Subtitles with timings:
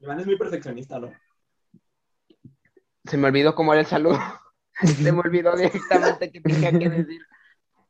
[0.00, 1.12] Iván es muy perfeccionista, ¿no?
[3.04, 4.18] Se me olvidó cómo era el saludo.
[4.82, 7.22] Se me olvidó directamente que tenía que decir.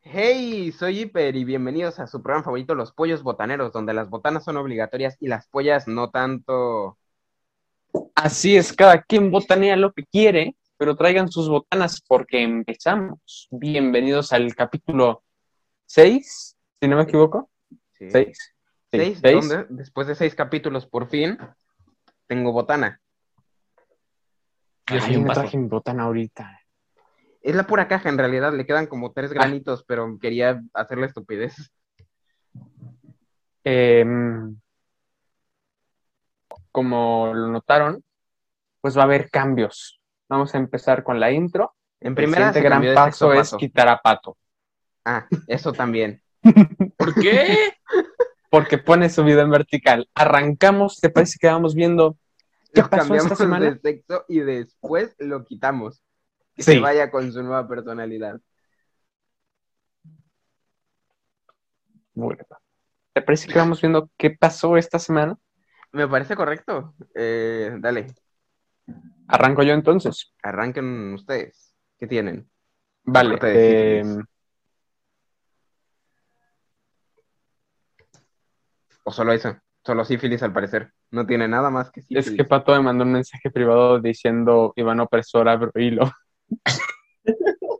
[0.02, 4.44] Hey, soy Hiper y bienvenidos a su programa favorito, Los Pollos Botaneros, donde las botanas
[4.44, 6.98] son obligatorias y las pollas no tanto.
[8.14, 13.48] Así es, cada quien botanea lo que quiere, pero traigan sus botanas porque empezamos.
[13.50, 15.22] Bienvenidos al capítulo
[15.86, 17.50] 6, si no me equivoco.
[17.92, 18.10] Sí.
[18.10, 18.54] 6.
[18.90, 21.36] Seis, donde después de seis capítulos, por fin,
[22.26, 23.00] tengo botana.
[24.86, 26.58] Yo Hay un me traje mi botana ahorita.
[27.42, 31.70] Es la pura caja, en realidad, le quedan como tres granitos, pero quería hacerle estupidez.
[33.64, 34.58] Em,
[36.78, 38.04] como lo notaron,
[38.80, 40.00] pues va a haber cambios.
[40.28, 41.74] Vamos a empezar con la intro.
[41.98, 43.56] En El primera se gran paso es paso.
[43.56, 44.36] quitar a Pato,
[45.04, 46.22] Ah, eso también.
[46.96, 47.72] ¿Por qué?
[48.48, 50.08] porque pone su video en vertical.
[50.14, 52.16] Arrancamos, ¿te parece que vamos viendo
[52.72, 53.70] qué Lo pasó esta cambiamos semana?
[53.72, 56.00] de sexo y después lo quitamos.
[56.54, 56.72] Que Sí.
[56.74, 58.40] se vaya con su nueva personalidad.
[62.14, 62.44] Bueno,
[63.12, 65.36] ¿te parece que vamos viendo qué pasó esta semana?
[65.92, 66.94] Me parece correcto.
[67.14, 68.06] Eh, dale,
[69.28, 70.32] Arranco yo entonces.
[70.42, 71.74] arranquen ustedes.
[71.98, 72.48] ¿Qué tienen?
[73.04, 73.34] Vale.
[73.38, 74.24] Sífilis.
[79.04, 79.56] O solo eso.
[79.84, 80.92] Solo sífilis al parecer.
[81.10, 82.28] No tiene nada más que sífilis.
[82.28, 86.10] es que Pato me mandó un mensaje privado diciendo Iván opresor, abro hilo.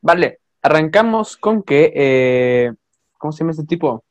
[0.00, 2.72] vale, arrancamos con que, eh,
[3.18, 4.04] ¿cómo se llama este tipo?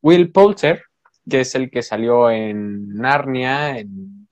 [0.00, 0.82] Will Poulter,
[1.28, 4.22] que es el que salió en Narnia, en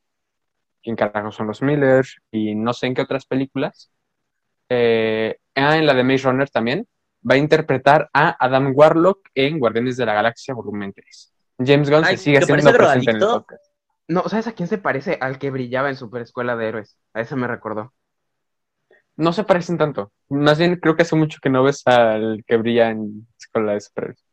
[0.82, 2.06] ¿Quién carajo son los Miller?
[2.30, 3.90] Y no sé en qué otras películas.
[4.68, 6.86] Eh, ah, en la de Maze Runner también.
[7.28, 11.34] Va a interpretar a Adam Warlock en Guardianes de la Galaxia Volumen 3.
[11.58, 13.64] James Gunn Ay, se sigue ¿te haciendo parece presente en el podcast.
[14.08, 15.18] No, ¿sabes a quién se parece?
[15.20, 16.96] Al que brillaba en Super Escuela de Héroes.
[17.12, 17.92] A ese me recordó.
[19.16, 20.12] No se parecen tanto.
[20.30, 23.80] Más bien creo que hace mucho que no ves al que brilla en Escuela de
[23.80, 24.24] Superhéroes.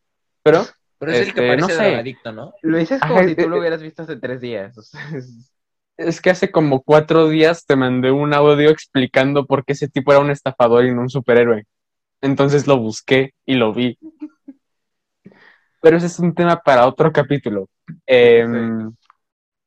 [0.43, 0.63] Pero
[0.99, 1.77] Pero es el que Este, parece no sé.
[1.77, 2.53] drogadicto, ¿no?
[2.61, 4.77] Lo dices como Ajá, si tú lo hubieras visto hace tres días.
[4.77, 5.51] O sea, es-
[5.97, 10.11] es que hace como cuatro días te mandé un audio explicando por qué ese tipo
[10.11, 11.65] era un estafador y no un superhéroe.
[12.21, 13.97] Entonces lo busqué y lo vi.
[15.81, 17.69] Pero ese es un tema para otro capítulo.
[18.05, 18.93] Em,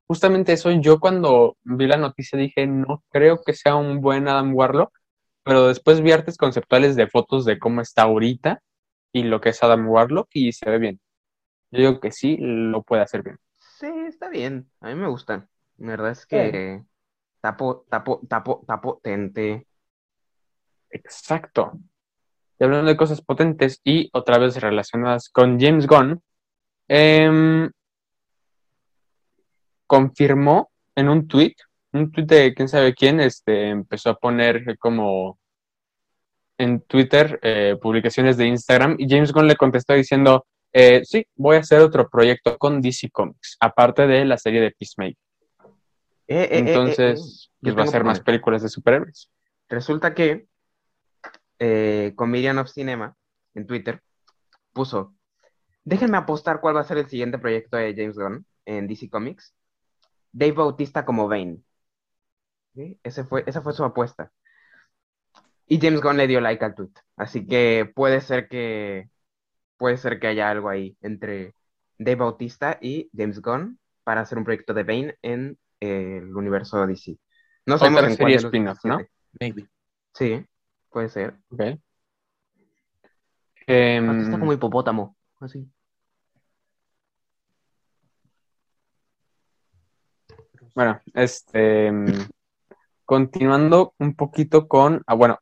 [0.08, 4.54] Justamente eso, yo cuando vi la noticia dije, no creo que sea un buen Adam
[4.54, 4.92] Warlock,
[5.44, 8.60] pero después vi artes conceptuales de fotos de cómo está ahorita
[9.12, 11.00] y lo que es Adam Warlock y se ve bien.
[11.70, 13.38] Yo digo que sí, lo puede hacer bien.
[13.56, 14.70] Sí, está bien.
[14.80, 15.48] A mí me gusta.
[15.78, 16.82] La verdad es que
[17.40, 19.66] tapo, tapo, tapo, tapo, tente.
[20.90, 21.72] Exacto.
[22.58, 26.22] Y hablando de cosas potentes y otra vez relacionadas con James Gunn,
[26.88, 27.70] em,
[29.86, 31.54] confirmó en un tweet,
[31.92, 35.38] un tweet de quién sabe quién, este, empezó a poner como
[36.58, 41.56] en Twitter eh, publicaciones de Instagram y James Gunn le contestó diciendo, eh, sí, voy
[41.56, 45.16] a hacer otro proyecto con DC Comics, aparte de la serie de Peacemaker.
[46.28, 46.48] Eh, eh.
[46.52, 49.30] Entonces, pues va a hacer más películas de superhéroes.
[49.68, 50.46] Resulta que
[52.14, 53.16] Comedian of Cinema
[53.54, 54.00] en Twitter
[54.72, 55.14] puso,
[55.84, 59.54] déjenme apostar cuál va a ser el siguiente proyecto de James Gunn en DC Comics.
[60.32, 61.58] Dave Bautista como Bane.
[62.74, 62.98] ¿Sí?
[63.02, 64.32] Ese fue, esa fue su apuesta.
[65.66, 66.92] Y James Gunn le dio like al tweet.
[67.16, 69.08] Así que puede ser que
[69.80, 71.54] puede ser que haya algo ahí entre
[71.98, 76.86] Dave Bautista y James Gunn para hacer un proyecto de Bane en eh, el universo
[76.86, 77.16] DC.
[77.64, 78.98] No Otra sabemos en serie de los spin-off, ¿no?
[78.98, 79.10] 17.
[79.40, 79.70] Maybe.
[80.12, 80.44] Sí,
[80.90, 81.34] puede ser.
[81.48, 81.62] Ok.
[83.66, 85.66] Em, está como hipopótamo, así.
[90.74, 92.28] Bueno, este, mm,
[93.06, 95.38] continuando un poquito con, ah, bueno,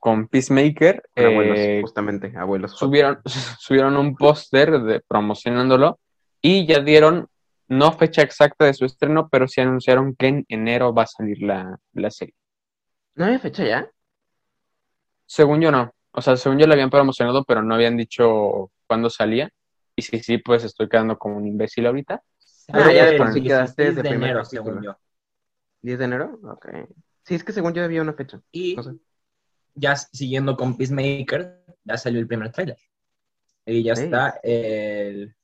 [0.00, 2.72] con Peacemaker, abuelos, eh, justamente, abuelos.
[2.72, 3.20] subieron,
[3.60, 6.00] subieron un póster de, promocionándolo
[6.42, 7.28] y ya dieron,
[7.68, 11.42] no fecha exacta de su estreno, pero sí anunciaron que en enero va a salir
[11.42, 12.34] la, la serie.
[13.14, 13.90] ¿No había fecha ya?
[15.26, 19.10] Según yo no, o sea, según yo la habían promocionado, pero no habían dicho cuándo
[19.10, 19.50] salía.
[19.94, 22.14] Y sí, sí, pues estoy quedando como un imbécil ahorita.
[22.14, 24.64] Ah, Pero ya por sí 16 quedaste desde de primer enero, capítulo.
[24.64, 24.96] según yo.
[25.82, 26.38] ¿10 de enero?
[26.44, 26.66] Ok.
[27.24, 28.40] Sí, es que según yo había una fecha.
[28.50, 28.90] Y No sé.
[29.74, 32.76] Ya siguiendo con Peacemaker, ya salió el primer tráiler.
[33.66, 35.34] Y ya está el,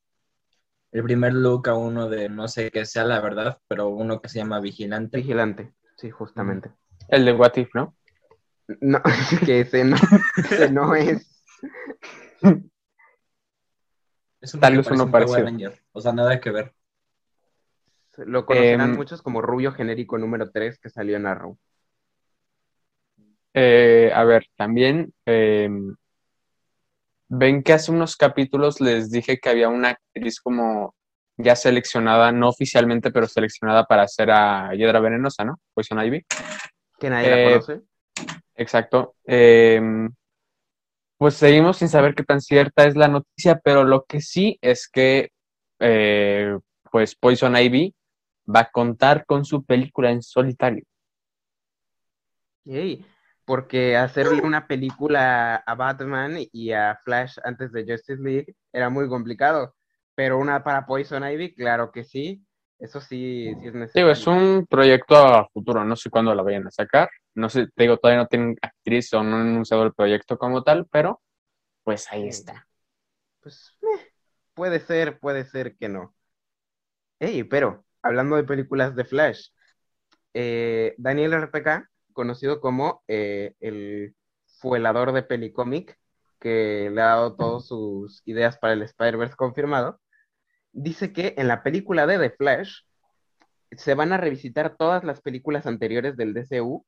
[0.90, 4.28] el primer look a uno de no sé qué sea la verdad, pero uno que
[4.28, 5.18] se llama Vigilante.
[5.18, 5.72] Vigilante.
[5.96, 6.70] Sí, justamente.
[7.08, 7.96] El de What If, ¿no?
[8.80, 9.00] No,
[9.46, 9.96] que ese no,
[10.36, 11.42] ese no es.
[14.40, 15.44] Es un Tal vez uno un parecido.
[15.44, 16.74] Ranger, O sea, nada que ver.
[18.18, 21.58] Lo conocerán Em, muchos como Rubio Genérico número 3 que salió en Arrow.
[23.58, 25.66] Eh, a ver, también eh,
[27.28, 30.94] ven que hace unos capítulos les dije que había una actriz como
[31.38, 35.58] ya seleccionada, no oficialmente, pero seleccionada para hacer a Hiedra Venenosa, ¿no?
[35.72, 36.24] Poison Ivy.
[36.98, 37.80] Que nadie la Eh, conoce.
[38.54, 39.14] Exacto.
[39.26, 39.80] Eh,
[41.18, 44.86] pues seguimos sin saber qué tan cierta es la noticia, pero lo que sí es
[44.86, 45.30] que
[45.78, 46.58] eh,
[46.90, 47.94] pues Poison Ivy
[48.54, 50.84] va a contar con su película en solitario.
[52.66, 53.04] Ey,
[53.46, 59.08] porque hacerle una película a Batman y a Flash antes de Justice League era muy
[59.08, 59.76] complicado.
[60.16, 62.44] Pero una para Poison Ivy, claro que sí.
[62.80, 64.10] Eso sí, sí es Digo, necesario.
[64.10, 67.08] es un proyecto a futuro, no sé cuándo la vayan a sacar.
[67.34, 70.62] No sé, te digo, todavía no tienen actriz o no han anunciado el proyecto como
[70.62, 71.20] tal, pero
[71.84, 72.68] pues ahí está.
[73.40, 74.12] Pues eh,
[74.54, 76.14] puede ser, puede ser que no.
[77.18, 79.48] Ey, pero hablando de películas de Flash,
[80.34, 84.16] eh, Daniel RPK, conocido como eh, el
[84.46, 85.98] fuelador de Pelicómic,
[86.40, 90.00] que le ha dado todas sus ideas para el Spider-Verse confirmado,
[90.72, 92.80] dice que en la película de The Flash
[93.72, 96.84] se van a revisitar todas las películas anteriores del DCU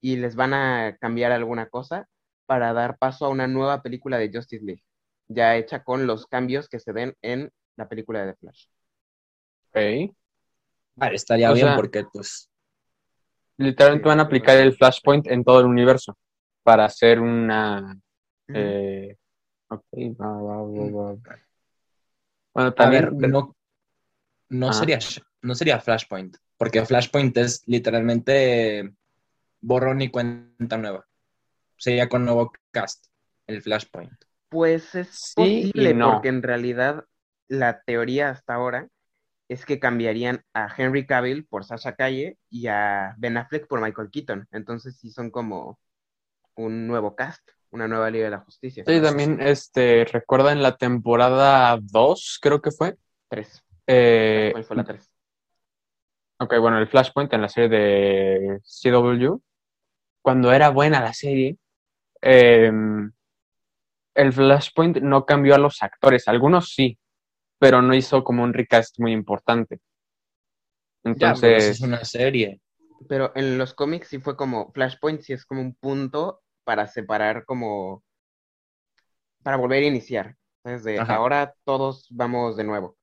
[0.00, 2.08] y les van a cambiar alguna cosa
[2.46, 4.82] para dar paso a una nueva película de Justice League,
[5.28, 8.66] ya hecha con los cambios que se den en la película de The Flash.
[9.70, 10.14] Ok.
[10.96, 12.49] Vale, estaría O bien sea- porque, pues,
[13.60, 16.16] Literalmente van a aplicar el Flashpoint en todo el universo
[16.62, 17.94] para hacer una...
[18.48, 19.16] eh,
[19.68, 19.84] ok,
[20.18, 21.38] va, va, va, va.
[22.54, 23.18] Bueno, a también...
[23.18, 23.54] ver, no,
[24.48, 24.78] no, Ajá.
[24.78, 24.98] sería,
[25.42, 28.94] no sería Flashpoint, porque Flashpoint es literalmente
[29.60, 31.06] borrón y cuenta nueva.
[31.76, 33.08] Sería con nuevo cast,
[33.46, 34.24] el Flashpoint.
[34.48, 36.12] Pues es Sí posible, no.
[36.12, 37.04] porque en realidad
[37.46, 38.88] la teoría hasta ahora
[39.50, 44.08] es que cambiarían a Henry Cavill por Sasha Calle y a Ben Affleck por Michael
[44.08, 44.46] Keaton.
[44.52, 45.80] Entonces sí son como
[46.54, 48.84] un nuevo cast, una nueva Liga de la Justicia.
[48.86, 52.96] Sí, también, este, recuerda en la temporada 2, creo que fue.
[53.28, 53.64] Tres.
[53.88, 55.12] eh, ¿Cuál fue la tres?
[56.38, 59.36] Ok, bueno, el Flashpoint en la serie de CW,
[60.22, 61.58] cuando era buena la serie,
[62.22, 62.70] eh,
[64.14, 66.96] el Flashpoint no cambió a los actores, algunos sí,
[67.60, 69.80] pero no hizo como un recast muy importante.
[71.04, 72.60] Ya, pero eso Entonces, es una serie.
[73.08, 77.44] Pero en los cómics sí fue como Flashpoint, sí es como un punto para separar
[77.44, 78.02] como
[79.42, 80.36] para volver a iniciar.
[80.64, 81.16] Desde Ajá.
[81.16, 82.96] ahora todos vamos de nuevo.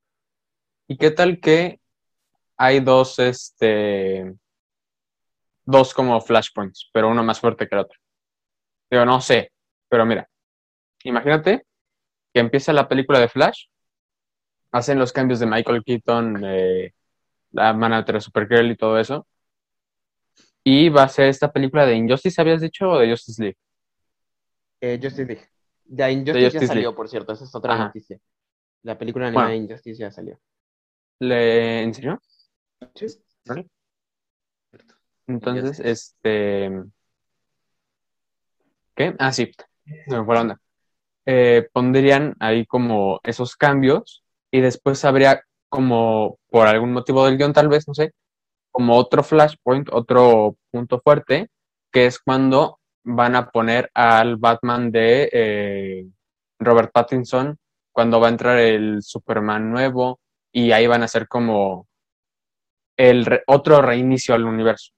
[0.88, 1.80] ¿y qué tal que
[2.56, 4.34] hay dos, este,
[5.66, 8.00] dos como Flashpoints, pero uno más fuerte que el otro?
[8.90, 9.52] Digo, no sé,
[9.90, 10.30] pero mira,
[11.04, 11.66] imagínate
[12.34, 13.66] que empieza la película de Flash,
[14.72, 16.94] hacen los cambios de Michael Keaton, eh,
[17.52, 19.28] la mano de Supergirl y todo eso,
[20.64, 22.90] y va a ser esta película de Injustice, ¿habías dicho?
[22.90, 23.58] ¿O de Justice League?
[24.82, 25.48] Eh, Justice League.
[25.90, 26.96] Ya Injustice Justice ya salió, League.
[26.96, 27.86] por cierto, esa es otra Ajá.
[27.86, 28.20] noticia.
[28.84, 29.60] La película animada Bueno.
[29.60, 30.40] de Injustice ya salió.
[31.20, 31.84] ¿Le...
[31.84, 32.22] ¿En serio?
[32.96, 33.08] Sí.
[33.46, 33.68] Vale.
[35.28, 36.70] Entonces, este...
[38.96, 39.16] ¿Qué?
[39.20, 39.52] Ah, sí,
[40.08, 40.62] se me fue la onda.
[41.26, 47.54] Eh, pondrían ahí como esos cambios y después habría como, por algún motivo del guion
[47.54, 48.12] tal vez, no sé,
[48.72, 51.50] como otro flashpoint, otro punto fuerte,
[51.92, 56.06] que es cuando van a poner al Batman de eh,
[56.60, 57.58] Robert Pattinson,
[57.92, 60.20] cuando va a entrar el Superman nuevo
[60.52, 61.88] y ahí van a hacer como
[62.98, 64.92] el re- otro reinicio al universo.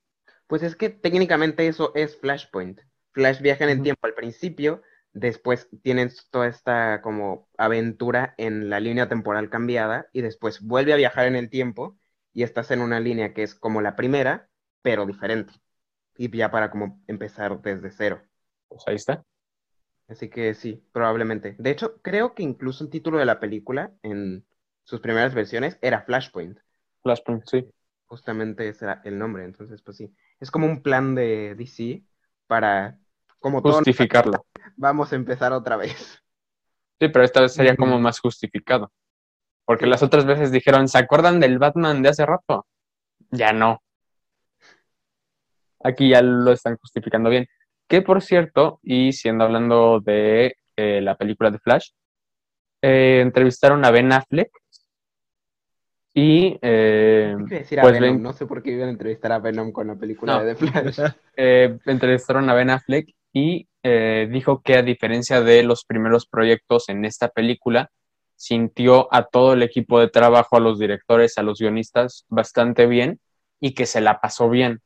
[0.48, 2.82] Pues es que técnicamente eso es Flashpoint.
[3.12, 4.82] Flash viaja en el tiempo al principio,
[5.14, 10.98] después tienen toda esta como aventura en la línea temporal cambiada y después vuelve a
[10.98, 11.98] viajar en el tiempo
[12.34, 14.50] y estás en una línea que es como la primera,
[14.82, 15.54] pero diferente.
[16.18, 18.22] Y ya para como empezar desde cero.
[18.68, 19.24] Pues ahí está.
[20.08, 21.56] Así que sí, probablemente.
[21.60, 24.46] De hecho, creo que incluso el título de la película en
[24.84, 26.60] sus primeras versiones era Flashpoint.
[27.04, 27.70] Flashpoint, sí.
[28.06, 29.46] Justamente ese era el nombre.
[29.46, 30.12] Entonces, pues sí.
[30.40, 32.04] Es como un plan de DC
[32.48, 32.98] para,
[33.40, 34.46] como todo, Justificarlo.
[34.80, 36.24] Vamos a empezar otra vez.
[37.00, 38.92] Sí, pero esta vez sería como más justificado.
[39.66, 42.66] Porque las otras veces dijeron, ¿se acuerdan del Batman de hace rato?
[43.30, 43.82] Ya no.
[45.84, 47.48] Aquí ya lo están justificando bien.
[47.88, 51.90] Que por cierto, y siendo hablando de eh, la película de Flash,
[52.82, 54.52] eh, entrevistaron a Ben Affleck
[56.14, 59.40] Y eh, decir a pues Venom, ven- no sé por qué iban a entrevistar a
[59.40, 60.44] Venom con la película No.
[60.46, 61.00] de The Flash.
[61.38, 66.90] eh, entrevistaron a Ben Affleck y eh, dijo que a diferencia de los primeros proyectos
[66.90, 67.92] en esta película,
[68.36, 73.20] sintió a todo el equipo de trabajo, a los directores, a los guionistas bastante bien
[73.60, 74.82] y que se la pasó bien.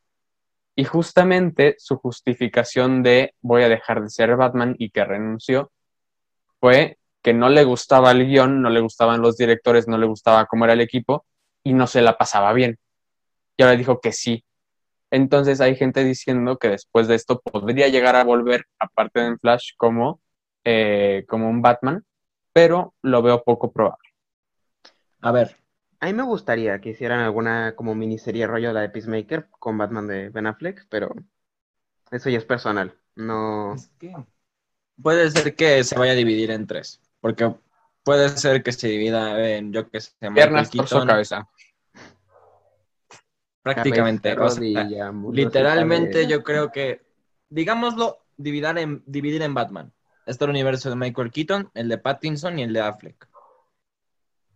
[0.76, 5.72] Y justamente su justificación de voy a dejar de ser Batman y que renunció
[6.60, 10.48] fue que no le gustaba el guion, no le gustaban los directores, no le gustaba
[10.48, 11.26] cómo era el equipo
[11.64, 12.80] y no se la pasaba bien.
[13.56, 14.44] Y ahora dijo que sí.
[15.14, 19.38] Entonces hay gente diciendo que después de esto podría llegar a volver, aparte de en
[19.38, 20.20] Flash, como,
[20.64, 22.04] eh, como un Batman,
[22.52, 24.10] pero lo veo poco probable.
[25.22, 25.56] A ver,
[26.00, 30.08] A mí me gustaría que hicieran alguna como miniserie rollo la de Peacemaker con Batman
[30.08, 31.14] de Ben Affleck, pero
[32.10, 32.96] eso ya es personal.
[33.16, 33.76] No.
[33.76, 34.16] es que
[35.00, 37.54] puede ser que se vaya a dividir en tres, porque
[38.04, 41.48] puede ser que se divida en, yo que sé, Michael Piernas, torso, Keaton, cabeza.
[43.64, 44.38] Prácticamente.
[44.38, 47.02] o sea, literalmente yo creo que,
[47.50, 49.92] digámoslo, dividir en, dividir en Batman.
[50.26, 53.28] Está el universo de Michael Keaton, el de Pattinson y el de Affleck.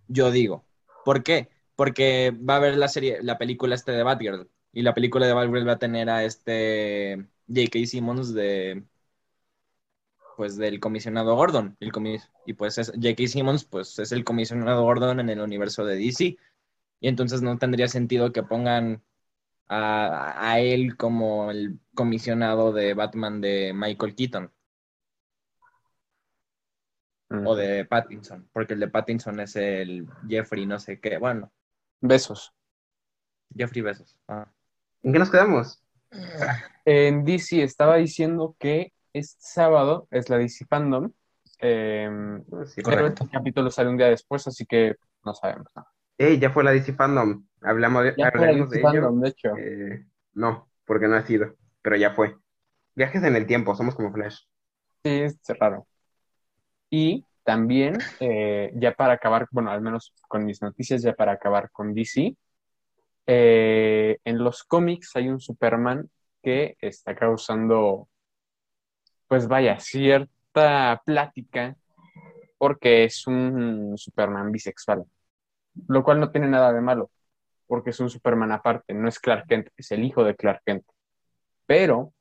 [0.07, 0.65] Yo digo.
[1.03, 1.49] ¿Por qué?
[1.75, 4.49] Porque va a haber la serie, la película este de Batgirl.
[4.71, 7.85] Y la película de Batgirl va a tener a este J.K.
[7.85, 8.83] Simmons de
[10.37, 11.75] pues del comisionado Gordon.
[11.79, 13.27] El comis- y pues es, J.K.
[13.27, 16.37] Simmons pues es el comisionado Gordon en el universo de DC.
[16.99, 19.03] Y entonces no tendría sentido que pongan
[19.67, 24.51] a, a él como el comisionado de Batman de Michael Keaton
[27.29, 31.51] o de Pattinson, porque el de Pattinson es el Jeffrey no sé qué, bueno,
[31.99, 32.53] Besos.
[33.55, 34.17] Jeffrey Besos.
[34.27, 34.47] Ah.
[35.03, 35.83] ¿En qué nos quedamos?
[36.85, 41.11] En DC estaba diciendo que este sábado es la DC Fandom.
[41.59, 42.09] eh,
[42.65, 45.67] Sí, pero este capítulo sale un día después, así que no sabemos.
[45.75, 45.89] nada.
[46.17, 47.45] Ey, ya fue la DC Fandom.
[47.61, 48.91] Hablamos de, Ya fue la DC de ello.
[48.91, 49.57] Fandom, de hecho.
[49.57, 52.35] Eh, no, porque no ha sido, pero ya fue.
[52.95, 54.39] Viajes en el tiempo, somos como Flash.
[55.03, 55.87] Sí, es raro.
[56.89, 61.69] Y también, eh, ya para acabar, bueno, al menos con mis noticias, ya para acabar
[61.71, 62.35] con DC,
[63.27, 66.09] eh, en los cómics hay un Superman
[66.41, 68.07] que está causando,
[69.27, 71.75] pues vaya, cierta plática
[72.57, 75.05] porque es un Superman bisexual,
[75.87, 77.09] lo cual no tiene nada de malo,
[77.67, 80.85] porque es un Superman aparte, no es Clark Kent, es el hijo de Clark Kent.
[81.65, 82.13] Pero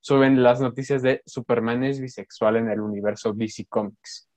[0.00, 4.28] suben las noticias de Superman es bisexual en el universo DC Comics.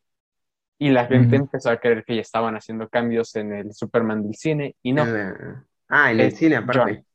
[0.78, 4.36] Y la gente empezó a creer que ya estaban haciendo cambios en el Superman del
[4.36, 6.96] cine y no, la- Ah, en el Es cine aparte.
[6.96, 7.06] John.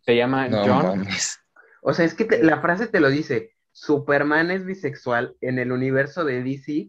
[0.00, 0.86] se llama No John.
[1.00, 1.38] mames.
[1.82, 3.54] O sea, es que te- la frase te lo dice.
[3.72, 6.88] Superman es bisexual en el universo de DC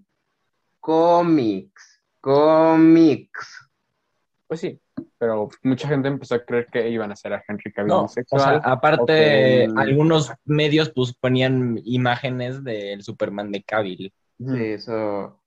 [0.80, 2.02] Comics.
[2.22, 3.70] Comics.
[4.52, 4.82] Pues sí,
[5.18, 8.10] pero mucha gente empezó a creer que iban a hacer a Henry Cavill No, o
[8.10, 14.14] sea, aparte, algunos medios pues ponían imágenes del Superman de Cavill.
[14.38, 15.42] Sí, eso.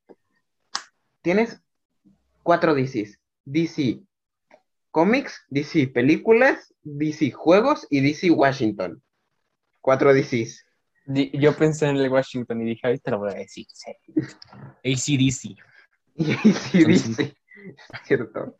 [1.21, 1.61] Tienes
[2.43, 3.21] cuatro DCs.
[3.45, 4.01] DC
[4.91, 9.03] Comics, DC Películas, DC Juegos y DC Washington.
[9.83, 10.65] Cuatro DCs.
[11.35, 13.67] Yo pensé en el Washington y dije, ahorita lo voy a decir.
[13.71, 13.93] sí.
[14.83, 15.59] ACDC.
[16.17, 17.37] Y DC Son DC.
[18.05, 18.57] Cierto.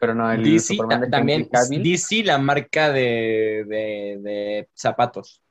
[0.00, 1.90] Pero no, el DC, Superman de ta- también, Henry.
[1.92, 5.42] DC, la marca de, de, de zapatos.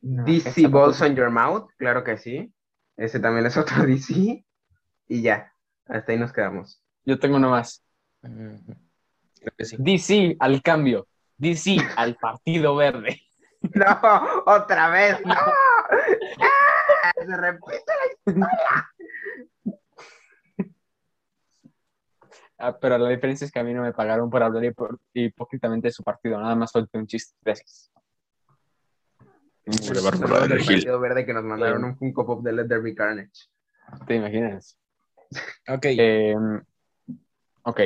[0.00, 2.52] No, DC Balls on Your Mouth, claro que sí.
[2.96, 4.44] Ese también es otro DC.
[5.08, 5.52] Y ya,
[5.86, 6.82] hasta ahí nos quedamos.
[7.04, 7.82] Yo tengo uno más.
[8.20, 9.76] Creo que sí.
[9.78, 11.08] DC al cambio.
[11.38, 13.22] DC al Partido Verde.
[13.74, 15.34] No, otra vez, no.
[16.40, 17.12] ¡Ah!
[17.14, 17.92] Se repite
[18.26, 18.88] la Ah,
[22.80, 25.92] pero la diferencia es que a mí no me pagaron por hablar hipó- hipócritamente de
[25.92, 26.40] su partido.
[26.40, 27.36] Nada más solté un chiste.
[27.42, 27.90] Gracias.
[29.66, 33.48] historia del Partido Verde que nos mandaron un Funko Pop de Let There Be Carnage.
[34.06, 34.78] ¿Te imaginas?
[35.68, 35.84] Ok.
[35.84, 36.34] Eh,
[37.62, 37.80] ok.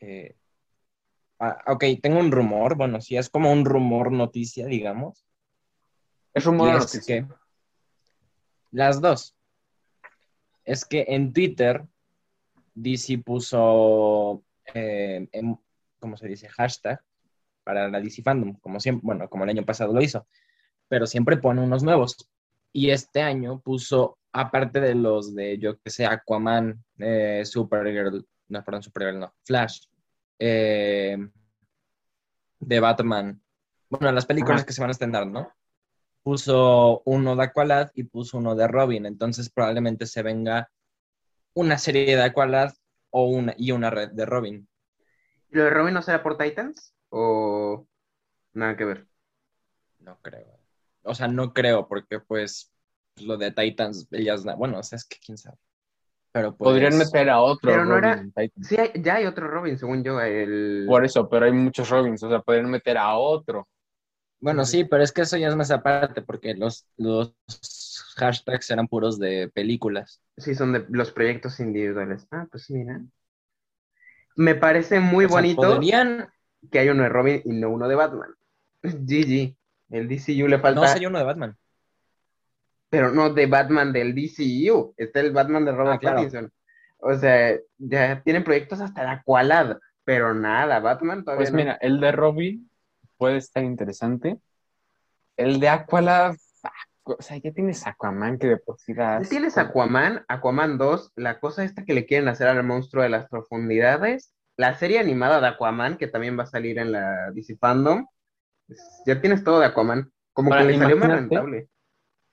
[0.00, 0.36] eh,
[1.38, 2.74] ah, ok, tengo un rumor.
[2.76, 5.26] Bueno, sí, es como un rumor noticia, digamos.
[6.32, 7.26] Es rumor noticia.
[7.28, 7.34] que
[8.72, 9.36] las dos.
[10.64, 11.84] Es que en Twitter
[12.74, 14.42] DC puso,
[14.74, 15.58] eh, en-
[15.98, 16.48] ¿cómo se dice?
[16.48, 17.00] Hashtag
[17.64, 20.26] para la DC Fandom, como siempre, bueno, como el año pasado lo hizo,
[20.88, 22.16] pero siempre pone unos nuevos.
[22.72, 28.64] Y este año puso, aparte de los de, yo que sé, Aquaman, eh, Supergirl, no,
[28.64, 29.80] perdón, Supergirl, no, Flash,
[30.38, 31.18] eh,
[32.60, 33.40] de Batman,
[33.88, 34.66] bueno, las películas Ajá.
[34.66, 35.52] que se van a estrenar, ¿no?
[36.22, 39.06] puso uno de Aqualad y puso uno de Robin.
[39.06, 40.70] Entonces probablemente se venga
[41.54, 42.72] una serie de Aqualad
[43.10, 44.68] o una, y una red de Robin.
[45.50, 46.94] ¿Lo de Robin no será por Titans?
[47.10, 47.86] ¿O
[48.54, 49.06] nada que ver?
[50.00, 50.58] No creo.
[51.02, 52.72] O sea, no creo, porque pues
[53.16, 55.56] lo de Titans, ellas, bueno, o sea, es que quién sabe.
[56.32, 58.44] Pero pues, Podrían meter a otro Pero no Robin era-.
[58.62, 60.20] Sí, hay- ya hay otro Robin, según yo.
[60.20, 60.84] El...
[60.86, 63.68] Por eso, pero hay muchos Robins, o sea, podrían meter a otro.
[64.40, 67.34] Bueno, sí, pero es que eso ya es más aparte, porque los, los
[68.20, 70.20] hashtags eran puros de películas.
[70.36, 72.26] Sí, son de los proyectos individuales.
[72.30, 73.00] Ah, pues mira.
[74.36, 76.28] Me parece muy O sea, bonito podrían,
[76.70, 78.30] que haya uno de Robin y no uno de Batman.
[78.82, 79.56] GG.
[79.90, 81.56] El DCU le falta, no sería uno de Batman.
[82.88, 84.94] pero no de Batman del DCU.
[84.96, 86.16] Está el Batman de Robert Ah, claro.
[86.18, 86.52] Pattinson.
[86.98, 91.56] O sea, ya tienen proyectos hasta la Aqualad, pero nada, Batman todavía Pues no.
[91.56, 92.70] mira, el de Robin
[93.16, 94.38] puede estar interesante.
[95.36, 96.70] El de Aqualad, ah,
[97.18, 99.58] o sea, ya tienes Aquaman que de por sí da Ya Tienes.
[99.58, 104.34] Aquaman, Aquaman 2, la cosa esta que le quieren hacer al monstruo de las profundidades,
[104.56, 108.06] la serie animada de Aquaman, que también va a salir en la DC Fandom.
[109.06, 110.10] Ya tienes todo de Aquaman.
[110.32, 111.68] Como Ahora, que le salió más rentable.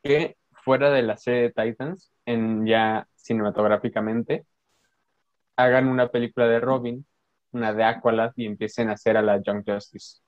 [0.03, 4.45] que fuera de la serie de Titans, en ya cinematográficamente,
[5.55, 7.05] hagan una película de Robin,
[7.51, 10.21] una de Aqualad y empiecen a hacer a la Young Justice.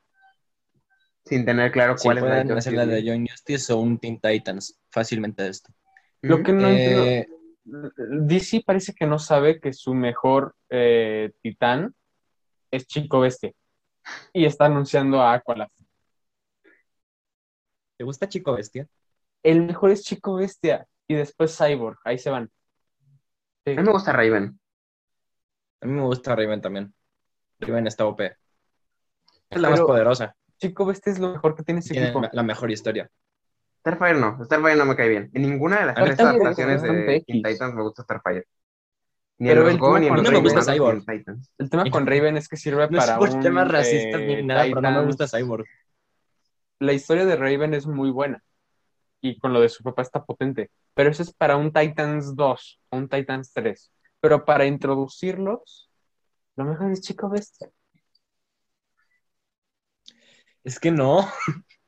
[1.25, 3.07] Sin tener claro Si cuál es la pueden de hacer Justice la de League.
[3.07, 5.71] Young Justice o un Teen Titans, fácilmente esto.
[6.21, 7.27] Lo que no entiendo, Eh,
[7.65, 11.93] DC parece que no sabe que su mejor eh, titán
[12.71, 13.51] es Chico Bestia
[14.33, 15.69] y está anunciando a Aqualad.
[17.97, 18.87] ¿Te gusta Chico Bestia?
[19.43, 22.49] El mejor es Chico Bestia y después Cyborg, ahí se van.
[23.65, 23.73] Sí.
[23.73, 24.59] A mí me gusta Raven.
[25.81, 26.93] A mí me gusta Raven también.
[27.59, 28.21] Raven está OP.
[29.49, 30.35] Es la más poderosa.
[30.59, 32.27] Chico Bestia es lo mejor que tiene ese Tiene equipo.
[32.31, 33.09] la mejor historia.
[33.79, 35.29] Starfire no, Starfire no me cae bien.
[35.33, 37.43] En ninguna de las tres adaptaciones es de Teen.
[37.43, 38.45] Titans me gusta Starfire.
[39.37, 41.03] Ni Pero el Go, tema ni mí no me gusta Cyborg.
[41.57, 44.21] El tema con Raven es que sirve No es para por un temas eh, racistas
[44.21, 45.27] ni nada, pero no me gusta.
[45.27, 45.65] Cyborg.
[46.79, 48.43] La historia de Raven es muy buena
[49.21, 52.81] y con lo de su papá está potente, pero eso es para un Titans 2
[52.89, 53.91] o un Titans 3.
[54.21, 55.89] Pero para introducirlos,
[56.57, 57.69] lo mejor es Chico Bestia.
[60.63, 61.27] Es que no.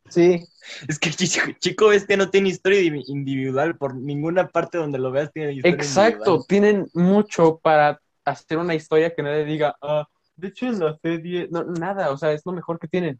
[0.09, 0.45] Sí.
[0.87, 3.77] Es que Chico, Chico Bestia no tiene historia indivi- individual.
[3.77, 6.45] Por ninguna parte donde lo veas tiene historia Exacto, individual.
[6.47, 11.47] tienen mucho para hacer una historia que nadie diga, ah, de hecho en la serie,
[11.51, 13.19] no, nada, o sea, es lo mejor que tienen.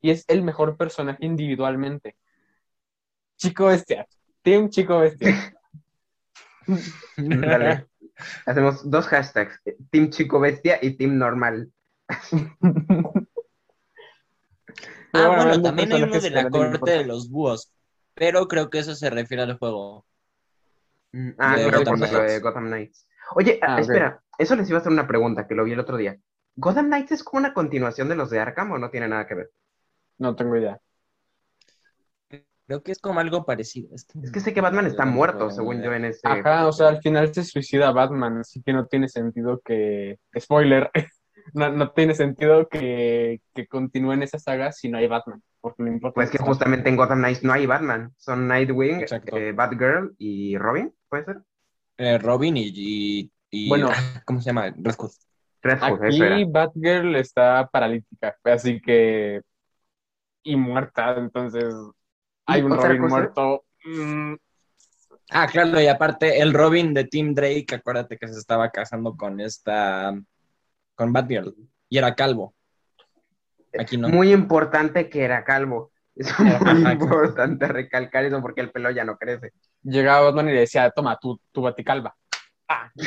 [0.00, 2.16] Y es el mejor personaje individualmente.
[3.36, 4.06] Chico Bestia,
[4.42, 5.54] Team Chico Bestia.
[7.16, 7.86] Dale.
[8.46, 11.72] Hacemos dos hashtags, Team Chico Bestia y Team Normal.
[15.12, 17.72] Ah, bueno, también hay uno de que la corte de los búhos.
[18.14, 20.04] Pero creo que eso se refiere al juego.
[21.12, 22.42] Mm, Ah, De creo por lo de Knights.
[22.42, 23.06] Gotham Knights.
[23.34, 25.96] Oye, ah, espera, eso les iba a hacer una pregunta que lo vi el otro
[25.96, 26.16] día.
[26.56, 29.34] ¿Gotham Knights es como una continuación de los de Arkham o no tiene nada que
[29.34, 29.50] ver?
[30.18, 30.78] No tengo idea.
[32.66, 33.94] Creo que es como algo parecido.
[33.94, 35.86] Es que, Es que sé que Batman está No muerto, según idea.
[35.86, 36.20] yo, en ese.
[36.26, 40.18] Ajá, o sea, al final se suicida Batman, así que no tiene sentido que.
[40.38, 40.90] Spoiler.
[41.54, 45.42] No, no tiene sentido que, que continúen esa saga si no hay Batman.
[45.60, 48.12] Porque lo importante Pues que justamente en Gotham Knights no hay Batman.
[48.16, 49.04] Son Nightwing,
[49.36, 51.36] eh, Batgirl y Robin, ¿puede ser?
[51.98, 53.88] eh, Robin y, y, y- Bueno.
[53.92, 54.72] ah, ¿cómo se llama?
[54.76, 55.10] Red Hood.
[55.62, 56.34] Red Hood, eso era.
[56.36, 59.40] Aquí Batgirl está paralítica, así que.
[60.42, 61.72] Y muerta, entonces.
[62.46, 63.16] Hay un Robin cosa?
[63.16, 63.64] muerto.
[63.84, 64.34] Mm,
[65.30, 69.40] Ah, claro, y aparte el Robin de Tim Drake, acuérdate que se estaba casando con
[69.40, 70.12] esta,
[71.02, 71.52] con Batgirl,
[71.88, 72.54] y era calvo.
[73.78, 74.08] Aquí no.
[74.08, 75.90] Muy importante que era calvo.
[76.14, 79.52] Es muy Ajá, importante recalcar eso porque el pelo ya no crece.
[79.82, 82.14] Llegaba Batman y le decía: Toma, tu, tu baticalva.
[82.68, 82.90] Ah.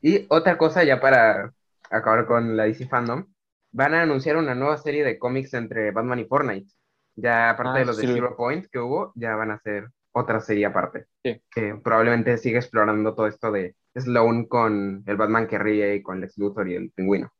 [0.00, 1.52] Y otra cosa ya para
[1.90, 3.24] acabar con la DC Fandom,
[3.72, 6.72] van a anunciar una nueva serie de cómics entre Batman y Fortnite.
[7.16, 8.06] Ya aparte Ah, de los de.
[8.06, 11.06] Zero Point que hubo, ya van a hacer otra serie aparte.
[11.24, 11.40] Sí.
[11.50, 16.20] Que probablemente siga explorando todo esto de Sloan con el Batman que ríe y con
[16.20, 17.32] Lex Luthor y el pingüino.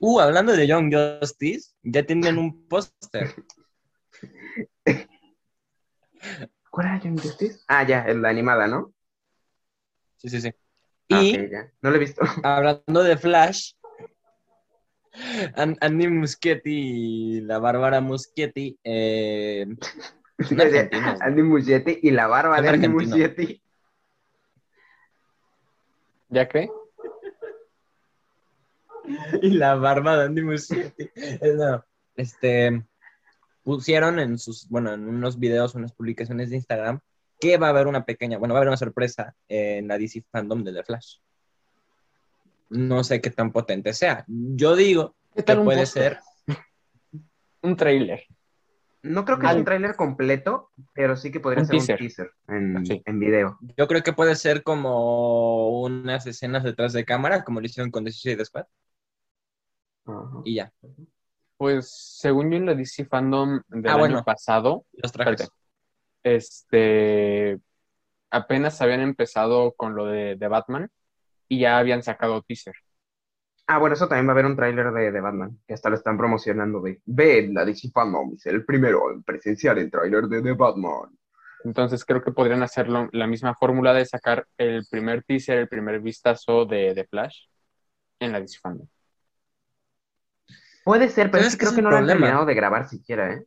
[0.00, 3.34] Uh, hablando de Young Justice, ya tienen un póster.
[6.70, 7.60] ¿Cuál era Young Justice?
[7.68, 8.92] Ah, ya, la animada, ¿no?
[10.16, 10.52] Sí, sí, sí.
[11.10, 11.70] Ah, Y ya.
[11.82, 12.22] No lo he visto.
[12.42, 13.74] hablando de Flash,
[15.56, 19.66] An- Andy Muschietti y la Bárbara Muschietti, eh.
[21.20, 22.88] Andy Muschietti y la barba Son de Andy.
[22.88, 23.61] Muschietti.
[26.32, 26.70] ¿Ya qué?
[29.42, 31.10] y la barba de Andy Muschietti.
[31.14, 31.84] Eh, no,
[32.16, 32.82] Este,
[33.62, 37.00] pusieron en sus, bueno, en unos videos, unas publicaciones de Instagram,
[37.38, 40.24] que va a haber una pequeña, bueno, va a haber una sorpresa en la DC
[40.30, 41.16] Fandom de The Flash.
[42.70, 44.24] No sé qué tan potente sea.
[44.26, 46.18] Yo digo ¿Qué que puede ser,
[47.62, 48.24] Un trailer.
[49.02, 51.94] No creo que Al- sea un tráiler completo, pero sí que podría Un ser teaser.
[51.94, 53.02] un teaser en, Sí.
[53.04, 53.58] en video.
[53.76, 58.04] yo creo que puede ser como unas escenas detrás de cámara, como lo hicieron con
[58.04, 58.66] The Suicide Squad,
[60.44, 60.72] y ya.
[61.56, 64.24] Pues según yo en la DC Fandom del Ah, año bueno.
[64.24, 65.48] pasado, Los trajes.
[66.24, 67.58] Este,
[68.30, 70.88] apenas habían empezado con lo de, de Batman
[71.48, 72.74] y ya habían sacado teaser.
[73.66, 75.96] Ah, bueno, eso también va a haber un tráiler de, de Batman, que hasta lo
[75.96, 80.42] están promocionando de, ve, la DC Fandom es el primero en presenciar el tráiler de
[80.42, 81.16] The Batman.
[81.64, 86.00] Entonces creo que podrían hacerlo la misma fórmula de sacar el primer teaser, el primer
[86.00, 87.46] vistazo de, de Flash
[88.18, 88.86] en la DC Fandom.
[90.84, 93.32] Puede ser, pero es que creo es que no lo han terminado de grabar siquiera,
[93.32, 93.44] ¿eh?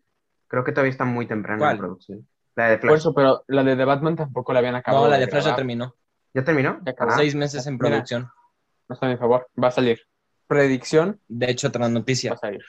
[0.47, 1.73] Creo que todavía está muy temprano ¿Cuál?
[1.73, 2.27] en producción.
[2.55, 2.99] La de Por Flash.
[2.99, 5.05] eso, pero la de The Batman tampoco la habían acabado.
[5.05, 5.93] No, la de Flash ya terminó.
[6.33, 6.79] ¿Ya terminó?
[6.85, 7.11] Ya acabó.
[7.11, 8.03] Ah, Seis meses en mira.
[8.87, 9.47] No está a mi favor.
[9.61, 9.99] Va a salir.
[10.47, 12.33] Predicción, De hecho, otra va noticia.
[12.33, 12.63] a salir.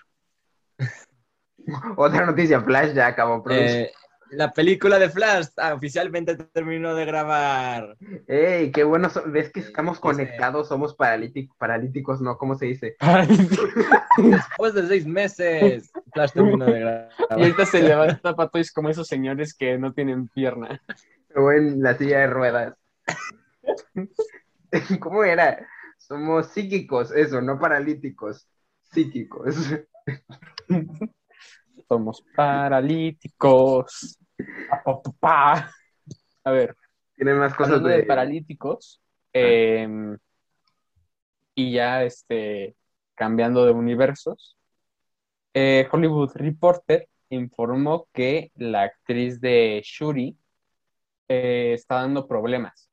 [1.97, 3.43] Otra noticia, Flash ya acabó.
[3.51, 3.91] Eh,
[4.31, 7.97] la película de Flash ah, oficialmente terminó de grabar.
[8.29, 9.11] ¡Ey, qué bueno!
[9.11, 10.69] so- ¿Ves que estamos Dice- conectados?
[10.69, 12.39] Somos paralíticos, paralíticos, ¿no?
[12.39, 12.97] ¿Cómo se dice?
[14.19, 17.09] Después de seis meses, Flash terminó de grabar.
[17.31, 20.81] y ahorita se levanta Patois como esos señores que no tienen pierna.
[21.35, 22.75] O en la silla de ruedas.
[25.01, 25.67] ¿Cómo era?
[26.07, 28.47] Somos psíquicos, eso, no paralíticos.
[28.93, 29.57] Psíquicos.
[31.89, 34.17] Somos paralíticos.
[34.71, 35.71] Pa, pa, pa, pa.
[36.45, 36.77] A ver,
[37.17, 37.91] Tienen más cosas de...
[37.91, 40.17] de paralíticos, eh,
[41.57, 42.77] y ya este,
[43.17, 44.57] cambiando de universos,
[45.55, 50.39] eh, Hollywood Reporter informó que la actriz de Shuri
[51.27, 52.86] eh, está dando problemas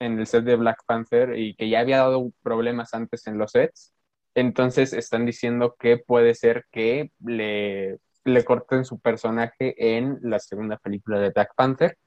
[0.00, 3.52] en el set de Black Panther y que ya había dado problemas antes en los
[3.52, 3.94] sets.
[4.34, 10.76] Entonces están diciendo que puede ser que le, le corten su personaje en la segunda
[10.78, 11.98] película de Black Panther,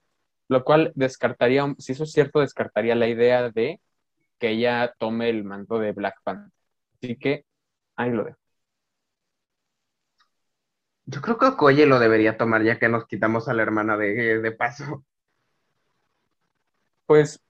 [0.49, 3.81] lo cual descartaría, si eso es cierto, descartaría la idea de
[4.39, 6.51] que ella tome el manto de Black Panther.
[6.95, 7.45] Así que
[7.95, 8.39] ahí lo dejo.
[11.05, 14.39] Yo creo que Okoye lo debería tomar ya que nos quitamos a la hermana de,
[14.39, 15.03] de paso.
[17.09, 17.41] Pues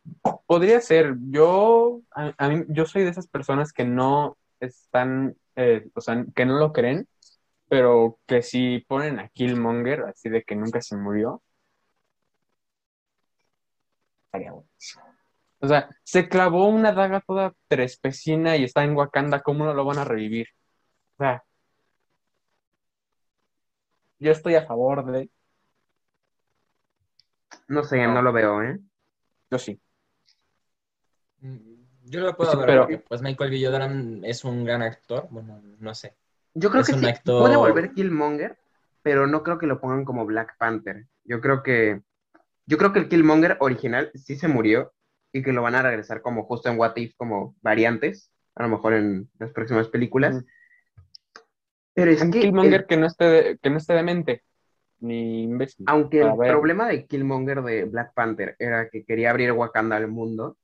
[0.48, 1.18] podría ser.
[1.32, 6.24] Yo, a, a mí, yo soy de esas personas que no están, eh, o sea,
[6.34, 7.10] que no lo creen,
[7.68, 11.44] pero que si ponen a Killmonger, así de que nunca se murió,
[14.28, 14.70] estaría bueno.
[15.60, 19.84] O sea, se clavó una daga toda trespecina y está en Wakanda, ¿cómo no lo
[19.86, 20.48] van a revivir?
[21.18, 21.44] O sea,
[24.20, 25.30] yo estoy a favor de,
[27.68, 28.16] No sé, No.
[28.16, 28.80] no lo veo, ¿eh?
[29.52, 29.80] Yo sí.
[32.06, 33.64] Yo lo puedo Sí, ver pero- porque pues Michael B.
[33.66, 35.28] Jordan es un gran actor.
[35.30, 36.16] Bueno, no sé.
[36.54, 38.58] Yo creo Es que un sí actor- puede volver Killmonger,
[39.02, 41.08] pero no creo que lo pongan como Black Panther.
[41.24, 42.02] Yo creo que
[42.66, 44.94] yo creo que el Killmonger original sí se murió
[45.32, 48.70] y que lo van a regresar como justo en What If como variantes, a lo
[48.70, 50.36] mejor en las próximas películas.
[50.36, 50.46] Mm.
[51.94, 54.44] Pero es Un que Killmonger el- que no esté de- que no esté demente,
[55.00, 55.86] ni imbécil.
[55.88, 60.58] aunque el problema de Killmonger de Black Panther era que quería abrir Wakanda al mundo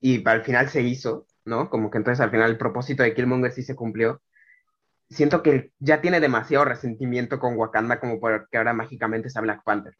[0.00, 1.70] y al final se hizo, ¿no?
[1.70, 4.20] Como que entonces al final el propósito de Killmonger sí se cumplió.
[5.08, 9.62] Siento que ya tiene demasiado resentimiento con Wakanda como para que ahora mágicamente sea Black
[9.64, 9.96] Panther.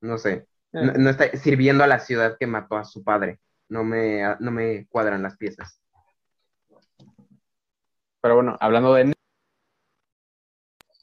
[0.00, 0.46] No sé.
[0.72, 3.40] No, no está sirviendo a la ciudad que mató a su padre.
[3.68, 5.80] No me, no me cuadran las piezas.
[8.20, 9.12] Pero bueno, hablando de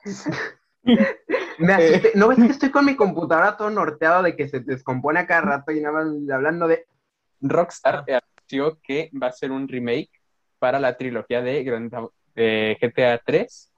[1.60, 2.12] Me asusté.
[2.16, 5.42] ¿No ves que estoy con mi computadora todo norteado de que se descompone a cada
[5.42, 6.86] rato y nada más hablando de...
[7.42, 10.12] Rockstar, anunció que va a ser un remake
[10.60, 11.94] para la trilogía de Grand
[12.36, 13.72] eh, GTA 3,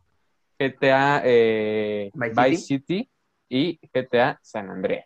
[0.59, 3.09] GTA eh, Vice City?
[3.49, 5.05] y GTA San Andreas.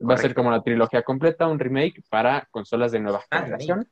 [0.00, 3.88] Va a ser como la trilogía completa, un remake para consolas de nueva Ah, generación.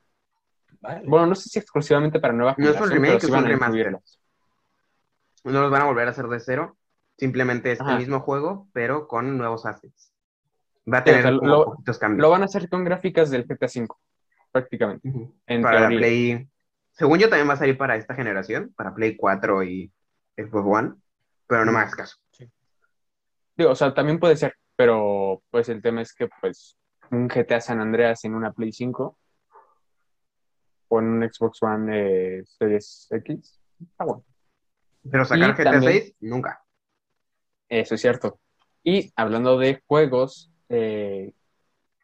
[0.81, 1.01] Vale.
[1.05, 3.31] Bueno, no sé si exclusivamente para nueva No es un generación, remake, pero sí es
[3.31, 3.91] van un a remaster.
[5.45, 6.77] No los van a volver a hacer de cero.
[7.17, 7.97] Simplemente este Ajá.
[7.97, 10.11] mismo juego, pero con nuevos assets.
[10.91, 12.21] Va a Sí, o tener sea, como lo- poquitos cambios.
[12.21, 13.87] Lo van a hacer con gráficas del GTA V,
[14.51, 15.09] prácticamente.
[15.47, 15.97] En para la teoría.
[15.99, 16.49] Play.
[16.91, 19.91] Según yo, también va a salir para esta generación, para Play 4 y
[20.37, 20.93] Xbox One.
[21.47, 22.17] Pero no me hagas caso.
[23.55, 26.75] Digo, o sea, también puede ser, pero pues el tema es que pues
[27.11, 29.17] un GTA San Andreas en una Play 5
[30.87, 34.23] o en un Xbox One eh, Series X, está bueno.
[35.09, 36.62] Pero sacar Y GTA también- 6, nunca.
[37.73, 38.39] Eso es cierto.
[38.83, 41.33] Y hablando de juegos eh,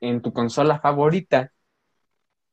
[0.01, 1.51] en tu consola favorita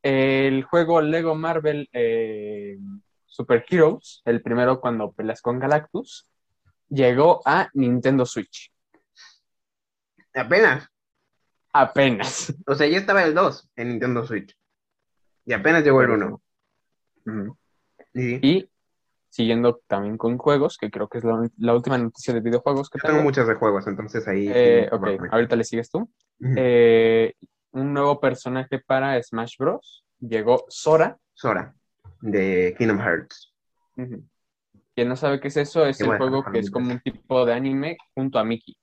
[0.03, 2.77] el juego Lego Marvel eh,
[3.25, 6.29] Super Heroes, el primero cuando peleas con Galactus,
[6.91, 8.71] llegó a Nintendo Switch.
[10.35, 10.87] Apenas.
[11.73, 12.55] Apenas.
[12.67, 14.55] O sea, ya estaba el 2 en Nintendo Switch.
[15.47, 16.43] Y apenas llegó el 1.
[17.25, 17.59] Ujú.
[18.13, 18.71] Y Y
[19.37, 22.99] siguiendo también con juegos, que creo que es la, la última noticia de videojuegos que
[22.99, 23.29] yo tengo tengo.
[23.29, 24.51] muchas de juegos, entonces ahí.
[24.51, 26.11] Eh, ok, ahorita le sigues tú.
[26.41, 27.35] Eh,
[27.73, 30.07] un nuevo personaje para Smash Bros.
[30.21, 31.19] Llegó Sora.
[31.35, 31.75] Sora,
[32.23, 33.55] de Kingdom Hearts.
[34.95, 37.45] Quien no sabe qué es eso, es el bueno, juego que es como un tipo
[37.45, 38.75] de anime junto a Mickey.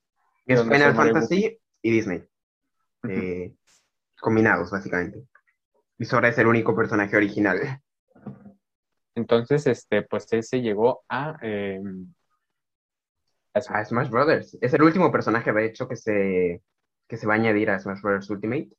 [0.45, 2.23] Es Final Fantasy y Disney.
[3.09, 3.55] Eh,
[4.21, 5.23] combinados, básicamente.
[5.97, 7.81] Y Sora es el único personaje original.
[9.15, 11.81] Entonces, este, pues ese llegó a, eh,
[13.53, 13.79] a Smash.
[13.81, 14.57] A Smash Brothers.
[14.61, 16.61] Es el último personaje, de hecho, que se,
[17.07, 18.69] que se va a añadir a Smash Brothers Ultimate.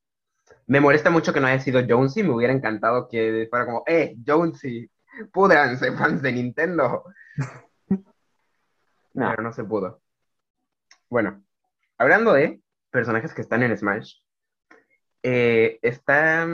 [0.66, 2.22] Me molesta mucho que no haya sido Jonesy.
[2.22, 4.90] Me hubiera encantado que fuera como, ¡eh, Jonesy!
[5.32, 7.04] ¡Púdranse, fans de Nintendo!
[9.14, 9.30] No.
[9.30, 10.02] Pero no se pudo.
[11.08, 11.44] Bueno,
[11.98, 14.16] hablando de personajes que están en Smash,
[15.22, 16.48] eh, está,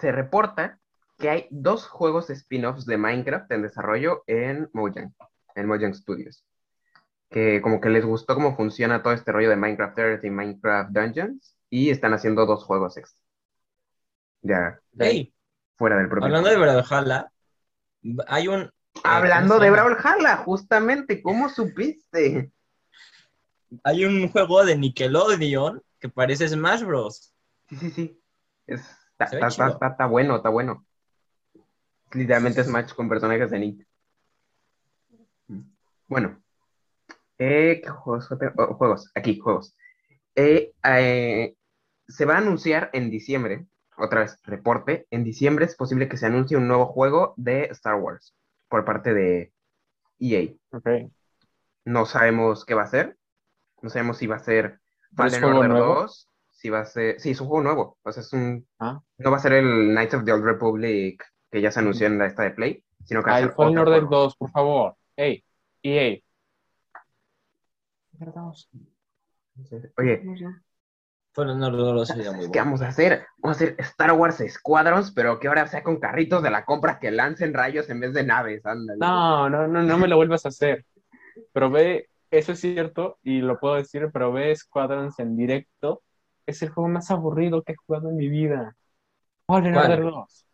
[0.00, 0.80] se reporta
[1.22, 5.14] que hay dos juegos spin-offs de Minecraft en desarrollo en Mojang,
[5.54, 6.44] en Mojang Studios.
[7.30, 10.90] Que como que les gustó cómo funciona todo este rollo de Minecraft Earth y Minecraft
[10.90, 13.22] Dungeons y están haciendo dos juegos extra.
[14.42, 15.32] Ya, Hey,
[15.78, 16.26] fuera del propio.
[16.26, 17.32] hablando de Brawlhalla,
[18.26, 18.62] hay un.
[18.62, 18.70] eh,
[19.04, 19.70] Hablando ¿cómo se de?
[19.70, 22.50] Brawlhalla, justamente, ¿cómo supiste?
[23.84, 27.32] Hay un juego de Nickelodeon que parece Smash Bros.
[27.68, 28.22] Sí, sí, sí.
[28.66, 30.84] Está bueno, está bueno.
[32.12, 33.86] Literalmente Smash con personajes de Nick.
[36.06, 36.42] Bueno.
[37.38, 38.28] Eh, ¿qué juegos?
[38.56, 39.74] Oh, juegos, aquí, juegos.
[40.34, 41.56] Eh, eh,
[42.06, 46.26] se va a anunciar en diciembre, otra vez, reporte, en diciembre es posible que se
[46.26, 48.34] anuncie un nuevo juego de Star Wars
[48.68, 49.52] por parte de
[50.18, 50.52] EA.
[50.70, 50.88] Ok.
[51.84, 53.16] No sabemos qué va a ser.
[53.80, 54.80] No sabemos si va a ser
[55.16, 55.94] ¿Pero es Fallen Order nuevo?
[56.02, 57.20] 2, si va a ser...
[57.20, 57.98] Sí, es un juego nuevo.
[58.02, 58.66] O sea, es un...
[58.78, 59.00] Ah.
[59.18, 62.18] No va a ser el Knights of the Old Republic que ya se anunció en
[62.18, 64.22] la esta de Play, sino que va a ser el Fallen Order juego.
[64.22, 64.96] 2, por favor.
[65.14, 65.44] Ey,
[65.82, 66.18] EA.
[69.98, 70.22] Oye,
[71.36, 72.64] no, no, no sería muy ¿qué bueno.
[72.64, 73.26] vamos a hacer?
[73.38, 76.98] Vamos a hacer Star Wars Squadrons, pero que ahora sea con carritos de la compra
[76.98, 78.64] que lancen rayos en vez de naves.
[78.64, 78.98] ándale.
[78.98, 80.86] No, no, no, no me lo vuelvas a hacer.
[81.52, 86.02] Pero ve, eso es cierto y lo puedo decir, pero ve Squadrons en directo.
[86.46, 88.74] Es el juego más aburrido que he jugado en mi vida.
[89.46, 89.76] Fallen.
[89.76, 90.46] Order 2.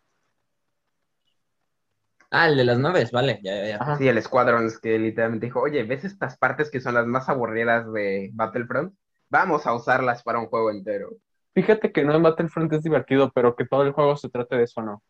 [2.30, 3.76] Ah, el de las naves, vale, ya, ya, ya.
[3.76, 3.96] Ajá.
[3.96, 7.90] Sí, el Squadrons que literalmente dijo, oye, ¿ves estas partes que son las más aburridas
[7.92, 8.94] de Battlefront?
[9.30, 11.10] Vamos a usarlas para un juego entero.
[11.54, 14.64] Fíjate que no en Battlefront es divertido, pero que todo el juego se trate de
[14.64, 15.02] eso no.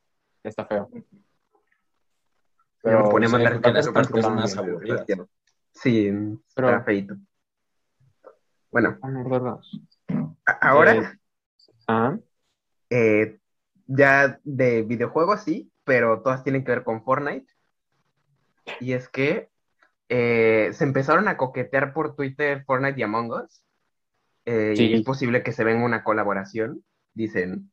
[0.44, 0.88] Está feo.
[2.82, 5.04] Pero porque las partes son más aburridas.
[5.72, 6.10] Sí,
[6.54, 7.16] Pero- está feito.
[8.70, 9.80] Bueno, Fallen Order 2.
[10.46, 11.02] a- ahora Eh,
[11.90, 12.18] Ah,
[12.90, 13.38] eh,
[13.86, 17.46] ya de videojuegos sí, pero todas tienen que ver con Fortnite.
[18.78, 19.48] Y es que
[20.10, 23.64] eh, se empezaron a coquetear por Twitter Fortnite y Among Us.
[24.44, 24.86] Eh, Sí.
[24.90, 27.72] Y es posible que se venga una colaboración, dicen.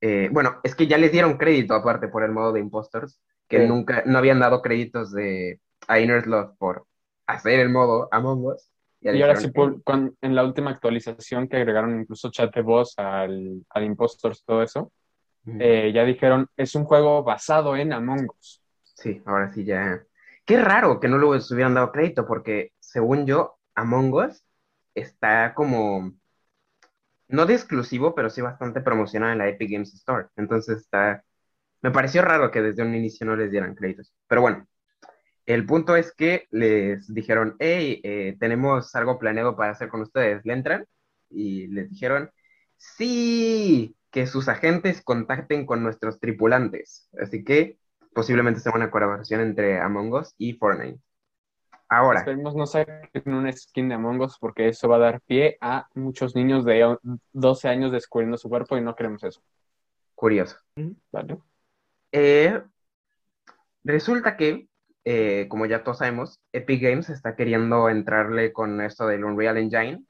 [0.00, 3.58] Eh, bueno, es que ya les dieron crédito aparte por el modo de Impostors, que
[3.60, 3.66] Sí.
[3.66, 6.86] nunca, no habían dado créditos de, a Inner Sloth por
[7.26, 8.70] hacer el modo Among Us.
[9.02, 12.62] Ya y ahora sí, por- con- en la última actualización que agregaron incluso chat de
[12.62, 14.92] voz al, al Impostors, todo eso,
[15.46, 18.62] Eh, ya dijeron, es un juego basado en Among Us.
[18.82, 20.02] Sí, ahora sí ya.
[20.44, 24.44] Qué raro que no les hubieran dado crédito, porque según yo, Among Us
[24.94, 26.12] está como.
[27.28, 30.28] No de exclusivo, pero sí bastante promocionado en la Epic Games Store.
[30.36, 31.24] Entonces está.
[31.82, 34.12] Me pareció raro que desde un inicio no les dieran créditos.
[34.26, 34.66] Pero bueno,
[35.46, 40.44] el punto es que les dijeron: Hey, eh, tenemos algo planeado para hacer con ustedes.
[40.44, 40.86] ¿Le entran?
[41.30, 42.30] Y les dijeron:
[42.76, 47.08] Sí, que sus agentes contacten con nuestros tripulantes.
[47.20, 47.78] Así que
[48.12, 51.00] posiblemente sea una colaboración entre Among Us y Fortnite.
[51.88, 55.58] Ahora, Esperemos no saquen una skin de Among Us porque eso va a dar pie
[55.60, 56.96] a muchos niños de
[57.32, 59.42] 12 años descubriendo su cuerpo y no queremos eso.
[60.14, 60.56] curioso.
[61.10, 61.38] ¿vale?
[62.12, 62.62] Eh,
[63.82, 64.68] resulta que,
[65.04, 70.04] eh, como ya todos sabemos, Epic Games está queriendo entrarle con esto del Unreal Engine,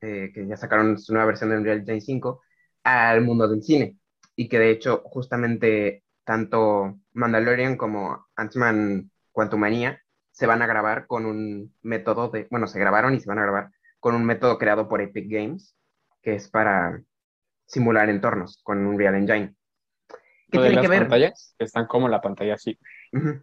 [0.00, 2.42] eh, que ya sacaron su nueva versión de Unreal Engine 5,
[2.84, 3.98] al mundo del cine.
[4.36, 11.26] Y que de hecho, justamente tanto Mandalorian como Ant-Man Quantumania se van a grabar con
[11.26, 14.88] un método de, bueno, se grabaron y se van a grabar con un método creado
[14.88, 15.76] por Epic Games,
[16.22, 17.02] que es para
[17.66, 19.54] simular entornos con un Real Engine.
[20.50, 21.02] ¿Qué tiene las que ver?
[21.02, 22.78] pantallas, están como la pantalla así.
[23.12, 23.42] Ujú.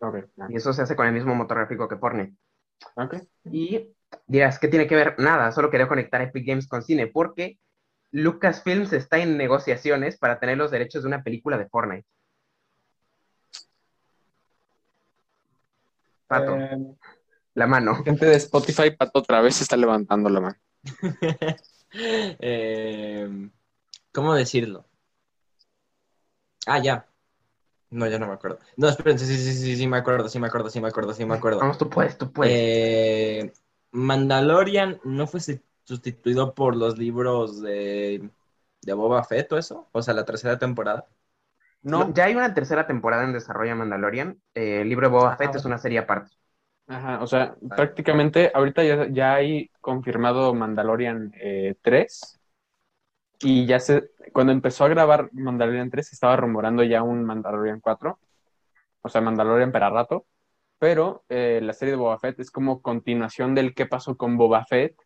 [0.00, 1.96] Ok, ah, Y eso se hace con el mismo motor gráfico que
[2.94, 3.16] ok.
[3.44, 3.94] Y
[4.26, 5.14] dirás, ¿qué tiene que ver?
[5.18, 7.58] Nada, solo quería conectar Epic Games con cine, porque
[8.12, 12.06] Lucasfilms está en negociaciones para tener los derechos de una película de Fortnite.
[16.26, 16.78] Pato, Eh,
[17.54, 18.02] la mano.
[18.04, 20.56] gente de Spotify, Pato otra vez está levantando la mano.
[21.90, 23.48] Eh,
[24.12, 24.84] ¿Cómo decirlo?
[26.66, 27.06] Ah, ya.
[27.88, 28.58] No, ya no me acuerdo.
[28.76, 31.24] No, espérense, sí, sí, sí, sí, me acuerdo, sí me acuerdo, sí me acuerdo, sí
[31.24, 31.60] me acuerdo.
[31.60, 32.52] Vamos, tú puedes, tú puedes.
[32.54, 33.52] Eh,
[33.92, 35.58] Mandalorian no fue su-
[35.88, 38.28] sustituido por los libros de,
[38.82, 41.06] de Boba Fett o eso, o sea, la tercera temporada.
[41.80, 44.38] No, Ya hay una tercera temporada en desarrollo de Mandalorian.
[44.54, 46.36] Eh, el libro de Boba Fett es una serie aparte.
[46.88, 52.38] Ajá, o sea, prácticamente ahorita ya, ya hay confirmado Mandalorian eh, 3
[53.40, 57.80] y ya se, cuando empezó a grabar Mandalorian 3 se estaba rumorando ya un Mandalorian
[57.80, 58.18] 4,
[59.02, 60.26] o sea, Mandalorian para rato,
[60.78, 64.64] pero eh, la serie de Boba Fett es como continuación del qué pasó con Boba
[64.64, 64.98] Fett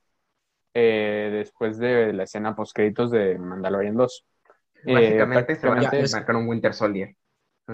[0.75, 4.25] eh, después de la escena post créditos de Mandalorian 2.
[4.87, 7.15] Eh, Básicamente se van a marcar un Winter Soldier.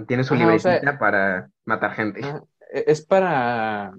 [0.06, 2.20] Tiene su o libretita sea- para matar gente.
[2.20, 3.92] E- Es para,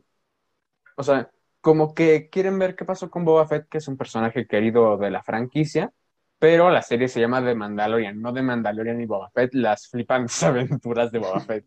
[0.95, 1.29] o sea,
[1.62, 5.09] como que quieren ver qué pasó con Boba Fett, que es un personaje querido de
[5.12, 5.91] la franquicia,
[6.38, 10.41] pero la serie se llama The Mandalorian, no de Mandalorian y Boba Fett, las flipantes
[10.43, 11.65] aventuras de Boba Fett.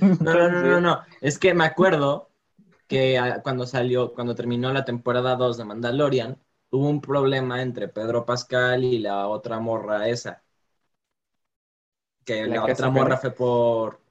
[0.00, 1.00] No, no, no, no, no.
[1.20, 2.30] Es que me acuerdo
[2.86, 7.88] que ah, cuando salió, cuando terminó la temporada 2 de Mandalorian, hubo un problema entre
[7.88, 10.44] Pedro Pascal y la otra morra esa.
[12.24, 14.02] Que ¿La la, que otra morra fue por...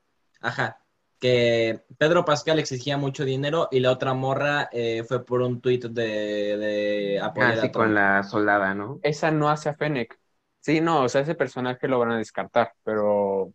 [0.41, 0.79] Ajá.
[1.19, 5.85] Que Pedro Pascal exigía mucho dinero y la otra morra eh, fue por un tuit
[5.85, 7.73] de, de apoyar Así a Trump.
[7.73, 9.01] con la soldada, ¿no?
[9.01, 10.19] Esa no hace a Fennec.
[10.59, 13.53] Sí, no, o sea, ese personaje lo van a descartar, pero,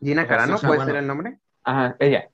[0.00, 0.84] Gina Carano, ¿puede bueno.
[0.84, 1.40] ser el nombre?
[1.64, 2.30] ajá, ella.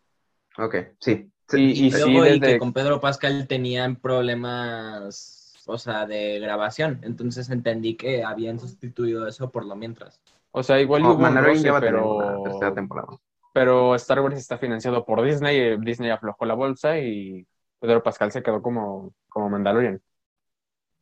[0.59, 1.31] Ok, sí.
[1.53, 6.39] Y- y Luego, sí, y desde- que con Pedro Pascal tenían problemas, o sea, de
[6.41, 7.01] grabación.
[7.03, 10.21] Entonces entendí que habían sustituido eso por lo mientras.
[10.53, 12.17] O sea, igual y Oh, hubo un Mandalorian roce, ya va a tener pero...
[12.59, 13.09] una temporada.
[13.53, 17.47] pero Star Wars está financiado por Disney, eh, Disney aflojó la bolsa y
[17.81, 20.01] Pedro Pascal se quedó como, como Mandalorian.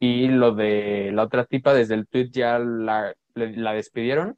[0.00, 4.36] Y lo de la otra tipa, desde el tweet ya la, la despidieron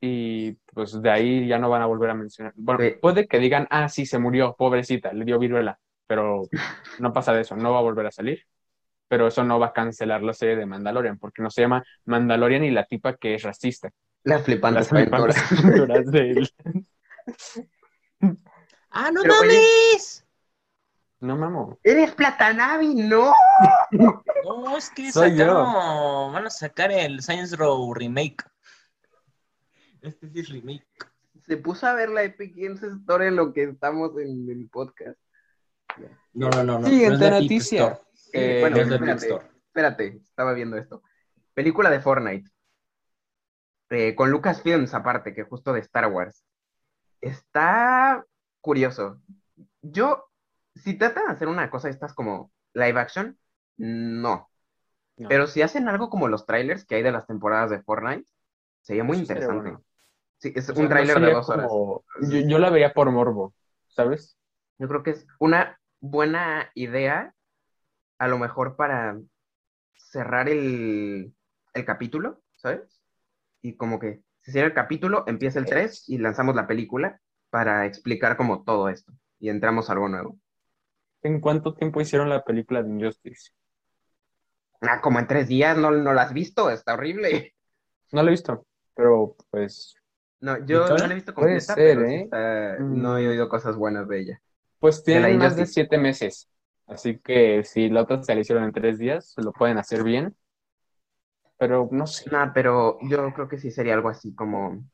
[0.00, 2.52] y pues de ahí ya no van a volver a mencionar.
[2.54, 2.94] Bueno, Sí.
[3.02, 6.42] puede que digan, ah, sí, se murió, pobrecita, le dio viruela, pero
[7.00, 8.44] no pasa de eso, no va a volver a salir.
[9.08, 12.62] Pero eso no va a cancelar la serie de Mandalorian, porque no se llama Mandalorian
[12.62, 13.90] y la tipa que es racista.
[14.22, 15.64] Las flipantes Las flipantes aventuras.
[15.64, 16.50] aventuras de él.
[18.90, 20.24] ¡Ah, no Pero, oye- mames!
[21.20, 21.76] No mamo.
[21.82, 22.94] ¡Eres Platanavi!
[22.94, 23.32] ¡No!
[23.90, 25.38] No, es que Soy yo.
[25.46, 28.44] sacaron, van a sacar el Science Row remake.
[30.02, 30.86] Este sí es remake.
[31.46, 35.18] Se puso a ver la Epic Games Store en lo que estamos en el podcast.
[36.34, 36.86] No, no, no, no.
[36.86, 37.86] Siguiente no noticia.
[37.86, 38.00] Store,
[38.32, 39.46] Eh, bueno, espérate, Store.
[39.66, 41.02] espérate, estaba viendo esto.
[41.54, 42.50] Película de Fortnite.
[43.90, 46.44] Eh, con Lucasfilms aparte, que justo de Star Wars.
[47.20, 48.24] Está
[48.60, 49.20] curioso.
[49.80, 50.28] Yo,
[50.74, 53.38] si tratan de hacer una cosa de estas como live action,
[53.78, 54.50] no.
[55.16, 55.28] No.
[55.28, 58.28] Pero si hacen algo como los trailers que hay de las temporadas de Fortnite,
[58.82, 59.70] sería muy Eso sería interesante.
[59.70, 59.84] bueno.
[60.38, 61.70] Sí, es O sea, un no tráiler de dos horas.
[62.46, 63.54] yo la vería por morbo,
[63.88, 64.36] ¿sabes?
[64.78, 67.34] Yo creo que es una buena idea,
[68.18, 69.18] a lo mejor para
[69.96, 71.34] cerrar el,
[71.74, 73.00] el capítulo, ¿sabes?
[73.62, 77.20] Y como que se cierra el capítulo, empieza el 3 y lanzamos la película
[77.50, 80.38] para explicar como todo esto y entramos a algo nuevo.
[81.22, 83.50] ¿En cuánto tiempo hicieron la película de Injustice?
[84.80, 86.70] Ah, como en tres días, ¿no, no la has visto?
[86.70, 87.54] Está horrible.
[88.12, 89.94] No la he visto, pero pues,
[90.40, 92.22] No, yo no la he visto Puede completa, ser, pero sí ¿eh?
[92.24, 93.02] está- Mm.
[93.02, 94.42] no he oído cosas buenas de ella.
[94.78, 96.48] pues tienen más de siete meses.
[96.86, 100.02] Así que si la otra se la hicieron en tres días, se lo pueden hacer
[100.04, 100.34] bien.
[101.58, 102.30] Pero no sé.
[102.30, 104.84] No, pero yo creo que sí sería algo así como.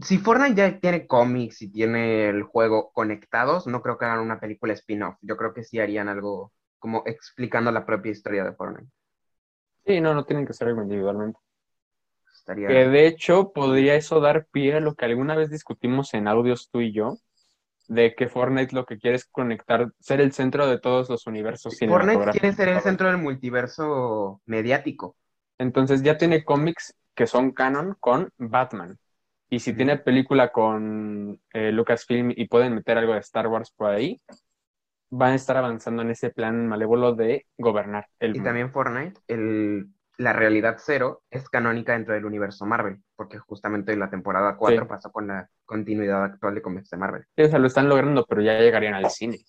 [0.00, 4.38] Si Fortnite ya tiene cómics y tiene el juego conectados, no creo que hagan una
[4.40, 5.16] película spin-off.
[5.22, 8.90] Yo creo que sí harían algo como explicando la propia historia de Fortnite.
[9.86, 11.38] Sí, no, no tienen que ser algo individualmente.
[12.44, 12.68] Estaría.
[12.68, 16.68] Que de hecho podría eso dar pie a lo que alguna vez discutimos en audios
[16.70, 17.16] tú y yo,
[17.88, 21.78] de que Fortnite lo que quiere es conectar, ser el centro de todos los universos
[21.78, 25.16] Fortnite quiere ser el centro del multiverso mediático.
[25.58, 28.98] Entonces ya tiene cómics que son canon con Batman.
[29.48, 33.90] Y si tiene película con eh, Lucasfilm y pueden meter algo de Star Wars por
[33.90, 34.20] ahí,
[35.10, 38.48] van a estar avanzando en ese plan malévolo de gobernar el Y mundo.
[38.48, 44.10] también Fortnite, el, la realidad cero es canónica dentro del universo Marvel, porque justamente la
[44.10, 44.88] temporada 4 Sí.
[44.88, 47.24] pasó con la continuidad actual de cómics de Marvel.
[47.36, 49.44] Sí, o sea, lo están logrando, pero ya llegarían al cine.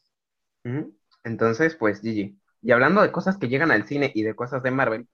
[1.24, 2.36] Entonces, pues GG.
[2.61, 5.07] Y hablando de cosas que llegan al cine y de cosas de Marvel,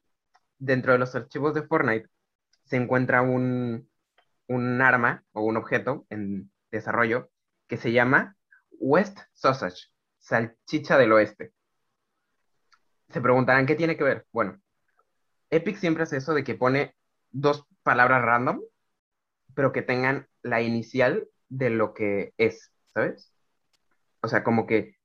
[0.57, 2.07] dentro de los archivos de Fortnite
[2.65, 3.89] se encuentra un,
[4.47, 7.29] un arma o un objeto en desarrollo
[7.67, 8.37] que se llama
[8.79, 9.89] West Sausage,
[10.19, 11.51] salchicha del oeste.
[13.09, 14.25] Se preguntarán qué tiene que ver.
[14.31, 14.57] Bueno,
[15.51, 16.95] Epic siempre hace eso de que pone
[17.29, 18.61] dos palabras random,
[19.53, 23.33] pero que tengan la inicial de lo que es, ¿sabes?
[24.21, 24.95] O sea, como que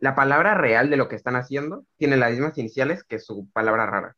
[0.00, 3.86] la palabra real de lo que están haciendo tiene las mismas iniciales que su palabra
[3.86, 4.16] rara.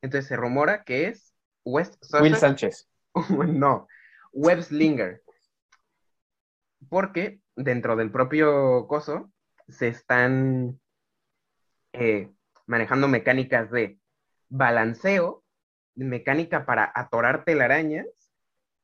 [0.00, 1.34] Entonces se rumora que es
[1.64, 2.36] West Will Sausage.
[2.36, 2.88] Sánchez.
[3.46, 3.88] No,
[4.32, 5.22] Webslinger.
[6.88, 9.30] Porque dentro del propio coso
[9.68, 10.80] se están
[11.92, 12.30] eh,
[12.66, 13.98] manejando mecánicas de
[14.52, 15.42] balanceo,
[15.94, 18.06] mecánica para atorar telarañas,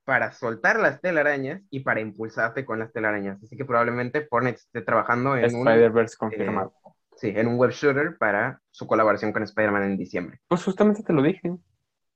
[0.04, 3.42] para soltar las telarañas y para impulsarte con las telarañas.
[3.42, 6.72] Así que probablemente Fortnite esté trabajando en un, Spider-Verse confirmado.
[7.16, 10.40] sí, en un web shooter para su colaboración con Spider-Man en diciembre.
[10.48, 11.54] Pues justamente te lo dije.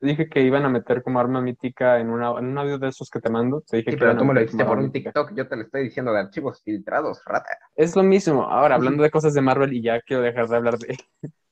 [0.00, 2.88] Te dije que iban a meter como arma mítica en, una, en un audio de
[2.88, 3.60] esos que te mando.
[3.60, 5.12] Te dije Sí, que pero tú me lo dijiste por un mítica.
[5.12, 7.58] TikTok, yo te lo estoy diciendo de archivos filtrados, rata.
[7.76, 8.44] Es lo mismo.
[8.44, 10.96] Ahora, hablando de cosas de Marvel, y ya quiero dejar de hablar de.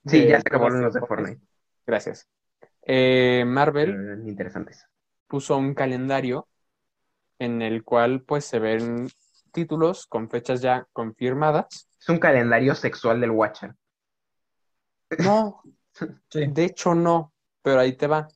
[0.07, 1.40] Sí, de ya se acabaron los de Fortnite.
[1.91, 2.28] Gracias.
[2.82, 4.86] Eh, Marvel interesantes.
[5.26, 6.47] puso un calendario
[7.41, 9.09] en el cual pues se ven
[9.51, 11.88] títulos con fechas ya confirmadas.
[12.01, 13.74] Es un calendario sexual del Watcher.
[15.18, 15.62] No,
[16.30, 16.47] Sí.
[16.47, 17.32] de hecho no,
[17.62, 18.28] pero ahí te va.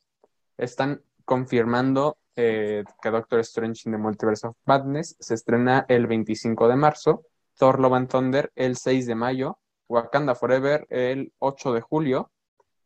[0.57, 6.67] Están confirmando eh, que Doctor Strange in the Multiverse of Madness se estrena el 25
[6.67, 7.23] de marzo,
[7.57, 12.33] Thor Love and Thunder el 6 de mayo, Wakanda Forever el 8 de julio,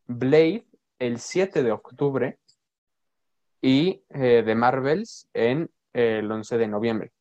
[0.09, 0.65] Blade
[0.97, 2.39] el 7 de octubre
[3.61, 7.11] y eh, The Marvels en eh, el 11 de noviembre.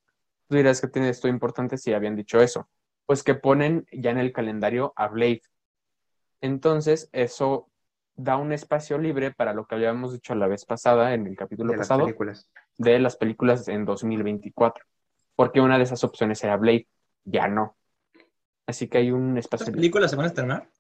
[0.49, 2.67] Tú dirás que tiene esto importante si habían dicho eso.
[3.05, 5.43] Pues que ponen ya en el calendario a Blade.
[6.41, 7.69] Entonces, eso
[8.15, 11.73] da un espacio libre para lo que habíamos dicho la vez pasada, en el capítulo
[11.73, 12.51] de las pasado, películas.
[12.79, 14.85] de las películas en 2024.
[15.37, 16.89] Porque una de esas opciones era Blade,
[17.25, 17.77] ya no.
[18.67, 19.81] Así que hay un espacio ¿Cuántas libre.
[19.81, 20.71] películas se van a estrenar?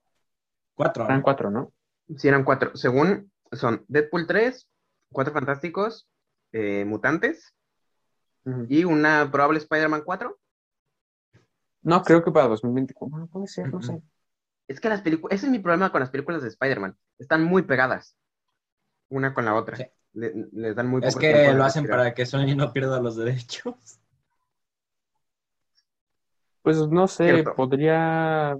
[0.74, 1.04] Cuatro.
[1.04, 1.10] ¿no?
[1.10, 1.72] Eran cuatro, ¿no?
[2.16, 2.74] Sí, eran cuatro.
[2.76, 4.68] Según son Deadpool 3,
[5.12, 6.08] Cuatro Fantásticos,
[6.52, 7.54] eh, Mutantes
[8.68, 10.38] y una probable Spider-Man 4.
[11.82, 13.10] No, creo que para 2024.
[13.10, 14.02] Bueno, puede ser, no sé.
[14.66, 16.96] Es que las películas, ese es mi problema con las películas de Spider-Man.
[17.18, 18.16] Están muy pegadas.
[19.08, 19.76] Una con la otra.
[19.76, 19.84] Sí.
[20.14, 21.98] Le- les dan muy Es poco que lo hacen respirar.
[21.98, 23.74] para que Sony no pierda los derechos.
[26.62, 27.54] Pues no sé, Cierto.
[27.54, 28.58] podría.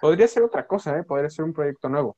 [0.00, 1.02] Podría ser otra cosa, ¿eh?
[1.02, 2.16] Podría ser un proyecto nuevo.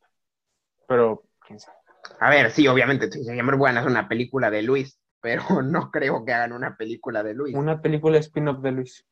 [0.86, 1.76] Pero, quién sabe.
[2.20, 6.24] A ver, sí, obviamente, sí, siempre pueden hacer una película de Luis, pero no creo
[6.24, 7.54] que hagan una película de Luis.
[7.54, 9.06] Una película spin-off de Luis.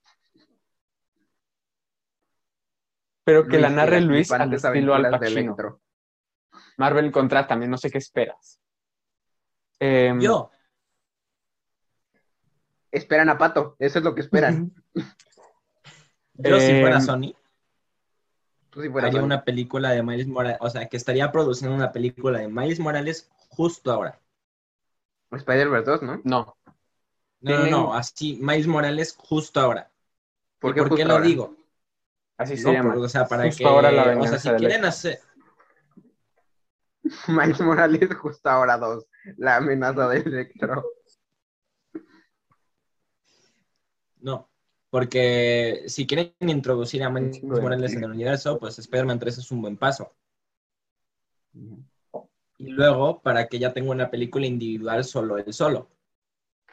[3.24, 5.56] Pero que Luis la narre Luis al estilo Al de Pacino.
[6.76, 8.60] Marvel contrátame, no sé qué esperas.
[9.80, 10.50] Em, Yo,
[12.90, 14.72] Esperan a Pato, eso es lo que esperan.
[16.34, 17.43] yo si Eh, fuera Sony, Tú
[18.82, 22.38] sí fueras haría una película de Miles Morales, o sea, que estaría produciendo una película
[22.40, 24.20] de Miles Morales justo ahora.
[25.38, 26.24] Spider-Verse 2, ¿no?
[26.24, 26.56] No,
[27.40, 29.90] No, no, no, así, Miles Morales justo ahora.
[30.58, 31.20] ¿Por ¿Y qué por qué justo lo ahora?
[31.20, 31.56] digo?
[32.38, 32.94] así se No, llama.
[32.94, 35.20] por- o sea, para Justo que, ahora la o sea, si de quieren hacer,
[37.28, 39.06] Miles Morales justo ahora 2,
[39.36, 40.84] la amenaza de Electro.
[44.20, 44.48] no,
[44.94, 49.60] porque si quieren introducir a Miles Morales en el universo, pues Spider-Man 3 es un
[49.60, 50.14] buen paso.
[52.58, 55.90] Y luego, para que ya tenga una película individual solo él solo,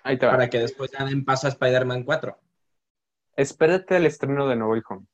[0.03, 0.34] Ahí te va.
[0.34, 2.38] para que después ya den paso a Spider-Man 4.
[3.38, 5.07] Espérate el estreno de No Way Home.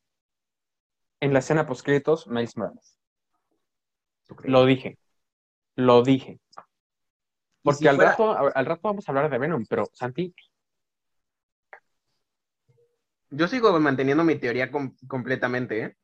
[1.22, 3.00] En la escena postcritos, Miles Morales.
[4.44, 4.98] Lo dije.
[5.78, 6.42] Lo dije.
[7.64, 10.36] Porque si al, fuera- rato, al rato vamos a hablar de Venom, pero Santi,
[13.30, 15.98] Yo sigo manteniendo mi teoría com- completamente, ¿eh?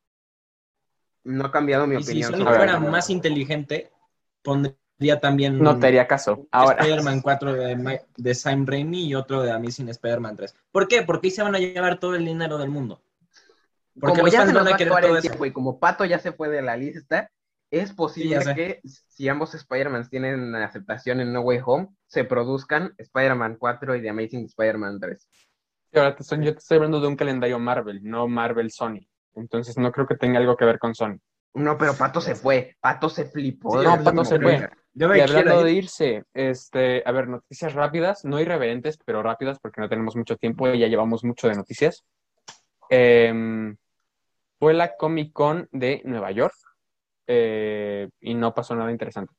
[1.24, 2.32] No ha cambiado mi Y si opinión.
[2.32, 3.92] Sony sobre fuera más inteligente,
[4.42, 6.48] pondría también no te haría caso.
[6.52, 10.56] Ahora, Spider-Man 4 de, Ma- de Sam Raimi y otro de Amazing Spider-Man 3.
[10.72, 11.04] ¿Por qué?
[11.04, 13.02] Porque ahí se van a llevar todo el dinero del mundo.
[14.00, 15.22] Porque como ya se nos van va a acabar el eso.
[15.22, 17.30] tiempo y como Pato ya se fue de la lista,
[17.72, 22.94] es posible Sí, que si ambos Spider-Man tienen aceptación en No Way Home, se produzcan
[22.98, 25.28] Spider-Man 4 y The Amazing Spider-Man 3.
[26.00, 29.00] Ahora te estoy- yo te estoy hablando de un calendario Marvel, no Marvel Sony.
[29.36, 31.18] Entonces no creo que tenga algo que ver con Sony.
[31.56, 32.76] No, pero Pato se fue.
[32.82, 33.78] Pato se flipó.
[33.80, 34.70] Sí, no, Pato se fue.
[34.96, 35.84] Yo Y hablando de ir.
[35.86, 40.68] irse, este, a ver, noticias rápidas, no irreverentes, pero rápidas porque no tenemos mucho tiempo
[40.68, 42.04] y ya llevamos mucho de noticias.
[42.90, 43.76] Em,
[44.60, 46.54] fue la Comic Con de Nueva York
[47.28, 49.34] eh, y no pasó nada interesante.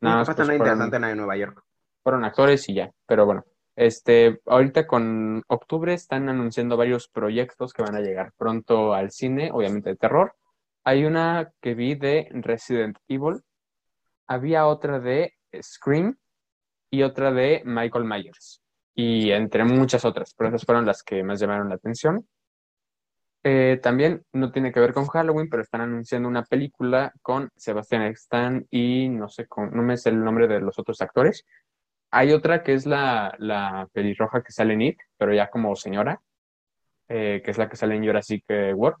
[0.00, 1.62] No Nada pues, nada fueron- interesante en la de Nueva York.
[2.02, 3.44] fueron actores y ya, pero bueno.
[3.76, 9.50] Este, ahorita con octubre están anunciando varios proyectos que van a llegar pronto al cine,
[9.52, 10.34] obviamente de terror.
[10.84, 13.42] Hay una que vi de Resident Evil,
[14.26, 16.18] había otra de Scream
[16.90, 18.62] y otra de Michael Myers.
[18.94, 22.26] Y entre muchas otras, pero esas fueron las que más llamaron la atención.
[23.42, 28.02] Eh, también no tiene que ver con Halloween, pero están anunciando una película con Sebastián
[28.02, 31.46] Stan y no sé, con, no me sé el nombre de los otros actores.
[32.12, 36.20] Hay otra que es la, la pelirroja que sale en It, pero ya como señora,
[37.08, 38.44] eh, que es la que sale en Jurassic
[38.74, 38.98] World.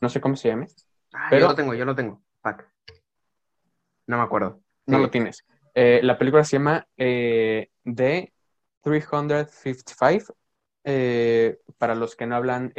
[0.00, 0.66] No sé cómo se llame.
[1.12, 2.22] Ah, Pero- Yo lo tengo, yo lo tengo.
[4.06, 4.60] No me acuerdo.
[4.86, 5.02] No Sí.
[5.02, 5.44] lo tienes.
[5.74, 8.32] Eh, la película se llama eh, The
[8.82, 10.36] 355.
[10.84, 12.72] eh, para los que no hablan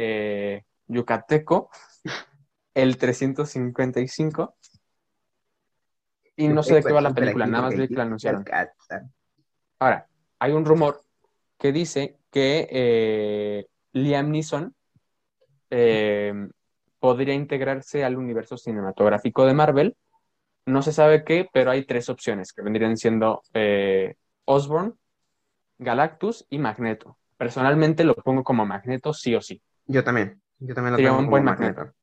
[0.88, 1.70] yucateco,
[2.74, 4.56] el 355.
[6.36, 8.44] Y no sé de qué va la película, nada más vi que la anunciaron.
[9.82, 10.06] Ahora,
[10.38, 11.02] hay un rumor
[11.58, 14.72] que dice que eh, Liam Neeson
[15.70, 16.32] eh,
[17.00, 19.96] podría integrarse al universo cinematográfico de Marvel.
[20.66, 24.14] No se sabe qué, pero hay tres opciones que vendrían siendo eh,
[24.44, 24.96] Osborn,
[25.78, 27.18] Galactus y Magneto.
[27.36, 29.60] Personalmente lo pongo como Magneto sí o sí.
[29.86, 30.40] Yo también.
[30.60, 31.80] Yo también lo Sería un como buen Magneto.
[31.80, 31.96] Magneto.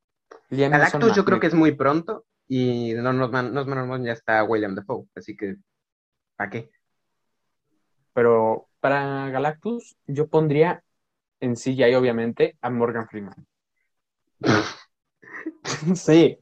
[0.49, 4.03] Liam Neeson, Galactus yo creo que es muy pronto y no nos van, nos van-
[4.03, 5.55] ya está William Dafoe, así que
[6.35, 6.69] ¿para qué?
[8.13, 10.83] Pero para Galactus yo pondría
[11.39, 13.47] en CGI obviamente a Morgan Freeman.
[15.95, 16.39] sí.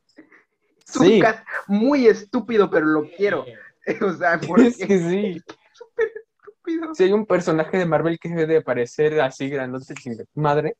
[0.85, 1.21] Sí.
[1.67, 3.45] muy estúpido, pero lo quiero.
[4.01, 5.41] O sea, porque Es que sí.
[5.71, 6.93] súper estúpido.
[6.93, 10.75] Si hay un personaje de Marvel que debe de parecer así grandote, chinga tu madre.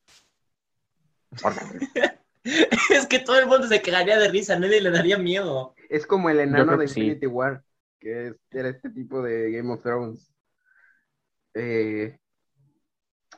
[1.42, 2.18] Morgan Freeman.
[2.90, 5.74] Es que todo el mundo se quedaría de risa, nadie le daría miedo.
[5.90, 7.02] Es como el enano de sí.
[7.02, 7.64] Infinity War,
[8.00, 10.32] que era este tipo de Game of Thrones.
[11.60, 12.20] Eh,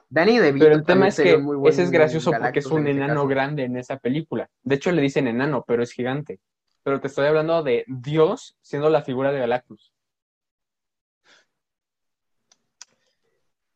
[0.09, 2.65] Danny DeVito Pero el tema es que un muy buen ese es gracioso porque es
[2.65, 3.28] un en ese enano caso.
[3.28, 4.49] grande en esa película.
[4.63, 6.39] De hecho, le dicen enano, pero es gigante.
[6.84, 9.93] Pero te estoy hablando de Dios siendo la figura de Galactus.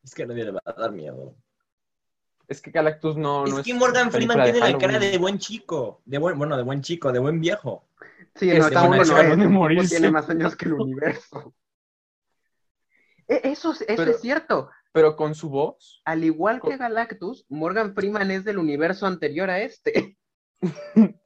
[0.03, 1.35] Es que a nadie le va a dar miedo.
[2.47, 5.37] Es que Galactus no, no es que Morgan película Freeman tiene la cara de buen
[5.37, 6.01] chico.
[6.03, 7.87] De buen, bueno, de buen chico, de buen viejo.
[8.35, 9.95] Sí, no, está bueno, uno no es, de morirse.
[9.95, 11.53] tiene más años que el universo.
[13.28, 14.69] Eso, es- eso Pero- es cierto.
[14.91, 19.59] Pero con su voz, Al igual que Galactus, Morgan Freeman es del universo anterior a
[19.61, 20.17] este.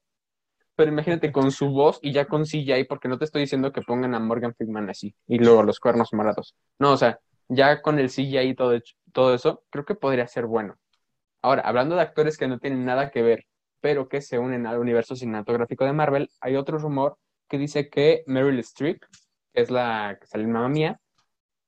[0.75, 3.81] pero imagínate con su voz y ya con CGI, porque no te estoy diciendo que
[3.81, 6.55] pongan a Morgan Freeman así y luego los cuernos morados.
[6.79, 7.19] No, o sea,
[7.49, 10.77] ya con el CGI y todo, hecho- todo eso, creo que podría ser bueno.
[11.41, 13.45] Ahora, hablando de actores que no tienen nada que ver,
[13.81, 17.17] pero que se unen al universo cinematográfico de Marvel, hay otro rumor
[17.49, 19.01] que dice que Meryl Streep,
[19.53, 20.99] que es la que sale en Mamma Mía,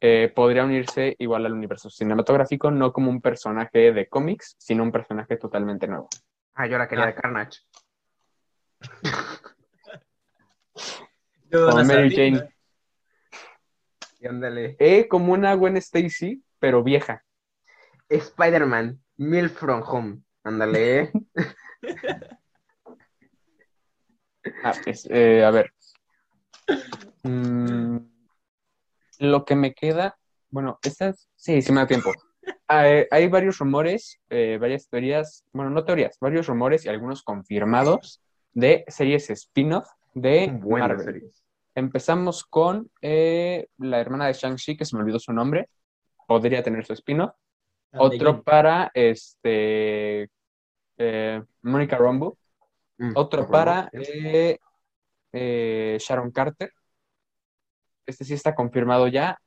[0.01, 4.91] eh, podría unirse igual al universo cinematográfico, no como un personaje de cómics, sino un
[4.91, 6.09] personaje totalmente nuevo.
[6.55, 7.07] Ah, yo la quería Ah.
[7.07, 7.59] de Carnage.
[11.51, 12.15] Yo, Como la Mary.
[12.15, 12.47] Jane.
[14.19, 14.75] Y ándale.
[14.79, 17.23] Eh, como una Gwen Stacy, pero vieja.
[18.07, 20.21] Spider-Man, Milf from Home.
[20.43, 20.99] Ándale.
[20.99, 21.11] ¿eh?
[24.63, 25.73] Ah, pues, eh, a ver.
[27.23, 27.97] Mm,
[29.19, 30.17] lo que me queda,
[30.49, 32.11] bueno, estas, sí, sí me da tiempo.
[32.67, 38.21] Hay, hay varios rumores, eh, varias teorías, bueno, no teorías, varios rumores y algunos confirmados
[38.53, 41.05] de series spin-off de Buenas Marvel.
[41.05, 41.43] series.
[41.75, 45.69] Empezamos con eh, la hermana de Shang-Chi, que se me olvidó su nombre,
[46.27, 47.33] podría tener su spin-off.
[47.93, 50.29] Otro para este
[50.97, 52.37] eh, Mónica Rambeau.
[52.97, 53.89] Mm, Otro para
[55.31, 56.71] eh, Sharon Carter.
[58.09, 59.39] Este sí está confirmado ya.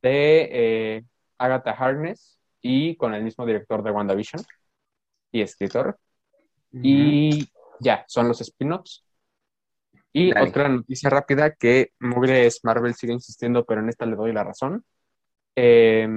[0.00, 1.04] De eh,
[1.38, 4.42] Agatha Harkness y con el mismo director de WandaVision
[5.32, 5.98] y escritor.
[6.72, 7.48] Y
[7.80, 9.04] ya, son los spin-offs.
[10.12, 10.48] Y Dale.
[10.48, 14.84] otra noticia rápida que Mugres Marvel sigue insistiendo, pero en esta le doy la razón.
[15.56, 16.08] Eh,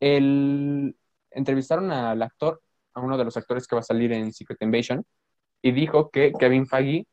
[0.00, 0.96] el,
[1.30, 2.62] entrevistaron al actor,
[2.94, 5.04] a uno de los actores que va a salir en Secret Invasion,
[5.60, 7.06] y dijo que Kevin Feige,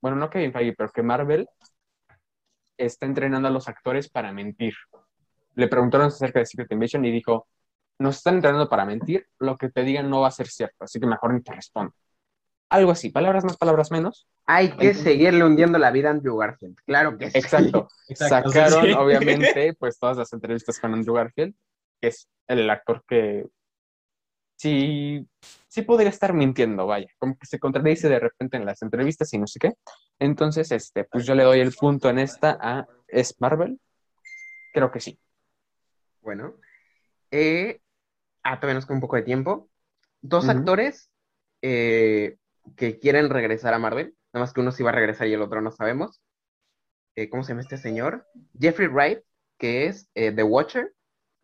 [0.00, 1.48] bueno, no Kevin Feige, pero que Marvel
[2.78, 4.74] está entrenando a los actores para mentir.
[5.54, 7.46] Le preguntaron acerca de Secret Invasion y dijo,
[7.98, 11.00] nos están entrenando para mentir, lo que te digan no va a ser cierto, así
[11.00, 11.92] que mejor ni te respondo.
[12.70, 14.28] Algo así, palabras más, palabras menos.
[14.46, 16.76] Hay que Entonces- seguirle hundiendo la vida a Andrew Garfield.
[16.84, 17.38] Claro que sí.
[17.38, 17.88] Exacto.
[18.08, 18.92] Exacto, Sacaron, sí.
[18.92, 21.54] obviamente, pues todas las entrevistas con Andrew Garfield,
[22.00, 23.46] que es el actor que
[24.58, 25.26] sí,
[25.68, 29.38] sí podría estar mintiendo, vaya, como que se contradice de repente en las entrevistas y
[29.38, 29.72] no sé qué.
[30.18, 33.80] Entonces, este, pues yo le doy el punto en esta a ¿Es Marvel?
[34.74, 35.18] Creo que sí.
[36.20, 36.54] Bueno.
[37.30, 37.80] Eh,
[38.42, 39.70] ah, todavía nos queda un poco de tiempo.
[40.20, 41.10] Dos actores
[41.62, 42.36] eh,
[42.76, 44.14] que quieren regresar a Marvel.
[44.32, 46.20] Nada más que uno sí va a regresar y el otro no sabemos.
[47.16, 48.26] Eh, ¿cómo se llama este señor?
[48.60, 49.20] Jeffrey Wright,
[49.58, 50.94] que es eh, The Watcher,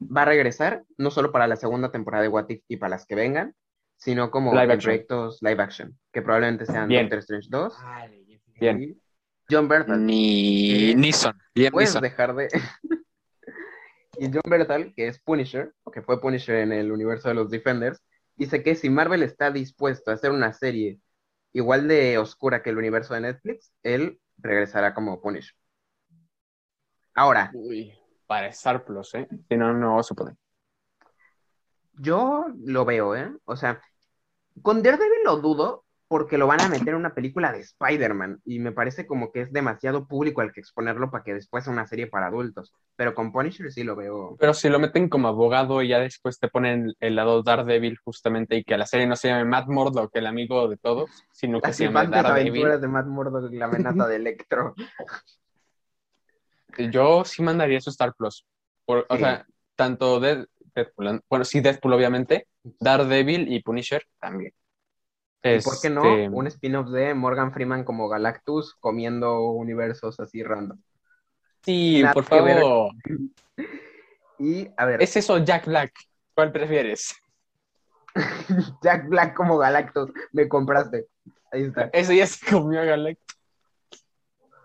[0.00, 3.06] va a regresar no solo para la segunda temporada de What If y para las
[3.06, 3.54] que vengan,
[3.96, 4.90] sino como Live en action.
[4.90, 7.04] proyectos live action, que probablemente sean Bien.
[7.04, 7.78] Doctor Strange 2
[8.60, 8.82] Bien.
[8.82, 9.00] y
[9.48, 10.04] John Berthal.
[10.04, 10.94] Ni.
[11.54, 12.48] Liam puedes dejar de.
[14.18, 17.50] y John Bertal, que es Punisher, o que fue Punisher en el universo de los
[17.50, 18.02] Defenders,
[18.36, 20.98] dice que si Marvel está dispuesto a hacer una serie
[21.52, 25.54] igual de oscura que el universo de Netflix, él regresará como Punisher.
[27.14, 27.94] Ahora, Uy,
[28.26, 29.28] para Star Plus, ¿eh?
[29.48, 30.34] Si no, no se puede.
[31.98, 33.32] yo lo veo, ¿eh?
[33.44, 33.80] O sea,
[34.62, 38.58] con Daredevil lo dudo porque lo van a meter en una película de Spider-Man y
[38.60, 41.86] me parece como que es demasiado público al que exponerlo para que después sea una
[41.86, 42.72] serie para adultos.
[42.94, 44.36] Pero con Punisher sí lo veo.
[44.38, 48.56] Pero si lo meten como abogado y ya después te ponen el lado Daredevil justamente
[48.56, 51.68] y que la serie no se llame Matt Murdock, el amigo de todos, sino que
[51.68, 52.48] Las se llame Daredevil.
[52.48, 54.74] aventuras de Matt Murdock y la amenaza de Electro.
[56.78, 58.46] Yo sí mandaría eso a Star Plus.
[58.84, 59.20] Por- O Sí.
[59.20, 59.46] sea,
[59.76, 62.46] tanto de Deadpool, bueno, sí, Deadpool obviamente,
[62.80, 64.52] Daredevil y Punisher también.
[65.42, 66.02] ¿Y por qué no?
[66.02, 70.78] Este, Un spin-off de Morgan Freeman como Galactus comiendo universos así random.
[71.62, 72.56] Sí, nada por ver.
[72.58, 72.90] favor.
[74.36, 75.92] Y, a ver, Es eso, Jack Black.
[76.34, 77.14] ¿Cuál prefieres?
[78.82, 81.06] Jack Black como Galactus, me compraste.
[81.52, 81.88] Ahí está.
[81.92, 83.23] Ese ya se comió a Galactus.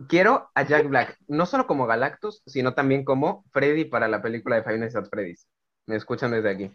[0.08, 4.56] Quiero a Jack Black, no solo como Galactus, sino también como Freddy para la película
[4.56, 5.48] de Five Nights at Freddy's.
[5.86, 6.72] Me escuchan desde aquí.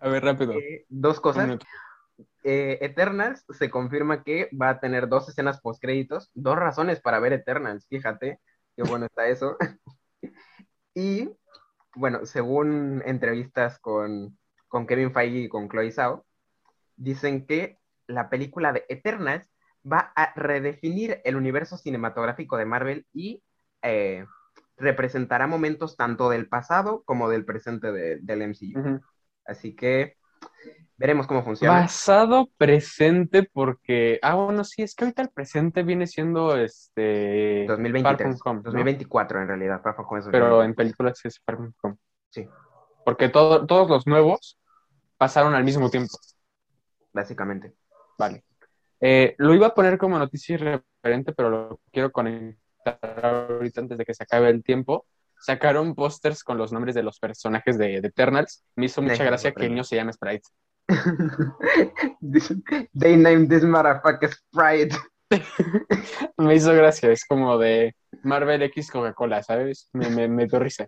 [0.00, 0.52] A ver, rápido.
[0.54, 1.58] Eh, dos cosas.
[2.44, 7.18] Eh, Eternals se confirma que va a tener dos escenas post créditos, dos razones para
[7.20, 8.40] ver Eternals, fíjate,
[8.76, 9.56] qué bueno está eso.
[10.94, 11.30] y
[11.94, 14.38] bueno, según entrevistas con,
[14.68, 16.24] con Kevin Feige y con Chloe Zhao,
[16.96, 19.48] dicen que la película de Eternals
[19.90, 23.42] va a redefinir el universo cinematográfico de Marvel y
[23.82, 24.24] eh,
[24.76, 29.00] representará momentos tanto del pasado como del presente de- del MCU.
[29.44, 30.16] Así que
[30.96, 31.82] veremos cómo funciona.
[31.82, 37.76] Pasado presente porque, ah, bueno, sí, es que ahorita el presente viene siendo este Far
[37.78, 38.62] 2023, From Home, ¿no?
[38.64, 40.76] 2024 en realidad, Far From Home es pero en 2023.
[40.76, 41.96] películas es Far From Home.
[42.30, 42.48] Sí.
[43.04, 44.58] Porque todo- todos los nuevos
[45.16, 46.16] pasaron al mismo tiempo.
[47.12, 47.74] básicamente.
[48.18, 48.44] Vale.
[49.00, 54.04] Eh, lo iba a poner como noticia irreverente, pero lo quiero conectar ahorita antes de
[54.04, 55.06] que se acabe el tiempo.
[55.40, 58.64] Sacaron pósters con los nombres de los personajes de, de Eternals.
[58.74, 60.48] Me hizo mucha gracia que el niño se llame Sprite.
[62.98, 64.96] They named this motherfucker Sprite.
[66.38, 69.90] Me hizo gracia, es como de Marvel X Coca-Cola, ¿sabes?
[69.92, 70.86] Me, me, me dio risa.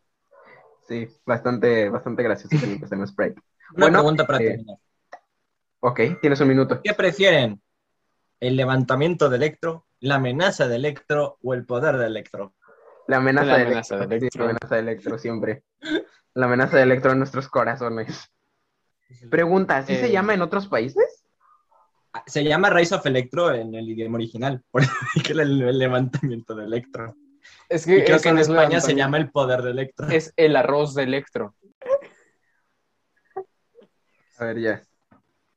[0.89, 3.41] Sí, bastante, bastante gracioso que se llama Sprite.
[3.77, 4.77] Una Bueno, pregunta para eh, terminar.
[5.81, 6.81] Ok, tienes un minuto.
[6.83, 7.61] ¿Qué prefieren?
[8.41, 12.55] ¿El levantamiento de Electro, la amenaza de Electro o el poder de Electro?
[13.07, 14.09] La amenaza, La de, amenaza Electro.
[14.09, 14.31] de Electro.
[14.31, 15.65] Sí, la amenaza de Electro siempre.
[16.35, 18.31] La amenaza de Electro en nuestros corazones.
[19.31, 21.25] Pregunta, ¿así se Eh, llama en otros países?
[22.27, 24.93] Se llama Rise of Electro en el idioma original, por eso
[25.25, 27.15] que el, el levantamiento de Electro.
[27.69, 30.09] Es Y creo que en no es España se llama el poder de Electro.
[30.09, 31.55] Es el arroz de Electro.
[34.39, 34.83] A ver, ya.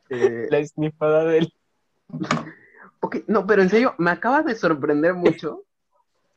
[0.09, 1.53] Eh, La esnifada del...
[3.03, 5.65] Ok, no, pero en serio, me acaba de sorprender mucho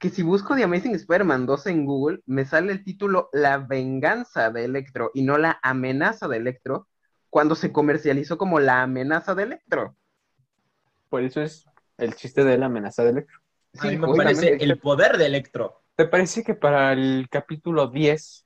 [0.01, 4.51] que si busco The Amazing Spider-Man 2 en Google, me sale el título La venganza
[4.51, 6.89] de Electro y no la amenaza de Electro,
[7.31, 9.95] cuando se comercializó como la amenaza de Electro.
[11.09, 11.67] Por eso es
[11.99, 13.39] el chiste de la amenaza de Electro.
[13.79, 15.85] A mí Sí, me parece el poder de Electro.
[15.95, 18.45] ¿Te parece que para el capítulo 10,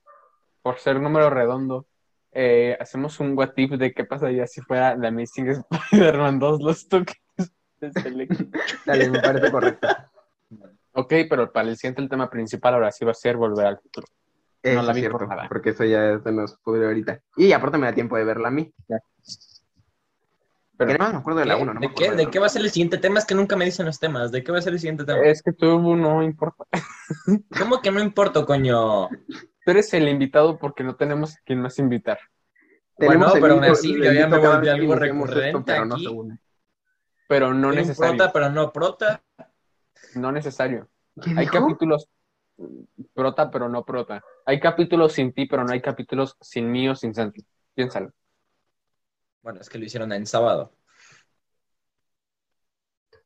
[0.60, 1.86] por ser número redondo,
[2.32, 6.86] eh, hacemos un what if de qué pasaría si fuera la Amazing Spider-Man 2 los
[6.86, 7.16] toques?
[8.87, 9.89] Dale, me parece correcto.
[10.93, 13.78] Ok, pero para el siguiente el tema principal ahora sí va a ser volver al
[13.78, 14.07] futuro.
[14.62, 15.49] Eso la es vi por cierto, nada.
[15.49, 17.20] porque eso ya se nos pudre ahorita.
[17.37, 18.72] Y aparte me da tiempo de verla a mí.
[20.76, 21.81] Pero Que no me acuerdo de la 1, ¿no?
[21.81, 22.11] me ¿De qué?
[22.12, 23.18] ¿De qué va a ser el siguiente tema?
[23.18, 24.33] Es que nunca me dicen los temas.
[24.33, 25.20] ¿De qué va a ser el siguiente tema?
[25.22, 26.64] es que tú no importa.
[27.59, 29.09] ¿Cómo que no importa, coño?
[29.09, 32.18] Tú eres el invitado porque no tenemos a quién más invitar.
[32.97, 36.05] Bueno, pero aún así, yo ya me volví algo iniciamos esto, recurrente pero no aquí.
[36.05, 36.39] se une.
[37.31, 38.16] Pero no necesario.
[38.16, 39.22] prota, pero no prota.
[40.16, 40.89] No necesario.
[41.22, 41.61] ¿Qué Hay dijo?
[41.61, 42.09] capítulos
[43.14, 44.20] prota, pero no prota.
[44.45, 47.47] Hay capítulos sin ti, pero no hay capítulos sin mí o sin Santi.
[47.72, 48.11] Piénsalo.
[49.43, 50.72] Bueno, es que lo hicieron en sábado.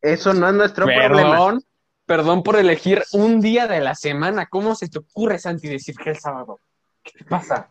[0.02, 1.30] Eso no es nuestro problema.
[1.30, 1.62] Perdón,
[2.04, 4.44] perdón por elegir un día de la semana.
[4.50, 6.60] ¿Cómo se te ocurre, Santi, decir que el sábado?
[7.02, 7.70] ¿Qué te pasa?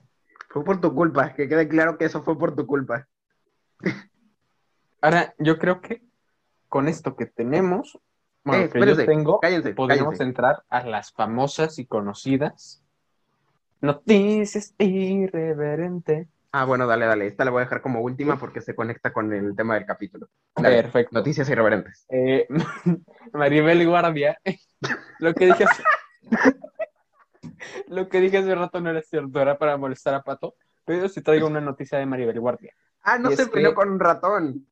[0.49, 3.07] Fue por tu culpa, que quede claro que eso fue por tu culpa.
[4.99, 6.01] Ahora, yo creo que
[6.73, 7.99] con esto que tenemos,
[8.43, 10.23] bueno, Eh, que yo tengo, Cállense, podríamos cállense.
[10.23, 12.83] entrar a las famosas y conocidas
[13.79, 16.27] noticias irreverentes.
[16.51, 17.27] Ah, bueno, dale, dale.
[17.27, 20.29] Esta la voy a dejar como última porque se conecta con el tema del capítulo.
[20.55, 20.81] Dale.
[20.81, 21.15] Perfecto.
[21.15, 22.07] Noticias irreverentes.
[22.09, 22.47] Eh,
[23.33, 24.39] Maribel Guardia,
[25.19, 25.83] lo que dije hace...
[27.87, 30.55] lo que dije hace rato no era cierto, era para molestar a Pato,
[30.85, 32.73] pero sí traigo una noticia de Maribel Guardia.
[33.03, 34.65] Ah, no Y se peleó que- con un ratón.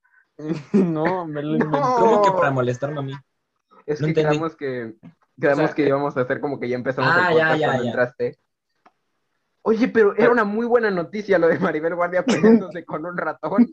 [0.73, 1.79] no, me lo inventé.
[1.79, 1.95] No.
[1.99, 3.13] ¿Cómo que para molestarme a mí?
[3.85, 4.29] Es No que entendí.
[4.37, 4.93] quedamos que
[5.39, 7.59] quedamos O sea, que íbamos a hacer como que ya empezamos Ah, el ya, podcast
[7.59, 7.89] ya, cuando ya.
[7.89, 8.39] entraste.
[9.63, 13.67] Oye, pero era una muy buena noticia lo de Maribel Guardia peleándose con un ratón.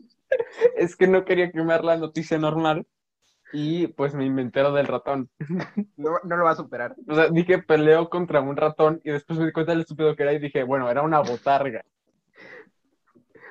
[0.75, 2.85] Es que no quería quemar la noticia normal
[3.51, 5.29] y pues me inventé lo del ratón.
[5.97, 6.95] No, no lo va a superar.
[7.07, 10.21] O sea, dije peleó contra un ratón y después me di cuenta del estúpido que
[10.23, 11.83] era y dije, bueno, era una botarga.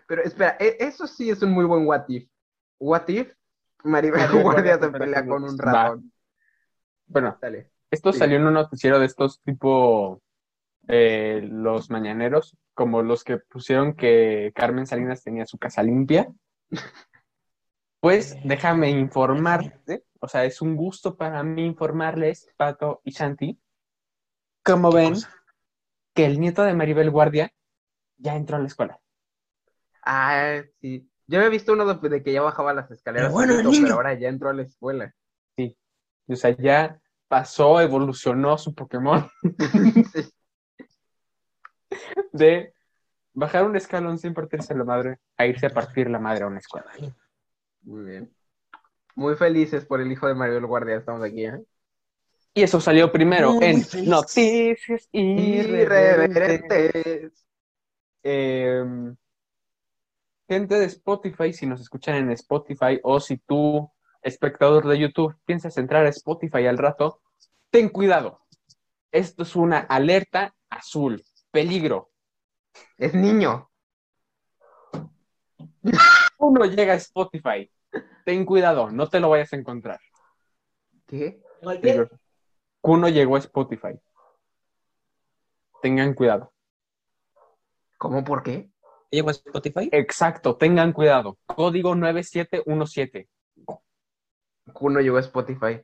[0.06, 2.28] Pero espera, e- eso sí es un muy buen what if.
[2.78, 3.32] What if
[3.84, 6.12] Maribel Maribel Guardia se pelea con un ratón.
[7.06, 7.70] Bueno, Dale.
[7.90, 8.18] esto Sí.
[8.18, 10.22] salió en un noticiero de estos tipo
[10.88, 16.28] eh, los mañaneros, como los que pusieron que Carmen Salinas tenía su casa limpia.
[18.00, 23.60] Pues déjame informarte, o sea, es un gusto para mí informarles, Pato y Santi,
[24.62, 25.14] como ven
[26.14, 27.52] que el nieto de Maribel Guardia
[28.16, 29.00] ya entró a la escuela.
[30.04, 31.10] Ah, sí.
[31.28, 33.82] Yo había visto uno de, que ya bajaba las escaleras, Pero bueno, niño.
[33.82, 35.14] pero ahora ya entró a la escuela.
[36.30, 39.26] O sea, ya pasó, evolucionó su Pokémon
[40.12, 40.30] Sí.
[42.32, 42.74] de
[43.32, 46.58] bajar un escalón sin partirse la madre a irse a partir la madre a una
[46.58, 46.90] escuela.
[47.82, 48.34] Muy bien.
[49.14, 51.62] Muy felices por el hijo de Maribel Guardia, estamos aquí, ¿eh?
[52.54, 54.08] Y eso salió primero Muy en feliz.
[54.08, 56.94] Noticias Irreverentes.
[56.94, 57.46] Irreverentes.
[58.22, 58.84] Eh,
[60.49, 63.92] gente de Spotify, si nos escuchan en Spotify o si tú,
[64.22, 67.20] espectador de YouTube, piensas entrar a Spotify al rato,
[67.70, 68.40] ten cuidado.
[69.12, 71.22] Esto es una alerta azul.
[71.51, 72.11] Peligro.
[72.96, 73.70] Es niño.
[76.38, 77.70] Uno llega a Spotify.
[78.24, 80.01] Ten cuidado, no te lo vayas a encontrar.
[81.07, 81.40] ¿Qué?
[81.61, 82.09] Peligro.
[82.80, 83.99] Kuno llegó a Spotify.
[85.82, 86.53] Tengan cuidado.
[87.99, 88.70] ¿Cómo por qué?
[89.11, 89.88] ¿Llegó a Spotify?
[89.90, 91.38] Exacto, tengan cuidado.
[91.46, 93.28] Código 9717.
[94.72, 95.80] Kuno llegó a Spotify.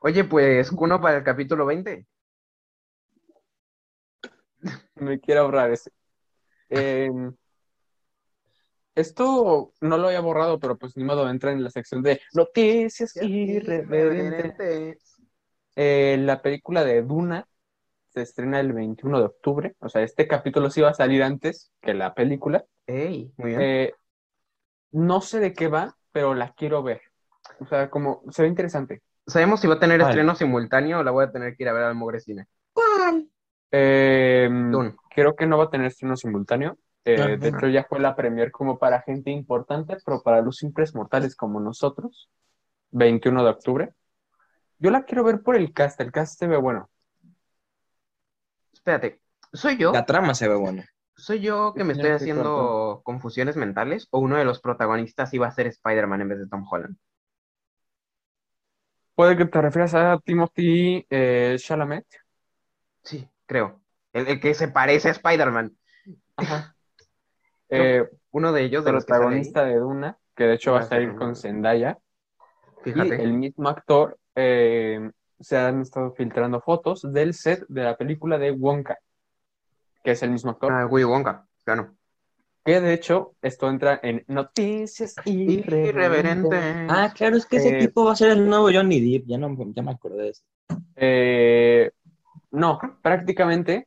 [0.00, 2.06] Oye, pues Kuno para el capítulo 20.
[4.96, 5.90] Me quiero ahorrar ese.
[6.68, 7.10] Eh,
[8.94, 13.16] esto no lo había borrado, pero pues ni modo, entra en la sección de noticias
[13.16, 13.90] irreverentes.
[13.90, 15.16] Irreverentes.
[15.76, 17.46] Eh, la película de Duna
[18.16, 19.76] se estrena el 21 de octubre.
[19.80, 22.64] O sea, este capítulo sí va a salir antes que la película.
[22.86, 23.60] Ey, muy bien.
[23.60, 23.94] Eh,
[24.92, 27.02] no sé de qué va, pero la quiero ver.
[27.60, 29.02] O sea, como se ve interesante.
[29.26, 30.10] ¿Sabemos si va a tener Vale.
[30.12, 32.46] estreno simultáneo o la voy a tener que ir a ver al Mogre Cine?
[33.70, 34.94] Eh, Dune.
[35.10, 36.78] creo que no va a tener estreno simultáneo.
[37.04, 37.58] Eh, Ah, de bueno.
[37.58, 41.60] hecho, ya fue la premier como para gente importante, pero para los simples mortales como
[41.60, 42.30] nosotros,
[42.92, 43.90] 21 de octubre.
[44.78, 46.88] Yo la quiero ver por el cast, el cast se ve bueno.
[48.86, 49.20] Espérate,
[49.52, 49.90] ¿soy yo?
[49.90, 50.88] La trama se ve buena.
[51.16, 54.06] ¿Soy yo que me estoy haciendo confusiones mentales?
[54.12, 56.96] ¿O uno de los protagonistas iba a ser Spider-Man en vez de Tom Holland?
[59.16, 62.06] Puede que te refieras a Timothy eh, Chalamet.
[63.02, 63.80] Sí, creo.
[64.12, 65.76] El, el que se parece a Spider-Man.
[66.36, 66.72] Ajá.
[67.68, 71.34] Eh, Uno de ellos, de protagonista de Duna, que de hecho va a salir con
[71.34, 71.98] Zendaya.
[72.84, 73.20] Y Fíjate.
[73.20, 75.10] el mismo actor eh,
[75.40, 78.98] se han estado filtrando fotos del set de la película de Wonka,
[80.02, 80.72] que es el mismo actor.
[80.72, 81.94] Ah, Willy Wonka, claro.
[82.64, 85.88] Que de hecho esto entra en Noticias Irreverentes.
[85.88, 86.86] Irreverente.
[86.88, 89.26] Ah, claro, es que ese Eh, tipo va a ser el nuevo Johnny Depp.
[89.28, 90.42] Ya, no, ya me acordé de eso.
[90.96, 91.90] Eh,
[92.50, 93.86] no, prácticamente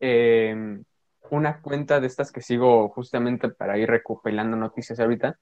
[0.00, 0.80] eh,
[1.30, 5.38] una cuenta de estas que sigo justamente para ir recopilando noticias ahorita,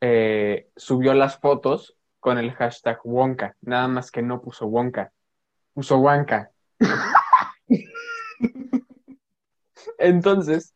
[0.00, 5.10] eh, subió las fotos con el hashtag Wonka, nada más que no puso Wonka,
[5.74, 6.52] puso Wonka.
[9.98, 10.74] Entonces,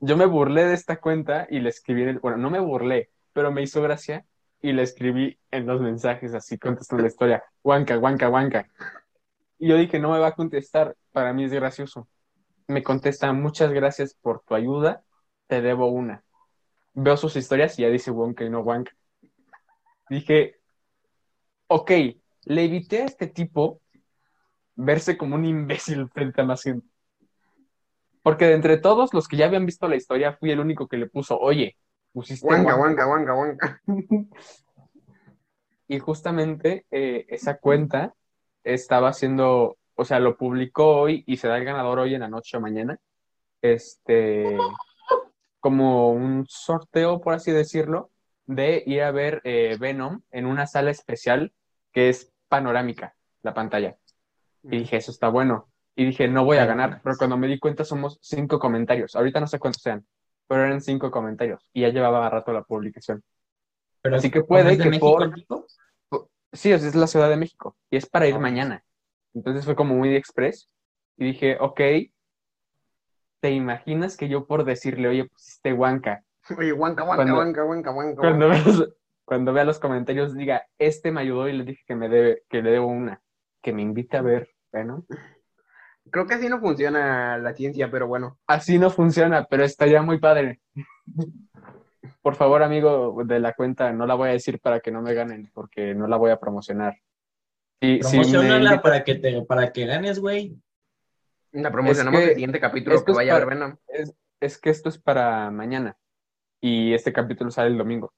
[0.00, 3.10] yo me burlé de esta cuenta y le escribí, en el- bueno, no me burlé,
[3.32, 4.24] pero me hizo gracia
[4.62, 8.68] y le escribí en los mensajes así contestando la historia, guanca, guanca, guanca.
[9.58, 12.06] Y yo dije, no me va a contestar, para mí es gracioso.
[12.68, 15.02] Me contesta, muchas gracias por tu ayuda,
[15.48, 16.22] te debo una.
[16.94, 18.92] Veo sus historias y ya dice Wonka y no Wanka.
[20.08, 20.59] Dije,
[21.70, 21.90] ok,
[22.46, 23.80] le evité a este tipo
[24.74, 26.86] verse como un imbécil frente a más gente.
[28.22, 30.96] Porque de entre todos los que ya habían visto la historia, fui el único que
[30.96, 31.76] le puso, oye,
[32.12, 32.76] pusiste Wanka".
[32.76, 33.82] huanca, huanca, huanca.
[35.86, 38.14] Y justamente eh, esa cuenta
[38.62, 42.28] estaba haciendo, o sea, lo publicó hoy y se da el ganador hoy en la
[42.28, 42.98] noche o mañana.
[43.62, 44.56] Este,
[45.60, 48.10] como un sorteo, por así decirlo,
[48.46, 51.52] de ir a ver eh, Venom en una sala especial
[51.92, 53.96] que es panorámica, la pantalla.
[54.62, 55.68] Y dije, eso está bueno.
[55.96, 59.16] Y dije, no voy a ganar, pero cuando me di cuenta somos cinco comentarios.
[59.16, 60.06] Ahorita no sé cuántos sean,
[60.46, 63.22] pero eran cinco comentarios y ya llevaba rato la publicación.
[64.02, 65.66] Pero Así que puede ¿cómo es de que México por- tipo?
[66.52, 68.38] Sí, es la Ciudad de México y es para ir Ah.
[68.40, 68.84] mañana.
[69.34, 70.68] Entonces fue como muy express
[71.16, 71.80] y dije, ok,
[73.40, 76.24] ¿te imaginas que yo por decirle, oye, pusiste Huanca,
[76.58, 78.20] Oye, huanca, huanca, huanca, huanca, huanca.
[78.20, 78.64] cuando veas,
[79.30, 82.62] cuando vea los comentarios diga, este me ayudó y le dije que me debe, que
[82.62, 83.22] le debo una,
[83.62, 85.06] que me invite a ver, bueno,
[86.10, 88.40] Creo que así no funciona la ciencia, pero bueno.
[88.48, 90.60] así no funciona, pero estaría muy padre.
[92.22, 95.14] Por favor, amigo de la cuenta, no la voy a decir para que no me
[95.14, 96.96] ganen, porque no la voy a promocionar.
[97.80, 100.60] Y si me Promocionala para que te, para que ganes, güey.
[101.52, 103.76] La promocionamos Es que el siguiente capítulo que vaya a ver Venom.
[103.86, 105.96] es, es que esto es para mañana
[106.60, 108.12] y este capítulo sale el domingo.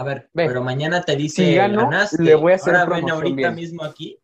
[0.00, 2.22] A ver, Ve, pero mañana te dice, si gano, ganaste.
[2.22, 3.54] le voy a hacer Ahora ven promoción ahorita bien.
[3.54, 4.18] mismo aquí.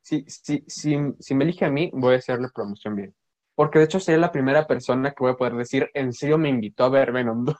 [0.00, 3.14] Si, si, si, si me elige a mí, voy a hacerle promoción bien.
[3.54, 6.48] Porque de hecho sería la primera persona que voy a poder decir, en serio me
[6.48, 7.56] invitó a ver Venom 2.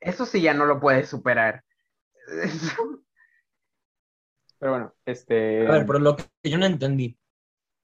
[0.00, 1.62] Eso sí ya no lo puedes superar.
[4.58, 5.66] Pero bueno, este...
[5.66, 7.18] A ver, pero lo que yo no entendí.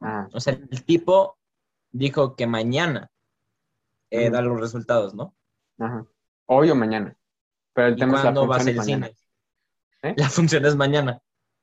[0.03, 1.39] ah, O sea, el tipo
[1.91, 3.11] dijo que mañana
[4.11, 5.35] eh, da los resultados, ¿no?
[5.79, 6.07] ajá.
[6.49, 7.17] Hoy o mañana.
[7.77, 9.07] Pero el ¿Y tema es la vas función al es mañana.
[9.07, 9.17] cine?
[10.03, 10.15] ¿Eh?
[10.17, 11.21] La función es mañana.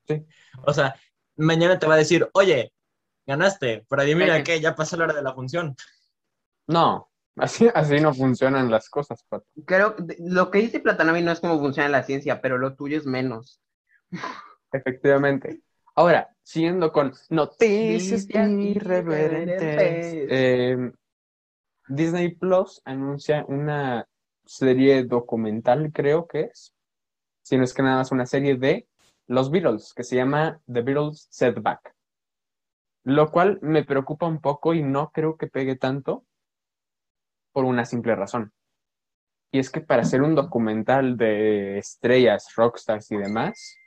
[0.08, 0.26] Sí.
[0.66, 0.96] O sea,
[1.38, 2.72] mañana te va a decir, oye,
[3.26, 4.44] ganaste, pero adivina Eh.
[4.44, 5.76] qué, ya pasó la hora de la función.
[6.68, 9.46] No, así, así no funcionan las cosas, Pato.
[9.66, 12.98] Creo que lo que dice Platanovi no es cómo funciona la ciencia, pero lo tuyo
[12.98, 13.60] es menos.
[14.72, 15.62] Efectivamente.
[15.96, 20.28] Ahora, siguiendo con noticias irreverentes.
[20.30, 20.92] eh,
[21.88, 24.08] Disney Plus anuncia una
[24.46, 26.74] serie documental, creo que es.
[27.44, 28.88] Si no es que nada más una serie de
[29.28, 31.94] los Beatles, que se llama The Beatles Setback.
[33.06, 36.26] Lo cual me preocupa un poco y no creo que pegue tanto
[37.52, 38.54] por una simple razón.
[39.52, 43.78] Y es que para hacer un documental de estrellas, rockstars y demás,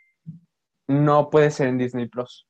[0.87, 2.47] no puede ser en Disney Plus.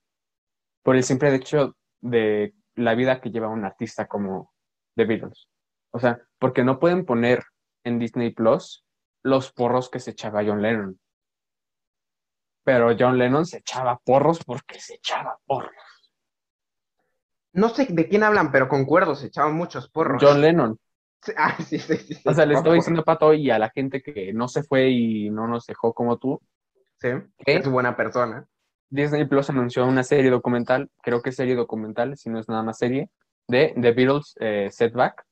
[0.82, 4.52] Por el simple hecho de la vida que lleva un artista como
[4.96, 5.48] The Beatles.
[5.92, 7.42] O sea, porque no pueden poner
[7.86, 8.84] en Disney Plus
[9.22, 10.98] los porros que se echaba John Lennon.
[12.64, 15.72] Pero John Lennon se echaba porros porque se echaba porros.
[17.52, 20.22] No sé de quién hablan, pero concuerdo, se echaban muchos porros.
[20.22, 20.78] John Lennon.
[21.36, 22.20] Ah, sí, sí.
[22.24, 25.30] O sea, le estoy diciendo Pato y a la gente que no se fue y
[25.30, 26.40] no nos dejó como tú,
[27.00, 27.08] Sí,
[27.44, 28.46] que es buena persona.
[28.88, 32.62] Disney Plus anunció una serie documental, creo que es serie documental, si no es nada
[32.62, 33.10] más serie,
[33.48, 35.24] de The Beatles eh, Setback.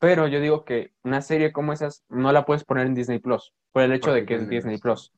[0.00, 3.52] Pero yo digo que una serie como esas no la puedes poner en Disney Plus,
[3.70, 5.12] por el hecho Porque de que es Disney Plus.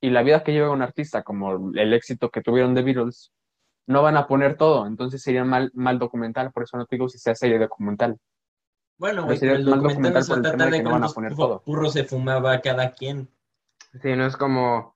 [0.00, 3.32] Y la vida que lleva un artista, como el éxito que tuvieron The Beatles,
[3.86, 7.08] no van a poner todo, entonces sería mal, mal documental, por eso no te digo
[7.08, 8.16] si sea serie documental.
[8.98, 10.78] Bueno, Pero güey, sería el mal documental no documental se por el trata tema de
[10.78, 11.90] que no van a poner todo.
[11.90, 13.28] se fumaba cada quien.
[14.00, 14.94] Sí, no es como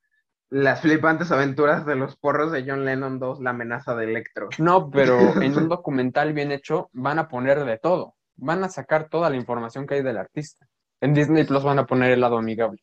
[0.51, 4.49] las flipantes aventuras de los porros de John Lennon 2, la amenaza de Electro.
[4.59, 8.15] No, pero en un documental bien hecho van a poner de todo.
[8.37, 10.67] Van a sacar toda la información que hay del artista.
[11.01, 12.83] En Disney Plus van a poner el lado amigable.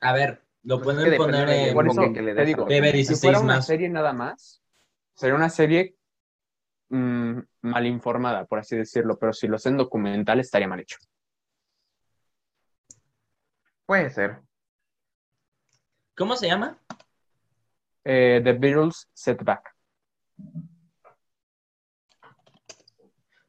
[0.00, 1.74] A ver, lo Pues es pueden poner en...
[1.74, 3.66] Por eso que le te digo, si 16 fuera una más.
[3.66, 4.62] serie nada más,
[5.14, 5.96] sería una serie
[6.90, 10.98] mm, mal informada, por así decirlo, pero si lo hacen documental estaría mal hecho.
[13.86, 14.40] Puede ser.
[16.16, 16.78] ¿Cómo se llama?
[18.04, 19.74] Eh, The Beatles Setback.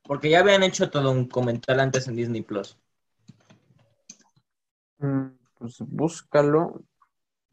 [0.03, 2.77] Porque ya habían hecho todo un comentario antes en Disney Plus.
[4.99, 5.27] Mm,
[5.57, 6.83] pues búscalo.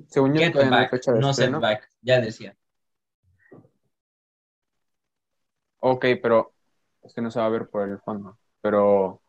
[0.08, 1.58] Según yo, no Back, fecha de no estreno.
[1.60, 2.56] Setback, ya decía.
[5.80, 6.52] Ok, pero
[7.02, 8.38] es que no se va a ver por el fondo.
[8.60, 9.22] pero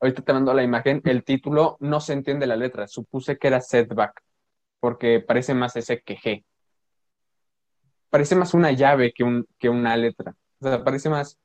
[0.00, 1.02] ahorita te mando la imagen.
[1.04, 2.86] El título no se entiende la letra.
[2.86, 4.22] Supuse que era setback,
[4.80, 6.44] porque parece más ese que G.
[8.10, 10.34] Parece más una llave que, un, que una letra.
[10.60, 11.38] O sea, parece más.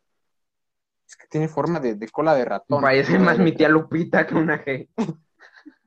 [1.12, 2.82] Es que tiene forma de, de cola de ratón.
[2.82, 4.88] Parece más mi tía Lupita que una G.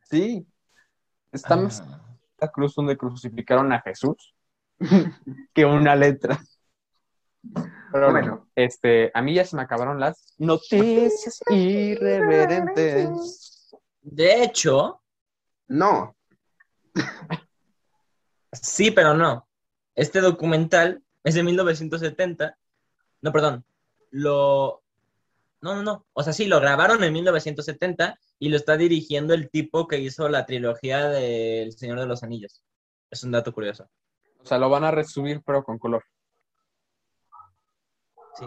[0.02, 0.46] Sí.
[1.32, 1.98] Está más Ah.
[2.38, 4.34] la cruz donde crucificaron a Jesús
[5.54, 6.38] que una letra.
[7.90, 8.48] Pero bueno, Bueno.
[8.54, 13.74] este, a mí ya se me acabaron las noticias irreverentes.
[14.02, 15.00] De hecho,
[15.68, 16.14] No,
[18.52, 19.48] sí, pero no.
[19.94, 22.58] Este documental es de 1970.
[23.22, 23.64] No, perdón.
[24.10, 24.82] Lo.
[25.64, 26.04] No, no, no.
[26.12, 30.28] O sea, sí, lo grabaron en 1970 y lo está dirigiendo el tipo que hizo
[30.28, 32.62] la trilogía del Señor de los Anillos.
[33.10, 33.88] Es un dato curioso.
[34.42, 36.04] O sea, lo van a resubir, pero con color.
[38.34, 38.44] Sí.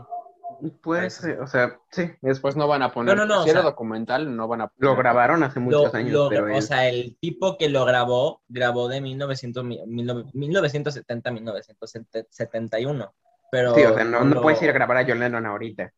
[1.09, 3.15] ser, o sea, sí, es, Después no van a poner.
[3.15, 4.91] No, no, no, si era sea- documental, no van a poner.
[4.91, 7.84] lo grabaron hace muchos Lo- años, lo- pero o él- sea, el tipo que lo
[7.86, 13.15] grabó, grabó de 1900, mi- mil- 1970 a 1971.
[13.51, 15.91] Pero sí, o sea, no, no lo- puedes ir a grabar a John Lennon ahorita.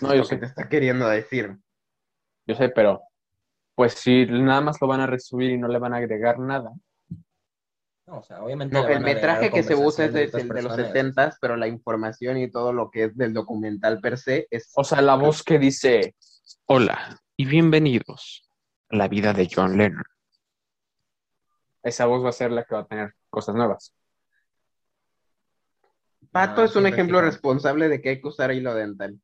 [0.00, 1.56] No, yo lo que te está queriendo decir.
[2.46, 3.02] yo sé, pero.
[3.74, 6.72] Pues si nada más lo van a resubir y no le van a agregar nada.
[8.06, 10.62] No, o sea, obviamente No, el metraje que se usa es de el otras de
[10.62, 10.86] los personas.
[10.88, 14.82] 70 pero la información y todo lo que es del documental per se es O
[14.82, 16.16] sea, la voz que dice:
[16.64, 18.50] Hola y bienvenidos
[18.88, 20.02] a la vida de John Lennon.
[21.84, 23.94] Esa voz va a ser la que va a tener cosas nuevas.
[26.32, 29.20] Pato Ah, es un ejemplo responsable de que hay que usar hilo dental.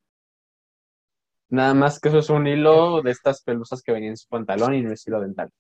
[1.55, 4.75] Nada más que eso es un hilo de estas pelusas que venían en su pantalón
[4.75, 5.51] y no es hilo dental.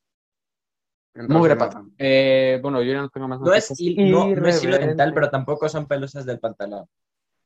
[1.14, 1.92] Entonces, Mugre no.
[1.98, 5.30] Eh, bueno, yo ya no tengo más No es, no, no es hilo dental, pero
[5.30, 6.86] tampoco son pelusas del pantalón.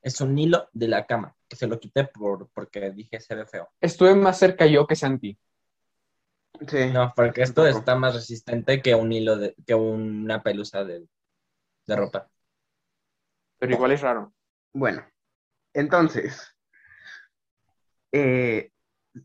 [0.01, 3.45] Es un hilo de la cama, que se lo quité por, porque dije se ve
[3.45, 3.69] feo.
[3.81, 5.39] Estuve más cerca yo que Santi.
[6.67, 6.87] Sí.
[6.91, 7.79] No, porque esto Tampoco.
[7.79, 11.07] está más resistente que un hilo de, que una pelusa de,
[11.87, 12.31] de ropa.
[13.59, 14.33] Pero igual es raro.
[14.73, 15.05] Bueno,
[15.75, 16.57] entonces,
[18.13, 18.73] eh,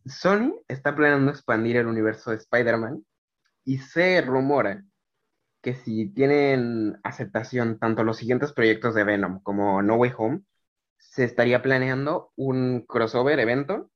[0.05, 3.05] Sony está planeando expandir el universo de Spider-Man
[3.65, 4.83] y se rumora
[5.61, 10.41] que si tienen aceptación tanto los siguientes proyectos de Venom como No Way Home,
[10.97, 13.89] se estaría planeando un crossover evento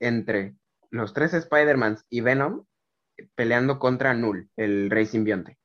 [0.00, 0.56] entre
[0.90, 2.64] los tres Spider-Mans y Venom
[3.34, 5.58] peleando contra Null, el Rey Simbionte.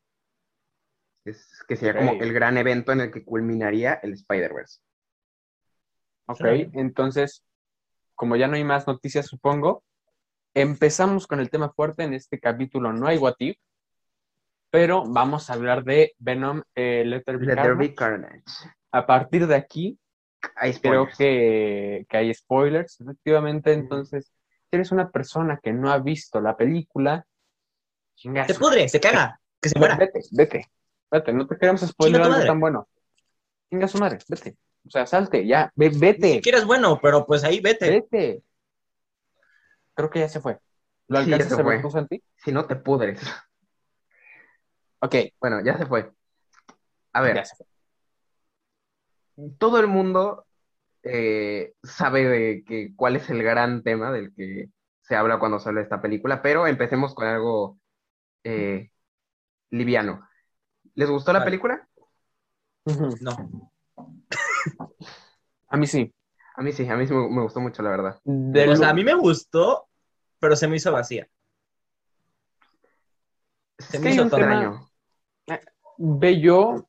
[1.26, 4.80] Es, que sería como el gran evento en el que culminaría el Spider-Verse.
[6.28, 6.70] Ok, Sí.
[6.74, 7.44] entonces,
[8.18, 9.84] como ya no hay más noticias, supongo,
[10.54, 12.04] empezamos con el tema fuerte.
[12.04, 13.58] En este capítulo no hay What If,
[14.70, 17.88] pero vamos a hablar de Venom eh, Let There Be Let there Carnage.
[17.90, 18.44] be carnage.
[18.92, 19.98] A partir de aquí,
[20.56, 21.18] Hay creo spoilers.
[21.18, 23.72] que, que hay spoilers, efectivamente.
[23.74, 24.26] Entonces,
[24.70, 27.26] si eres una persona que no ha visto la película,
[28.16, 29.96] chinga Se pudre, se caga, que se muera.
[29.96, 30.66] Vete, vete,
[31.12, 32.48] vete, no te queremos spoiler algo madre.
[32.48, 32.88] tan bueno.
[33.70, 34.56] Chinga su madre, vete.
[34.88, 37.90] O sea, salte, ya, ve- Ni vete, siquiera es bueno, pero pues ahí vete.
[37.90, 38.44] vete.
[39.94, 40.60] Creo que ya se fue.
[41.08, 42.24] ¿Lo Sí, alcanzas se a ver tú, Santi?
[42.38, 43.22] Si no te pudres.
[45.00, 46.12] Ok, Bueno, ya se fue.
[47.14, 47.66] A ver, ya se fue.
[49.60, 50.46] todo el mundo
[51.04, 54.70] eh, sabe de que, cuál es el gran tema del que
[55.02, 57.80] se habla cuando sale esta película, pero empecemos con algo
[58.44, 58.90] eh,
[59.70, 60.28] liviano.
[60.96, 61.88] ¿Les gustó la película?
[63.22, 63.72] No.
[65.70, 66.14] A mí sí.
[66.56, 68.20] A mí sí, a mí sí me, me gustó mucho, la verdad.
[68.24, 69.88] Del- O sea, a mí me gustó,
[70.40, 71.28] pero se me hizo vacía.
[73.78, 74.90] Se Es me hizo un extraño.
[75.98, 76.88] ve yo.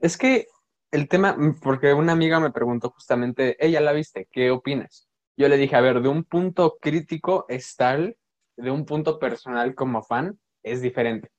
[0.00, 0.46] Es que
[0.90, 5.08] el tema, porque una amiga me preguntó justamente, ella la viste, ¿qué opinas?
[5.36, 8.16] Yo le dije, a ver, de un punto crítico es tal,
[8.56, 11.30] de un punto personal como fan es diferente.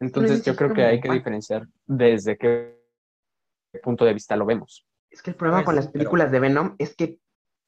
[0.00, 2.80] Entonces yo creo que hay que diferenciar desde qué
[3.82, 4.86] punto de vista lo vemos.
[5.10, 7.18] Es que el problema Pues, con las pero- películas de Venom es que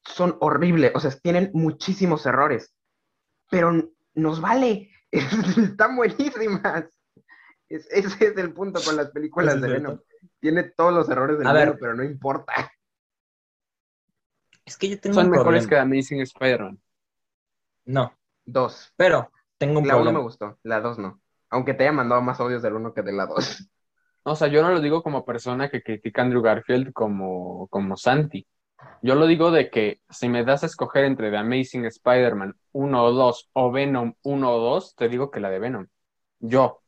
[0.03, 2.73] son horribles, o sea, tienen muchísimos errores,
[3.49, 3.71] pero
[4.15, 6.85] nos vale, están buenísimas.
[7.69, 9.83] Es- ese es el punto con las películas es de cierto.
[9.89, 10.01] Venom.
[10.39, 12.71] Tiene todos los errores del mundo, pero no importa.
[14.65, 15.69] Es que yo tengo Son un mejores problema.
[15.89, 16.79] que Amazing Spider-Man.
[17.85, 18.13] No,
[18.45, 18.93] Dos.
[18.95, 20.19] pero tengo un La uno problema.
[20.19, 21.21] me gustó, la dos no.
[21.53, 23.69] Aunque te haya mandado más odios del uno que de la dos.
[24.25, 27.97] O sea, yo no lo digo como persona que critica a Andrew Garfield como, como
[27.97, 28.47] Santi.
[29.01, 33.03] Yo lo digo de que si me das a escoger entre The Amazing Spider-Man 1
[33.03, 35.87] o 2 o Venom 1 o 2, te digo que la de Venom.
[36.39, 36.81] Yo.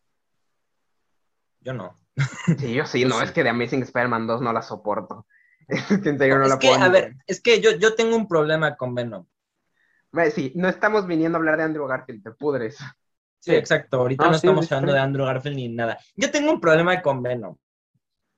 [1.59, 1.93] Yo no.
[2.57, 3.26] Sí, yo sí, Yo no, sí.
[3.26, 5.28] es que de Amazing Spider-Man 2 no la soporto.
[5.68, 5.76] que
[6.09, 8.30] en serio no es la que, puedo a ver, es que yo, yo tengo un
[8.30, 9.26] problema con Venom.
[10.13, 12.78] Ve, Sí, no estamos viniendo a hablar de Andrew Garfield, te pudres.
[13.45, 13.97] Sí, exacto.
[13.97, 14.99] Ahorita Ah, no sí, estamos es hablando de.
[14.99, 15.97] Andrew Garfield ni nada.
[16.15, 17.55] Yo tengo un problema con Venom.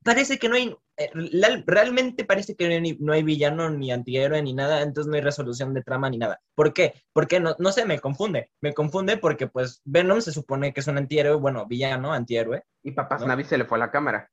[0.04, 3.92] Parece que no hay, eh, real- realmente parece que no hay, no hay villano ni
[3.92, 6.40] antihéroe ni nada, entonces no hay resolución de trama ni nada.
[6.56, 6.94] ¿Por qué?
[7.14, 8.52] Porque no, no sé, me confunde.
[8.62, 12.64] Me confunde porque pues Venom se supone que es un antihéroe, bueno, villano, antihéroe.
[12.84, 13.28] Y Papas ¿No?
[13.28, 14.30] Navi se le fue a la cámara.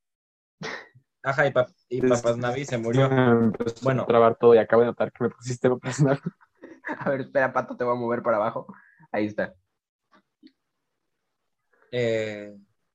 [1.23, 3.07] Ajá, y, Pap- y Navi se murió.
[3.07, 4.03] Empezó Bueno.
[4.03, 6.21] a trabar todo y acabo de notar que me pusiste Papas Navi.
[6.99, 8.67] A ver, espera, Pato, te voy a mover para abajo.
[9.11, 9.55] Ahí está.
[11.97, 12.53] Eh,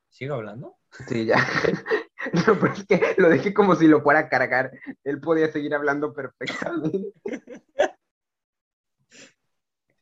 [0.10, 0.78] ¿Sigo hablando?
[1.08, 1.38] Sí, ya.
[2.34, 4.72] No, pero es que lo dejé como si lo fuera a cargar.
[5.06, 7.14] Él podía seguir hablando perfectamente.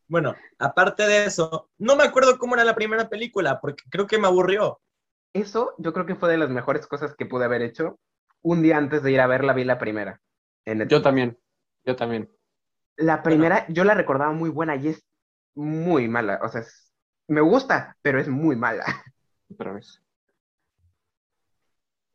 [0.08, 4.18] Bueno, aparte de eso, no me acuerdo cómo era la primera película, porque creo que
[4.18, 4.80] me aburrió.
[5.34, 8.00] Eso yo creo que fue de las mejores cosas que pude haber hecho.
[8.42, 10.22] Un día antes de ir a verla, vi la primera.
[10.66, 10.88] en.
[10.88, 11.38] Yo también,
[11.86, 12.32] yo también.
[12.96, 15.06] La primera, yo la recordaba muy buena y es
[15.56, 16.40] muy mala.
[16.42, 16.87] O sea, es-
[17.28, 18.86] me gusta, pero es muy mala.
[19.52, 20.02] Otra vez.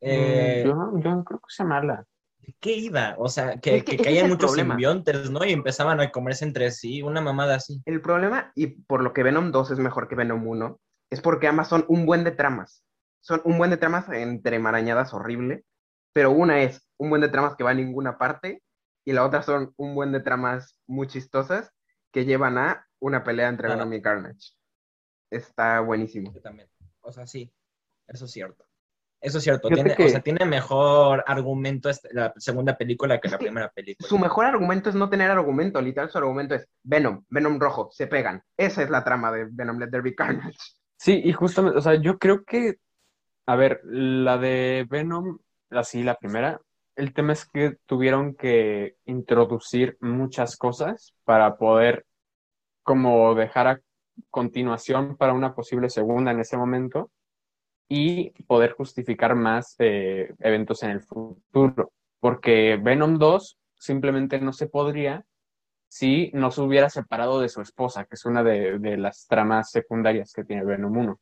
[0.01, 2.05] Eh, yo, yo no creo que sea mala.
[2.39, 3.15] ¿de ¿Qué iba?
[3.19, 4.75] O sea, que, Es que que caían muchos problema.
[4.75, 5.45] simbiontes, ¿no?
[5.45, 7.81] Y empezaban a comerse entre sí, una mamada así.
[7.85, 11.47] El problema, y por lo que Venom 2 es mejor que Venom 1, es porque
[11.47, 12.85] ambas son un buen de tramas.
[13.21, 15.65] Son un buen de tramas entre marañadas horrible,
[16.13, 18.61] pero una es un buen de tramas que va a ninguna parte,
[19.05, 21.71] y la otra son un buen de tramas muy chistosas
[22.13, 23.75] que llevan a una pelea entre Ah.
[23.77, 24.51] Venom y Carnage.
[25.33, 26.33] Está buenísimo.
[26.33, 26.69] Yo también.
[27.01, 27.51] O sea, sí,
[28.07, 28.65] eso es cierto.
[29.21, 29.69] Eso es cierto.
[29.69, 33.45] Tiene, que- O sea, tiene mejor argumento este- la segunda película que Es la que
[33.47, 34.09] primera película.
[34.09, 38.09] Su mejor argumento es no tener argumento, literal su argumento es Venom, Venom rojo, se
[38.09, 38.43] pegan.
[38.57, 40.59] Esa es la trama de Venom Let There Be Carnage.
[40.97, 42.77] Sí, y justamente, o sea, yo creo que,
[43.47, 45.39] a ver, la de Venom,
[45.71, 46.61] así la primera,
[46.97, 52.05] el tema es que tuvieron que introducir muchas cosas para poder
[52.83, 53.81] como dejar a
[54.31, 57.11] continuación para una posible segunda en ese momento
[57.89, 61.93] y poder justificar más eh, eventos en el futuro.
[62.21, 65.25] Porque Venom 2 simplemente no se podría
[65.89, 70.33] si no se hubiera separado de su esposa, que es una de, las tramas secundarias
[70.33, 71.21] que tiene Venom 1.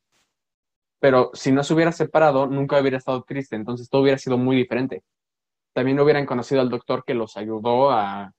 [1.00, 4.54] Pero si no se hubiera separado, nunca hubiera estado triste, entonces todo hubiera sido muy
[4.54, 5.02] diferente.
[5.72, 8.32] También no hubieran conocido al doctor que los ayudó a,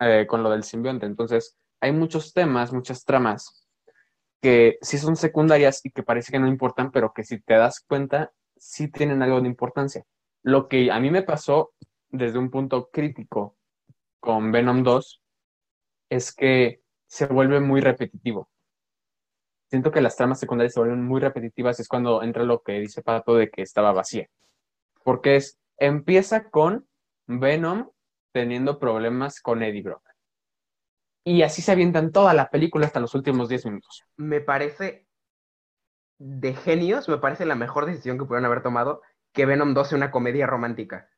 [0.00, 1.06] eh, con lo del simbionte.
[1.06, 3.61] Entonces, hay muchos temas, muchas tramas
[4.42, 7.80] que sí son secundarias y que parece que no importan, pero que si te das
[7.80, 10.04] cuenta, sí tienen algo de importancia.
[10.42, 11.72] Lo que a mí me pasó
[12.10, 13.56] desde un punto crítico
[14.18, 15.22] con Venom 2
[16.10, 18.50] es que se vuelve muy repetitivo.
[19.70, 23.02] Siento que las tramas secundarias se vuelven muy repetitivas es cuando entra lo que dice
[23.02, 24.28] Pato de que estaba vacía.
[25.04, 26.86] Porque es, empieza con
[27.26, 27.90] Venom
[28.32, 30.11] teniendo problemas con Eddie Brock.
[31.24, 34.02] Y así se avientan toda la película hasta los últimos 10 minutos.
[34.16, 35.06] Me parece
[36.18, 39.02] de genios, me parece la mejor decisión que pudieron haber tomado
[39.32, 41.08] que Venom 2 sea una comedia romántica.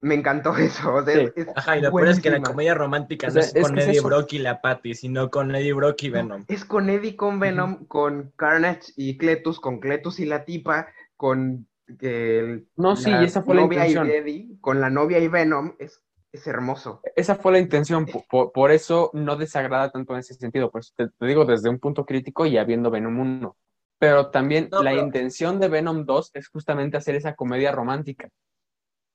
[0.00, 0.94] Me encantó eso.
[0.94, 1.20] O sea, Sí.
[1.34, 3.62] es- es Ajá, y lo peor es que la comedia romántica O no es es
[3.62, 4.06] con es Eddie eso.
[4.08, 6.44] Brock y la Patty, sino con Eddie Brock y Venom.
[6.48, 11.66] Es con Eddie con Venom, con Carnage y Cletus, con Cletus y la tipa, con
[12.00, 14.10] el- No, sí, y esa fue la novia y intención.
[14.24, 16.03] Eddie, con la novia y Venom, es,
[16.34, 17.00] es hermoso.
[17.16, 20.70] Esa fue la intención, po- por, por eso no desagrada tanto en ese sentido.
[20.70, 23.56] Pues te, te digo desde un punto crítico y habiendo Venom 1.
[23.98, 28.28] Pero también No, la pero- intención de Venom 2 es justamente hacer esa comedia romántica.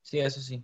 [0.02, 0.64] Sí, eso sí.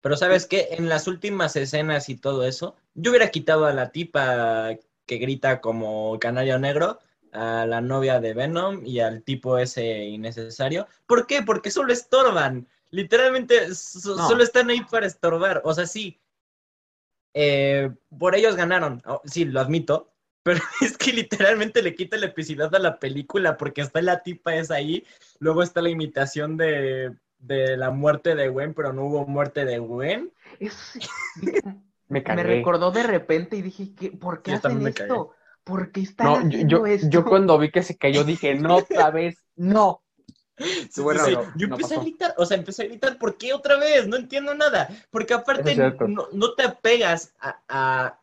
[0.00, 0.68] Pero ¿sabes qué?
[0.72, 4.70] En las últimas escenas y todo eso, yo hubiera quitado a la tipa
[5.06, 6.98] que grita como canario negro,
[7.32, 10.86] a la novia de Venom y al tipo ese innecesario.
[11.06, 11.42] ¿Por qué?
[11.42, 12.66] Porque solo estorban.
[12.90, 14.28] Literalmente so- No.
[14.28, 15.60] solo están ahí para estorbar.
[15.64, 16.20] O sea, sí.
[17.34, 19.02] eh, por ellos ganaron.
[19.06, 20.12] Oh, sí, lo admito.
[20.42, 24.54] Pero es que literalmente le quita la epicidad a la película porque está la tipa
[24.54, 25.04] esa ahí.
[25.38, 29.78] Luego está la imitación de, de la muerte de Gwen, pero no hubo muerte de
[29.78, 30.32] Gwen.
[30.60, 30.98] Es-
[32.08, 32.44] Me me cagué.
[32.44, 35.34] recordó de repente y dije, ¿qué, ¿por qué Yo hacen me esto?
[35.64, 37.08] ¿Por qué están No, yo, haciendo yo, esto?
[37.10, 40.04] yo cuando vi que se cayó dije, no otra vez, no.
[40.58, 41.32] Sí, sí, bueno, sí.
[41.32, 44.08] no, Yo no empecé a gritar, o sea, empecé a gritar, ¿por qué otra vez?
[44.08, 44.88] No entiendo nada.
[45.10, 48.18] Porque aparte no, no te apegas a, a-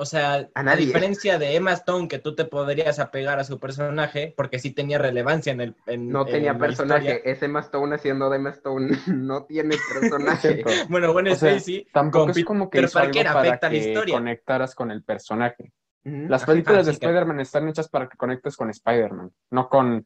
[0.00, 0.86] o sea, A a, nadie.
[0.86, 4.96] diferencia de Emma Stone, que tú te podrías apegar a su personaje, porque sí tenía
[4.98, 7.32] relevancia en el en- No tenía en la personaje, historia.
[7.32, 10.62] es Emma Stone haciendo de Emma Stone, no tiene personaje.
[10.88, 14.14] Bueno, bueno, Stacy, Tampoco con es como que hizo algo para afecta la que historia.
[14.14, 15.72] conectaras con el personaje.
[16.04, 20.04] Las películas de que- Spider-Man están hechas para que conectes con Spider-Man, no con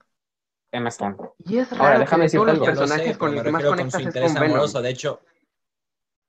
[0.73, 1.17] Emma Stone.
[1.45, 3.51] Y es Ahora, raro déjame que de todos decirte los sé, personajes con los que
[3.53, 4.55] más con conectas su es interés con Venom.
[4.57, 4.83] amoroso.
[4.83, 5.21] De hecho,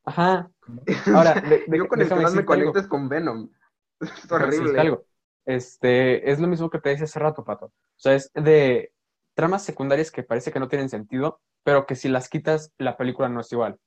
[0.06, 0.52] Ajá.
[1.16, 3.50] Ahora, de- de- Yo con el que déjame más me es con Venom.
[4.02, 4.80] Es Déjame horrible.
[4.82, 5.06] algo.
[5.46, 7.68] Este, es lo mismo que te decía hace rato, Pato.
[7.68, 8.92] O sea, es de
[9.34, 13.30] tramas secundarias que parece que no tienen sentido, pero que si las quitas, la película
[13.30, 13.78] no es igual.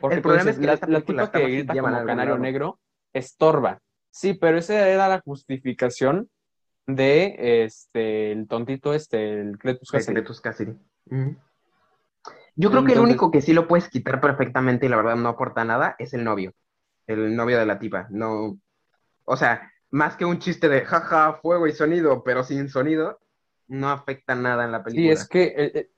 [0.00, 2.38] Porque El problema dices, es que la, la tipa que grita como canario lado.
[2.38, 2.80] negro
[3.14, 3.80] estorba.
[4.10, 6.28] Sí, pero esa era la justificación
[6.86, 10.72] de este el tontito este, el Cletus Cassidy.
[11.10, 11.36] Ujú.
[12.54, 15.30] Yo creo que el único que sí lo puedes quitar perfectamente y la verdad no
[15.30, 16.52] aporta nada es el novio.
[17.06, 18.06] El novio de la tipa.
[18.10, 18.58] No.
[19.24, 23.20] O sea, más que un chiste de jaja, fuego y sonido, pero sin sonido,
[23.68, 25.12] no afecta nada en la Sí, película.
[25.14, 25.90] es que él, él-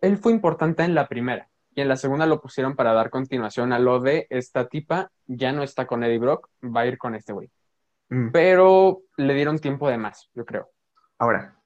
[0.00, 3.72] él fue importante en la primera y en la segunda lo pusieron para dar continuación
[3.72, 7.14] a lo de esta tipa ya no está con Eddie Brock, va a ir con
[7.16, 7.50] este güey.
[8.10, 8.30] Mm.
[8.32, 10.70] Pero le dieron tiempo de más, yo creo.
[11.18, 11.56] Ahora,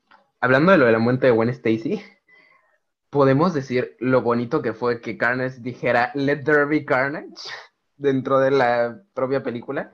[0.40, 2.02] hablando de lo de la muerte de Gwen Stacy,
[3.10, 7.34] podemos decir lo bonito que fue que Carnage dijera Let there be Carnage
[7.96, 9.92] dentro de la propia película.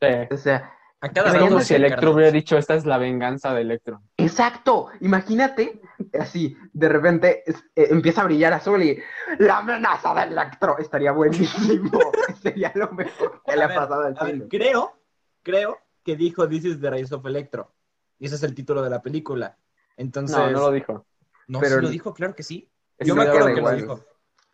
[0.00, 0.08] Sí.
[0.30, 3.60] O sea, A cada Es como si Electro hubiera dicho, esta es la venganza de
[3.62, 4.02] Electro.
[4.16, 5.80] exacto, imagínate,
[6.18, 8.98] así, de repente es- eh, empieza a brillar azul y
[9.38, 11.92] la amenaza de Electro estaría buenísimo.
[12.42, 14.48] Sería lo mejor que le ha pasado al ver, cine.
[14.48, 14.97] creo,
[15.48, 17.72] creo que dijo This is the Rise of Electro.
[18.18, 19.56] Y ese es el título de la película.
[19.96, 21.06] Entonces, No, no lo dijo.
[21.46, 22.70] no, pero- sí lo dijo, claro que sí.
[23.00, 23.80] Yo me acuerdo que lo igual.
[23.80, 24.04] dijo.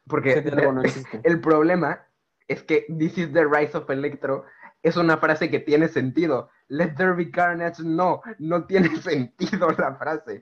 [0.06, 0.82] Porque no.
[1.24, 2.06] El problema
[2.46, 4.44] es que This is the Rise of Electro
[4.82, 6.50] es una frase que tiene sentido.
[6.68, 10.40] Let there be carnage, no, no tiene sentido la frase.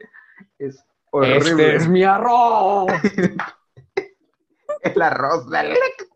[0.59, 1.39] Es horrible.
[1.53, 2.91] Este es mi arroz.
[4.83, 6.09] El arroz de Electro.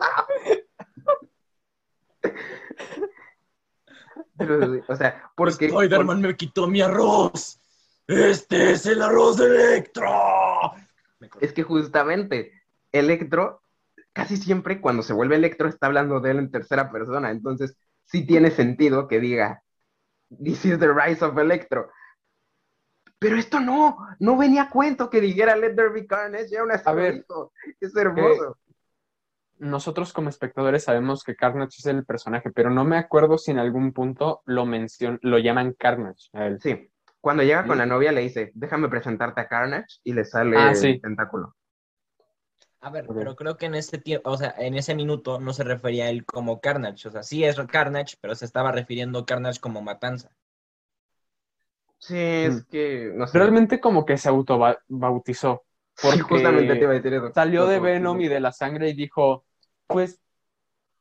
[4.38, 7.60] Pero, o sea, porque Spider-Man me quitó mi arroz.
[8.06, 10.10] Este es el arroz de Electro.
[11.40, 12.52] Es que justamente
[12.92, 13.62] Electro,
[14.12, 17.30] casi siempre cuando se vuelve Electro está hablando de él en tercera persona.
[17.30, 19.62] Entonces, sí tiene sentido que diga,
[20.28, 21.90] This is the rise of Electro.
[23.18, 26.74] Pero esto no, no venía a cuento que dijera Let there be carnage, ya una
[26.74, 27.52] A ver, dijo.
[27.80, 28.58] es hermoso.
[29.58, 33.58] Nosotros como espectadores sabemos que Carnage es el personaje, pero no me acuerdo si en
[33.58, 36.28] algún punto lo mencion lo llaman Carnage.
[36.34, 36.58] a él.
[36.60, 40.56] Sí, cuando llega con la novia le dice, déjame presentarte a Carnage y le sale
[40.58, 40.88] Ah, sí.
[40.88, 41.54] el tentáculo.
[42.80, 45.64] A ver, pero creo que en ese tiempo, o sea, en ese minuto no se
[45.64, 47.08] refería a él como Carnage.
[47.08, 50.30] O sea, sí es Carnage, pero se estaba refiriendo a Carnage como matanza.
[51.98, 52.66] Sí, es Mm.
[52.70, 53.38] que, no sé.
[53.38, 55.62] Realmente como que se autobautizó.
[55.96, 57.32] Sí, porque justamente te iba a decir eso.
[57.32, 59.45] Salió de Venom y de la sangre y dijo,
[59.86, 60.20] pues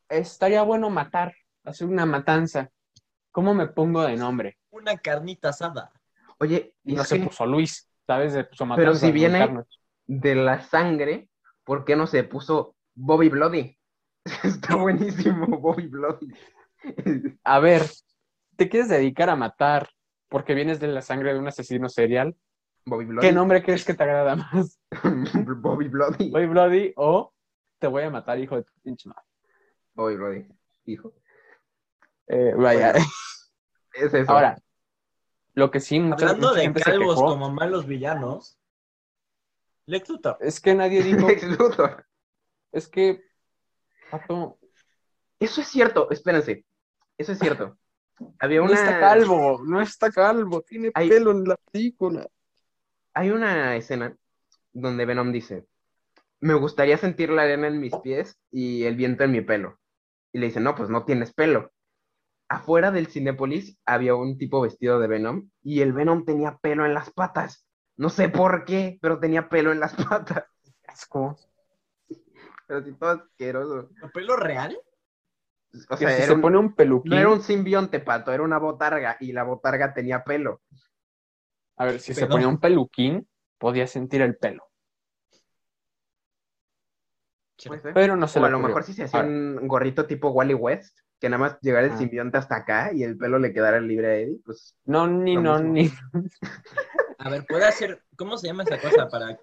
[0.09, 1.33] estaría bueno matar,
[1.63, 2.69] hacer una matanza.
[3.31, 4.57] ¿Cómo me pongo de nombre?
[4.71, 5.91] Una carnita asada.
[6.39, 8.33] Oye, Y no se que puso Luis, ¿sabes?
[8.33, 8.99] Se puso Pero matanza.
[8.99, 9.63] si no viene-
[10.07, 11.29] de la sangre,
[11.63, 13.77] ¿por qué no se puso Bobby Bloody?
[14.43, 16.27] Está buenísimo Bobby Bloody.
[17.43, 17.83] A ver,
[18.55, 19.89] ¿te quieres dedicar a matar
[20.29, 22.35] porque vienes de la sangre de un asesino serial?
[22.85, 23.27] Bobby Bloody.
[23.27, 24.79] ¿Qué nombre crees que te agrada más?
[25.61, 26.29] Bobby Bloody.
[26.29, 27.33] ¿Boy Bloody o
[27.85, 29.21] te voy a matar, hijo de tu pinche madre?
[29.93, 30.47] Bobby Bloody,
[30.85, 31.13] hijo.
[32.27, 32.93] Eh, vaya.
[32.93, 33.05] Bueno.
[33.93, 34.31] Es eso.
[34.31, 34.57] Ahora,
[35.53, 38.59] lo que sí, mucha, Hablando mucha de calvos quejó como malos villanos,
[39.85, 40.37] Lex Luthor.
[40.39, 42.07] es que nadie dijo, Lex Luthor.
[42.71, 43.21] es que,
[44.09, 44.57] Pato,
[45.39, 46.65] Eso es cierto, espérense.
[47.19, 47.77] Eso es cierto.
[48.39, 48.73] Había no una.
[48.73, 52.27] está calvo, no está calvo, tiene Hay- pelo en la película.
[53.13, 54.17] Hay una escena
[54.73, 55.67] donde Venom dice:
[56.41, 59.79] Me gustaría sentir la arena en mis pies y el viento en mi pelo.
[60.33, 61.71] Y le dice: No, pues no tienes pelo.
[62.49, 66.93] Afuera del Cinépolis había un tipo vestido de Venom y el Venom tenía pelo en
[66.93, 67.65] las patas.
[67.97, 70.43] No sé por qué, pero tenía pelo en las patas.
[70.87, 71.37] Asco.
[72.67, 73.89] Pero sí, todo asqueroso.
[74.13, 74.77] ¿Pelo real?
[75.89, 78.43] O sea, si era se un- pone un peluquín, no era un simbionte, pato, era
[78.43, 80.61] una botarga y la botarga tenía pelo.
[81.77, 84.64] a ver, si se ponía un peluquín, podía sentir el pelo.
[87.93, 88.67] Pero no se O le a lo ocurrió.
[88.67, 91.97] mejor si se hacía un gorrito tipo Wally West, que nada más llegara el Ah.
[91.97, 95.41] simbionte hasta acá y el pelo le quedara libre a Eddie, pues No, ni, lo
[95.41, 95.73] no, mismo.
[95.73, 95.91] ni.
[97.19, 99.07] A ver, puede hacer, ¿cómo se llama esa cosa?
[99.09, 99.39] Para,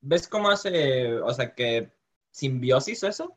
[0.00, 1.90] ¿ves cómo hace, o sea, que
[2.30, 3.36] simbiosis o eso?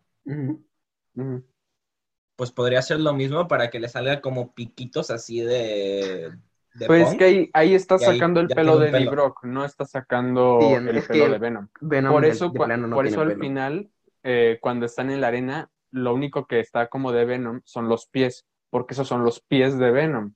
[2.36, 6.32] Pues podría ser lo mismo para que le salga como piquitos así de,
[6.76, 7.18] de Pues punk.
[7.20, 9.10] que ahí, ahí está ahí sacando el pelo de Eddie.
[9.10, 11.68] Brock, no está sacando Sí, el es pelo de Venom.
[11.82, 13.40] Venom Por eso, de no por eso al pelo.
[13.40, 13.90] final,
[14.28, 18.08] eh, cuando están en la arena, lo único que está como de Venom son los
[18.08, 20.34] pies, porque esos son los pies de Venom.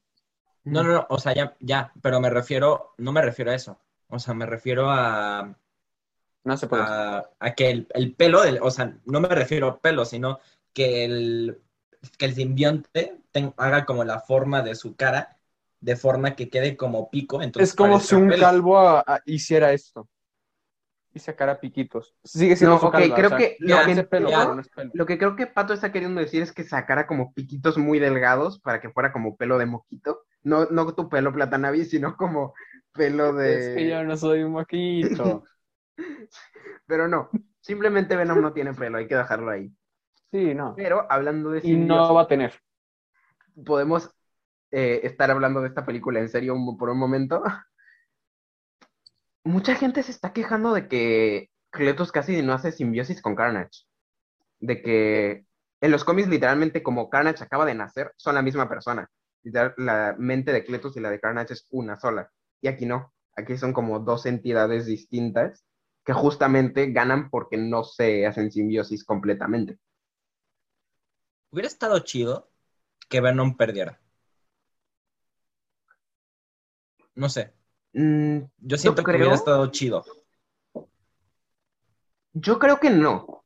[0.63, 3.80] No, no, no, o sea, ya, ya, pero me refiero, no me refiero a eso.
[4.07, 5.55] O sea, me refiero a,
[6.43, 6.84] No se puede.
[6.84, 10.39] a, a que el, el pelo, del, o sea, no me refiero a pelo, sino
[10.73, 11.61] que el,
[12.18, 15.38] que el simbionte ten- haga como la forma de su cara,
[15.81, 17.41] de forma que quede como pico.
[17.41, 18.45] Entonces Es como si un pelo.
[18.45, 20.07] calvo a- a- hiciera esto.
[21.13, 22.15] Y sacara piquitos.
[22.23, 24.38] Sigue siendo No, su ok, calva, creo o sea, que lo que, pelo, ya.
[24.38, 24.91] pero no es pelo.
[24.93, 28.59] lo que creo que Pato está queriendo decir es que sacara como piquitos muy delgados
[28.59, 30.21] para que fuera como pelo de moquito.
[30.43, 32.53] No, no tu pelo platanavi, sino como
[32.93, 33.57] pelo de...
[33.57, 35.43] Es que yo no soy un moquito.
[36.88, 37.29] Pero no,
[37.61, 39.71] simplemente Venom no tiene pelo, hay que dejarlo ahí.
[40.31, 40.75] Sí, no.
[40.75, 42.53] Pero hablando de Y no va a tener.
[43.65, 44.09] podemos
[44.71, 47.43] eh, estar hablando de esta película en serio un- por un momento.
[49.43, 53.85] Mucha gente se está quejando de que Cletus casi no hace simbiosis con Carnage.
[54.59, 55.45] De que
[55.81, 59.09] en los cómics literalmente como Carnage acaba de nacer, son la misma persona.
[59.43, 62.31] La mente de Cletus y la de Carnage es una sola.
[62.61, 63.13] Y aquí no.
[63.35, 65.65] Aquí son como dos entidades distintas
[66.03, 69.80] que justamente ganan porque no se hacen simbiosis completamente.
[71.49, 72.49] Hubiera estado chido
[73.09, 73.99] que Venom perdiera.
[77.15, 77.53] No sé.
[77.93, 80.03] Mm, Yo siento que creo- hubiera estado chido.
[82.34, 83.43] Yo creo que no.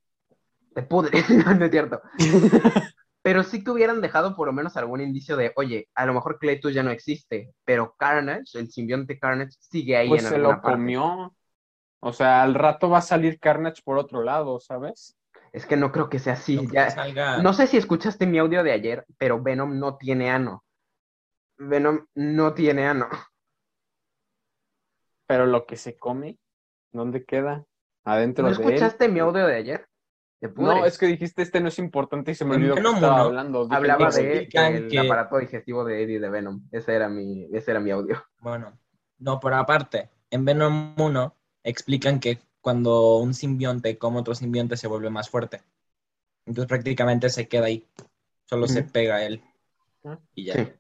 [0.74, 1.12] Te pudre,
[1.60, 2.02] no, es cierto.
[3.22, 6.38] Pero sí que hubieran dejado por lo menos algún indicio de, oye, a lo mejor
[6.38, 10.56] Cletus ya no existe, pero Carnage, el simbionte Carnage, sigue ahí Pues en se alguna
[10.58, 10.78] lo parte.
[10.78, 11.36] comió.
[12.02, 15.18] O sea, al rato va a salir Carnage por otro lado, ¿sabes?
[15.54, 16.56] Es que no creo que sea así.
[16.58, 19.80] No creo ya- que salga- No sé si escuchaste mi audio de ayer, pero Venom
[19.80, 20.64] no tiene ano.
[21.58, 23.08] Venom no tiene ano.
[25.28, 26.38] Pero lo que se come,
[26.92, 27.66] ¿dónde queda?
[28.04, 28.70] Adentro ¿No de él.
[28.74, 29.88] escuchaste mi audio de ayer?
[30.58, 33.16] No, es que dijiste este no es importante y se me olvidó que Venom estaba
[33.16, 33.64] uno, hablando.
[33.64, 36.62] Dije, Hablaba no, de el que- aparato digestivo de Eddie de Venom.
[36.72, 38.24] Ese era mi, ese era mi audio.
[38.42, 38.78] Bueno,
[39.18, 44.88] no, pero aparte, en Venom 1 explican que cuando un simbionte come otro simbionte se
[44.88, 45.64] vuelve más fuerte.
[46.46, 47.88] Entonces prácticamente se queda ahí.
[48.44, 49.42] Solo se pega a él.
[50.04, 50.20] Ah.
[50.36, 50.54] Y ya.
[50.54, 50.72] Sí.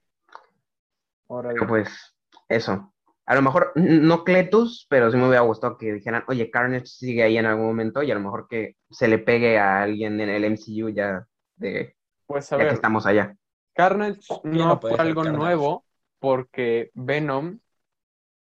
[1.27, 2.15] Pero pues,
[2.47, 2.93] eso.
[3.25, 7.23] A lo mejor no Cletus, pero sí me hubiera gustado que dijeran, oye, Carnage sigue
[7.23, 10.29] ahí en algún momento y a lo mejor que se le pegue a alguien en
[10.29, 11.95] el MCU ya, de,
[12.27, 13.35] Pues a ya que ver, estamos allá.
[13.73, 15.25] Carnage no no fue algo Carnage?
[15.25, 15.85] nuevo
[16.19, 17.59] porque Venom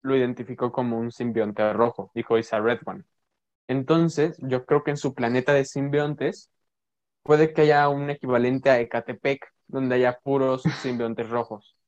[0.01, 3.03] lo identificó como un simbionte rojo, dijo is a red one.
[3.67, 6.51] Entonces, yo creo que en su planeta de simbiontes
[7.23, 11.78] puede que haya un equivalente a Ecatepec, donde haya puros simbiontes rojos.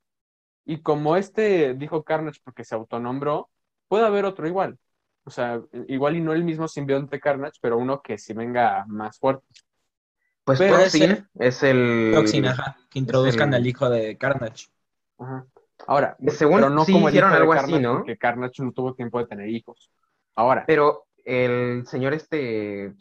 [0.66, 3.50] Y como este dijo Carnage porque se autonombró,
[3.88, 4.78] puede haber otro igual.
[5.24, 9.20] O sea, igual y no el mismo simbionte Carnage, pero uno que sí venga más
[9.20, 9.46] fuerte.
[10.44, 11.26] Pues Puede Toxin ser.
[11.36, 12.12] es el...
[12.16, 14.68] Toxin, ajá, que introduzcan el- al hijo de Carnage.
[15.20, 15.46] Ajá.
[15.88, 17.98] Ahora, Según- pero no sí como el hicieron algo así, Carnage, ¿no?
[17.98, 19.92] Porque Carnage no tuvo tiempo de tener hijos.
[20.36, 22.94] Ahora, Pero el señor este...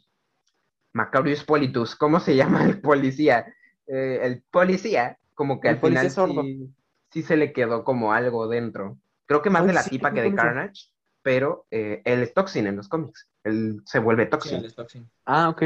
[0.92, 3.46] Macarius Politus, ¿cómo se llama el policía?
[3.86, 6.42] Eh, el policía, como que El al final policía sordo.
[6.42, 6.74] sí,
[7.10, 8.98] sí se le quedó como algo dentro.
[9.26, 10.34] Creo que más Ay, de la sí, tipa que de.
[10.34, 10.90] Carnage,
[11.22, 13.28] pero eh, él es Toxin en los cómics.
[13.44, 14.56] Él se vuelve Sí, Toxin.
[14.58, 15.10] él es Toxin.
[15.26, 15.62] ah, ok.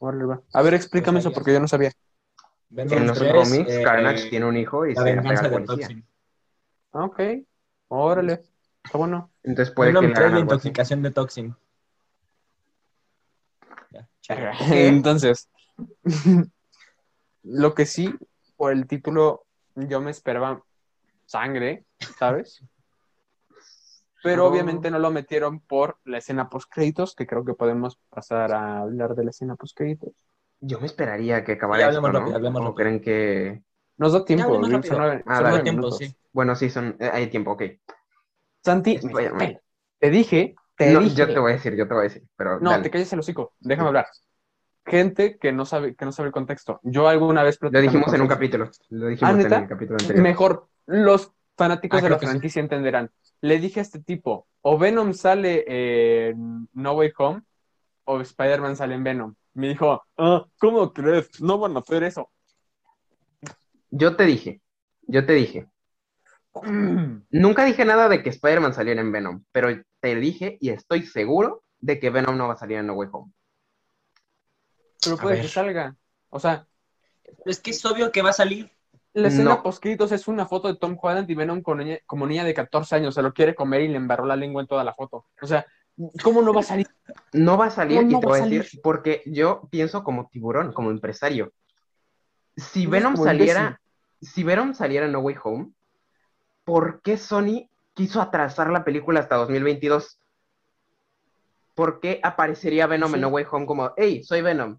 [0.00, 0.42] Órale, va.
[0.52, 1.92] A ver, explícame Pues eso porque yo no sabía.
[2.70, 5.40] Venom En los 3, cómics, eh, Carnage tiene un hijo y La se le pega
[5.40, 5.86] al policía.
[5.86, 6.06] Toxin.
[6.92, 7.20] Ah, ok.
[7.88, 8.42] Órale.
[8.84, 9.30] Está bueno.
[9.42, 11.56] Entonces puede Venom que le 3, hagan la intoxicación de Toxin.
[14.70, 15.48] Entonces,
[17.42, 18.14] lo que sí,
[18.56, 19.43] por el título,
[19.74, 20.62] yo me esperaba
[21.26, 21.84] sangre,
[22.18, 22.62] ¿sabes?
[24.22, 24.50] Pero No.
[24.50, 28.78] obviamente no lo metieron por la escena post créditos, que creo que podemos pasar a
[28.78, 30.12] hablar de la escena post créditos.
[30.60, 32.18] Yo me esperaría que acabara Ya, esto, hablemos ¿no?
[32.20, 32.74] rápido, hablemos ¿O rápido.
[32.74, 33.62] creen que...?
[33.98, 34.98] Nos da tiempo, hablemos son rápido.
[34.98, 35.48] nueve, Ah, son dale.
[35.50, 35.98] nueve tiempo, minutos.
[35.98, 36.16] sí.
[36.32, 36.96] Bueno, sí, son...
[36.98, 37.62] eh, hay tiempo, ok.
[38.64, 38.98] Santi,
[39.98, 41.14] te dije, te No, dije.
[41.14, 42.82] yo te voy a decir, yo te voy a decir, pero No, dale.
[42.84, 44.06] te calles el hocico, déjame hablar.
[44.86, 46.80] Gente que no sabe, que no sabe el contexto.
[46.82, 48.70] Yo alguna vez Lo dijimos en un capítulo.
[48.90, 49.58] Lo dijimos ¿Ah, en neta?
[49.60, 50.22] el capítulo anterior.
[50.22, 52.26] Mejor, los fanáticos Ah, de la sí.
[52.26, 53.10] franquicia entenderán.
[53.40, 55.64] Le dije a este tipo, o Venom sale
[56.28, 57.42] en No Way Home,
[58.04, 59.34] o Spider-Man sale en Venom.
[59.54, 61.40] Me dijo, ah, ¿cómo crees?
[61.40, 62.30] No van a hacer eso.
[63.90, 64.60] Yo te dije,
[65.02, 65.66] yo te dije.
[67.30, 69.68] Nunca dije nada de que Spider-Man saliera en Venom, pero
[70.00, 73.08] te dije y estoy seguro de que Venom no va a salir en No Way
[73.12, 73.32] Home.
[75.04, 75.96] Pero puede que salga.
[76.30, 76.66] O sea,
[77.24, 78.70] Pero es que es obvio que va a salir.
[79.12, 79.62] la escena No.
[79.62, 82.96] post-créditos es una foto de Tom Holland y Venom con niña- como niña de 14
[82.96, 83.14] años.
[83.14, 85.26] Se lo quiere comer y le embarró la lengua en toda la foto.
[85.40, 85.64] O sea,
[86.22, 86.88] ¿cómo no va a salir?
[87.32, 88.82] No va a salir No, y no te voy a decir salir.
[88.82, 91.52] porque yo pienso como tiburón, como empresario.
[92.56, 93.80] Si Venom saliera,
[94.20, 95.70] si Venom saliera en No Way Home,
[96.64, 100.18] ¿por qué Sony quiso atrasar la película hasta 2022?
[101.74, 103.14] ¿Por qué aparecería Venom Sí.
[103.16, 104.78] en No Way Home como, hey, soy Venom?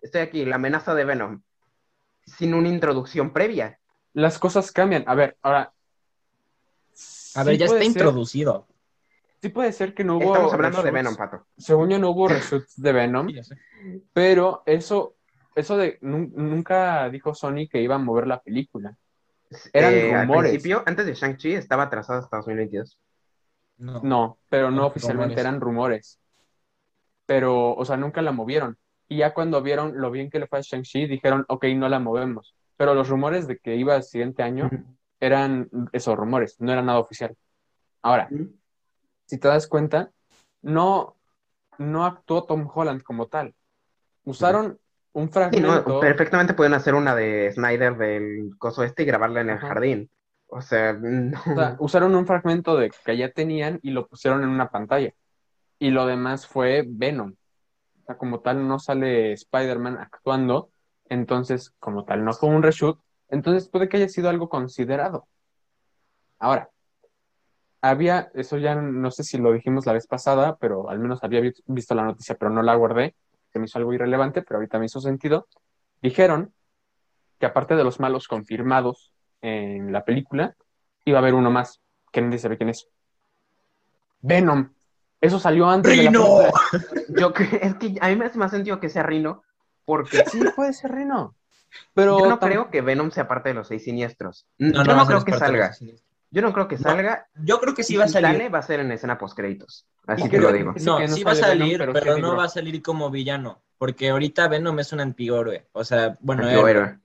[0.00, 1.42] Estoy aquí, la amenaza de Venom,
[2.26, 3.78] sin una introducción previa.
[4.12, 5.04] Las cosas cambian.
[5.06, 5.72] A ver, ahora.
[7.36, 8.66] A ver, ya está ser- introducido.
[9.40, 10.32] Sí puede ser que no hubo.
[10.34, 10.90] Estamos hablando de.
[10.90, 11.46] Venom, Pato.
[11.56, 13.56] Según yo no hubo reshoots de Venom, Sí, ya sé.
[14.12, 15.14] pero eso,
[15.54, 18.96] eso de nun- nunca dijo Sony que iba a mover la película.
[19.72, 20.50] Eran Eh, Al rumores.
[20.50, 22.98] principio, antes de Shang-Chi, estaba atrasado hasta 2022.
[23.78, 24.00] No.
[24.02, 25.38] No, pero no oficialmente rumores.
[25.46, 26.20] eran rumores.
[27.26, 28.76] Pero, o sea, nunca la movieron.
[29.10, 31.98] Y ya cuando vieron lo bien que le fue a Shang-Chi, dijeron, ok, no la
[31.98, 32.54] movemos.
[32.76, 34.70] Pero los rumores de que iba el siguiente año
[35.18, 37.36] eran esos rumores, no era nada oficial.
[38.02, 38.28] Ahora,
[39.26, 40.12] si te das cuenta,
[40.62, 41.16] no,
[41.78, 43.52] no actuó Tom Holland como tal.
[44.24, 44.78] Usaron
[45.12, 46.00] un Sí, no, fragmento.
[46.00, 49.68] perfectamente pueden hacer una de Snyder del coso este y grabarla en el Ajá.
[49.68, 50.08] jardín.
[50.46, 51.36] O sea, no.
[51.40, 55.12] O sea, usaron un fragmento de que ya tenían y lo pusieron en una pantalla.
[55.80, 57.34] Y lo demás fue Venom.
[58.10, 60.70] Sea, como tal no sale Spider-Man actuando,
[61.08, 65.28] entonces como tal no fue un reshoot, entonces puede que haya sido algo considerado.
[66.40, 66.70] Ahora,
[67.82, 71.40] había, eso ya no sé si lo dijimos la vez pasada, pero al menos había
[71.40, 73.14] vi- visto la noticia, pero no la guardé,
[73.52, 75.48] que me hizo algo irrelevante, pero ahorita me hizo sentido.
[76.02, 76.54] Dijeron
[77.40, 79.12] que aparte de los malos confirmados
[79.42, 80.56] en la película,
[81.04, 81.80] iba a haber uno más,
[82.12, 82.88] que nadie sabe quién es.
[84.22, 84.70] Venom.
[85.20, 86.50] Eso salió antes de la ¡Rino!
[87.08, 89.42] Yo cre- es que a mí me hace más sentido que sea Rino,
[89.84, 91.34] porque Sí, puede ser Rino.
[91.94, 94.46] Pero yo no tam- creo que Venom sea parte de los seis siniestros.
[94.58, 95.72] No, yo no, creo que salga.
[96.32, 97.28] Yo no creo que No, salga.
[97.44, 98.32] Yo creo que sí va a salir.
[98.32, 99.86] sale, va a ser en escena post créditos.
[100.06, 100.74] Así creo lo que digo.
[100.80, 103.62] No, que no sí va a Venom, salir, pero no va a salir como villano.
[103.78, 105.68] Porque ahorita Venom es un antihéroe.
[105.72, 106.98] O sea, bueno, Antihéroe.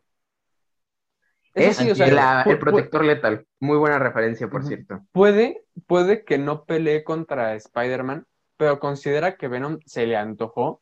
[1.55, 3.45] Eso Es sí, o sea, la- pu- el protector letal.
[3.59, 5.05] Muy buena referencia, por cierto.
[5.11, 8.25] puede, puede que no pelee contra Spider-Man,
[8.57, 10.81] pero considera que Venom se le antojó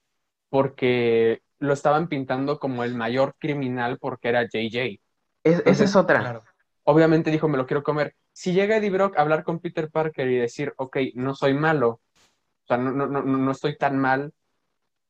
[0.50, 5.00] porque lo estaban pintando como el mayor criminal porque era JJ.
[5.44, 6.20] Es- esa es otra.
[6.20, 6.42] Claro.
[6.84, 8.16] Obviamente dijo, me lo quiero comer.
[8.34, 11.90] Si llega Eddie Brock a hablar con Peter Parker y decir, ok, no soy malo,
[11.90, 14.34] o sea, no, no, no, no estoy tan mal,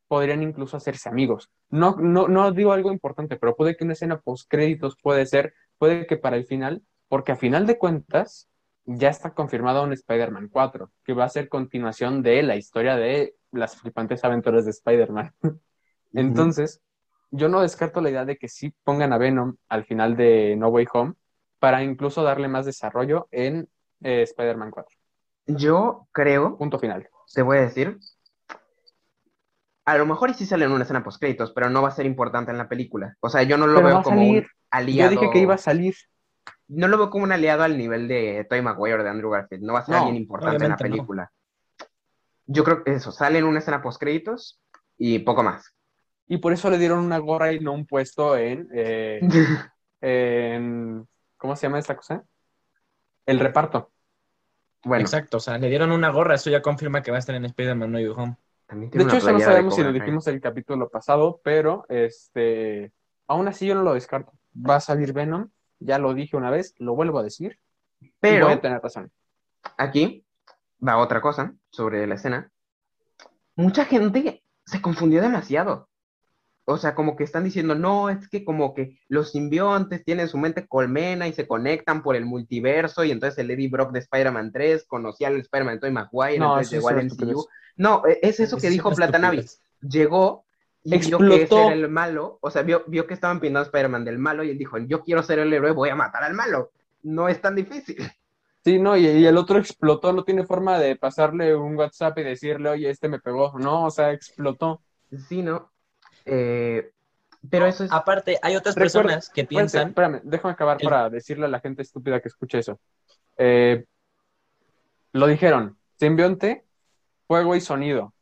[0.07, 1.49] podrían incluso hacerse amigos.
[1.69, 5.53] No, no, no digo algo importante, pero puede que una escena post créditos puede ser,
[5.77, 8.49] puede que para el final, porque a final de cuentas
[8.85, 13.35] ya está confirmado un Spider-Man 4, que va a ser continuación de la historia de
[13.51, 15.33] las flipantes aventuras de Spider-Man.
[16.13, 16.81] Entonces,
[17.31, 20.67] yo no descarto la idea de que sí pongan a Venom al final de No
[20.67, 21.13] Way Home
[21.59, 23.69] para incluso darle más desarrollo en
[24.01, 24.97] eh, Spider-Man 4.
[25.47, 27.09] Yo creo, Punto final.
[27.33, 27.97] te voy a decir,
[29.85, 31.91] a lo mejor y sí sale en una escena post créditos, pero no va a
[31.91, 33.15] ser importante en la película.
[33.19, 34.43] O sea, yo no lo Pero veo a como salir.
[34.43, 35.11] un aliado.
[35.11, 35.95] Yo dije que iba a salir.
[36.67, 39.63] No lo veo como un aliado al nivel de Tobey Maguire o de Andrew Garfield.
[39.63, 40.81] No va a ser No, alguien importante en la no.
[40.81, 41.31] película.
[42.45, 44.61] Yo creo que eso, sale en una escena post créditos
[44.97, 45.73] y poco más.
[46.27, 49.19] Y por eso le dieron una gorra y no un puesto en, eh,
[50.01, 51.07] en-
[51.37, 52.23] ¿cómo se llama esta cosa?
[53.25, 53.91] El reparto.
[54.83, 57.35] bueno, Exacto, o sea, le dieron una gorra, eso ya confirma que va a estar
[57.35, 58.37] en Spider-Man No Way Home.
[58.65, 62.91] También De hecho, eso no sabemos si lo dijimos el capítulo pasado, pero este,
[63.27, 64.31] aún así yo no lo descarto.
[64.55, 65.49] Va a salir Venom,
[65.79, 67.59] ya lo dije una vez, lo vuelvo a decir,
[68.19, 69.11] Pero voy a tener razón.
[69.77, 70.25] aquí
[70.85, 72.51] va otra cosa sobre la escena.
[73.55, 75.89] Mucha gente se confundió demasiado.
[76.65, 80.37] O sea, como que están diciendo, no, es que como que los simbiontes tienen su
[80.37, 84.51] mente colmena y se conectan por el multiverso y entonces el Eddie Brock de Spider-Man
[84.53, 87.05] 3 conocía al Spider-Man de Tobey Maguire, No, entonces llegó al.
[87.05, 87.45] MCU.
[87.75, 89.39] No, e- es eso que Es dijo una Platanavi.
[89.39, 89.61] estupidez.
[89.81, 90.45] Llegó
[90.83, 91.65] y vio que ese Explotó.
[91.65, 94.49] era el malo, o sea, vio, vio que estaban pintando a Spider-Man del malo y
[94.51, 96.71] él dijo, yo quiero ser el héroe, voy a matar al malo.
[97.03, 97.97] No es tan difícil.
[98.63, 102.23] Sí, no, y, y el otro explotó, no tiene forma de pasarle un WhatsApp y
[102.23, 103.57] decirle, oye, este me pegó.
[103.59, 104.81] No, o sea, explotó.
[105.27, 105.69] Sí, ¿no?
[106.25, 106.91] Eh,
[107.49, 107.91] pero eso es...
[107.91, 109.87] Aparte, hay otras Recuerda- personas que Espérate, piensan.
[109.89, 112.79] Espérame, déjame acabar El- para decirle a la gente estúpida que escuche eso.
[113.37, 113.83] Eh,
[115.11, 116.63] lo dijeron, simbionte,
[117.27, 118.13] fuego y sonido.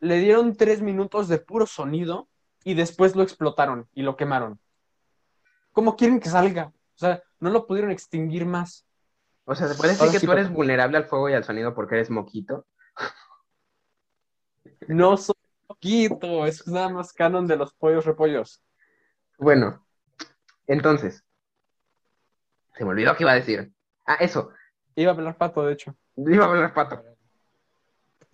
[0.00, 2.28] Le dieron tres minutos de puro sonido
[2.64, 4.60] y después lo explotaron y lo quemaron.
[5.72, 6.72] ¿Cómo quieren que salga?
[6.94, 8.86] O sea, no lo pudieron extinguir más.
[9.44, 11.44] O sea, ¿se puede decir Ahora que sí, tú eres vulnerable al fuego y al
[11.44, 12.66] sonido porque eres moquito?
[14.88, 15.34] No soy
[15.66, 18.62] poquito, es nada más canon de los pollos repollos.
[19.38, 19.86] Bueno,
[20.66, 21.24] entonces,
[22.74, 23.72] se me olvidó que iba a decir.
[24.06, 24.50] Ah, eso,
[24.94, 25.94] Iba a hablar pato, de hecho.
[26.16, 27.02] iba a hablar pato.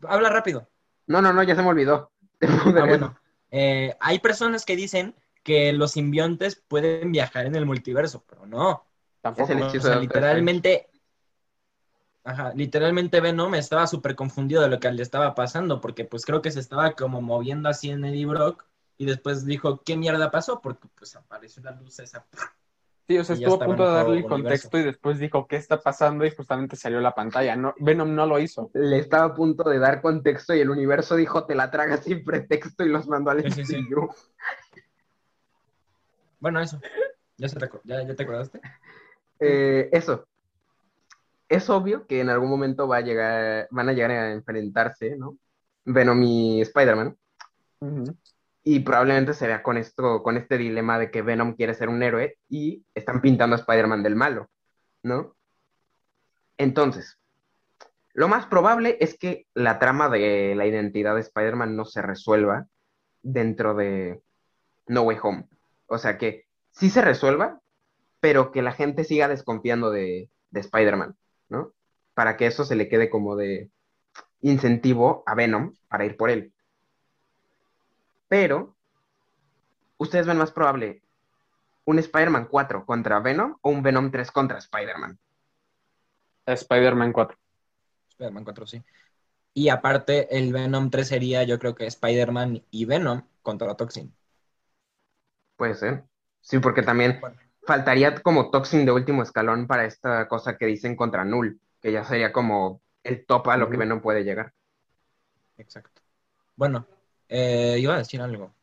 [0.02, 0.68] Habla rápido.
[1.06, 2.10] No, no, no, ya se me olvidó.
[2.76, 3.16] Ah, bueno.
[3.50, 8.84] Eh, hay personas que dicen que los simbiontes pueden viajar en el multiverso, pero no.
[9.20, 9.52] Tampoco.
[9.52, 10.88] Es el O sea, de literalmente,
[12.24, 16.42] ajá, literalmente Venom estaba súper confundido de lo que le estaba pasando, porque pues creo
[16.42, 18.64] que se estaba como moviendo así en Eddie Brock
[18.98, 20.60] Y después dijo, ¿qué mierda pasó?
[20.60, 22.26] Porque pues apareció la luz esa.
[23.06, 25.78] Sí, o sea, estuvo a punto de darle otro contexto y después dijo qué está
[25.80, 27.54] pasando y justamente salió la pantalla.
[27.54, 28.70] No, Venom no lo hizo.
[28.72, 32.24] Le estaba a punto de dar contexto y el universo dijo, te la tragas sin
[32.24, 33.88] pretexto y los mandó al Sí, sí, sí.
[36.40, 36.80] Bueno, eso.
[37.36, 38.60] ¿Ya, se te, ya, ¿Ya te acordaste?
[39.38, 40.26] Eh, eso.
[41.48, 45.36] Es obvio que en algún momento va a llegar, van a llegar a enfrentarse, ¿no?
[45.84, 47.16] Venom y Spider-Man.
[47.80, 48.16] Ujú.
[48.64, 52.38] Y probablemente será con esto, con este dilema de que Venom quiere ser un héroe
[52.48, 54.48] y están pintando a Spider-Man del malo,
[55.02, 55.36] ¿no?
[56.56, 57.18] Entonces,
[58.14, 62.66] lo más probable es que la trama de la identidad de Spider-Man no se resuelva
[63.22, 64.22] dentro de
[64.86, 65.48] No Way Home.
[65.86, 67.60] O sea que sí se resuelva,
[68.20, 71.16] pero que la gente siga desconfiando de, de Spider-Man,
[71.50, 71.72] ¿no?
[72.14, 73.68] Para que eso se le quede como de
[74.40, 76.53] incentivo a Venom para ir por él.
[78.28, 78.74] Pero,
[79.98, 81.02] ¿ustedes ven más probable
[81.84, 85.18] un Spider-Man 4 contra Venom o un Venom 3 contra Spider-Man?
[86.46, 87.38] Spider-Man 4.
[88.10, 88.82] Spider-Man 4, sí.
[89.52, 94.12] Y aparte, el Venom 3 sería, yo creo que Spider-Man y Venom contra Toxin.
[95.56, 96.04] Puede ser.
[96.40, 97.20] Sí, porque también
[97.66, 102.04] faltaría como Toxin de último escalón para esta cosa que dicen contra Null, que ya
[102.04, 103.76] sería como el top a lo que.
[103.76, 104.52] Venom puede llegar.
[105.56, 106.02] Exacto.
[106.56, 106.86] Bueno,
[107.28, 108.54] eh, iba a decir algo.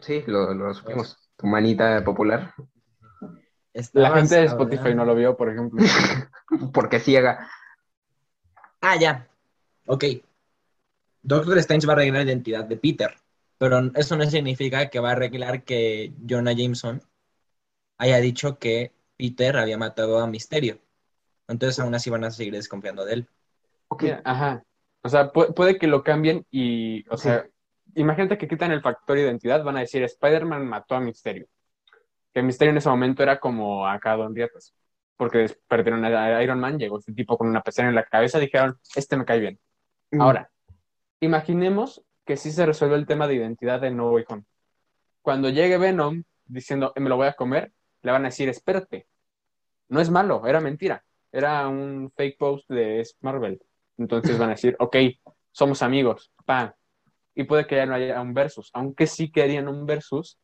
[0.00, 1.16] Sí, lo, lo supimos.
[1.36, 2.54] Tu manita popular.
[3.92, 5.82] La gente de Spotify hablando- no lo vio, por ejemplo.
[6.72, 7.48] Porque ciega.
[8.80, 9.28] Ah, ya.
[9.86, 10.04] Ok.
[11.22, 13.14] Doctor Strange va a arreglar la identidad de Peter,
[13.58, 17.02] pero eso no significa que va a arreglar que Jonah Jameson
[17.98, 20.78] haya dicho que Peter había matado a Misterio.
[21.48, 23.28] Entonces aún así van a seguir desconfiando de él.
[23.88, 24.62] Ok, Mira, ajá.
[25.02, 27.46] O sea, pu- puede que lo cambien y, o sea,
[27.96, 31.46] imagínate que quitan el factor identidad, van a decir Spider-Man mató a Misterio.
[32.32, 34.74] Que Misterio en ese momento era como acá Don Rietas.
[35.16, 38.78] Porque perdieron a Iron Man, llegó este tipo con una pecera en la cabeza, dijeron,
[38.94, 39.58] este me cae bien.
[40.10, 40.50] Mm, Ahora,
[41.20, 44.44] imaginemos que sí se resuelve el tema de identidad de No Way Home.
[45.22, 49.06] Cuando llegue Venom diciendo, "Eh, me lo voy a comer, le van a decir, espérate,
[49.88, 53.60] no es malo, era mentira, era un fake post de Marvel.
[53.98, 54.96] Entonces van a decir, ok,
[55.50, 56.76] somos amigos, pa.
[57.36, 60.38] Y puede que ya no haya un versus, aunque sí querían un versus.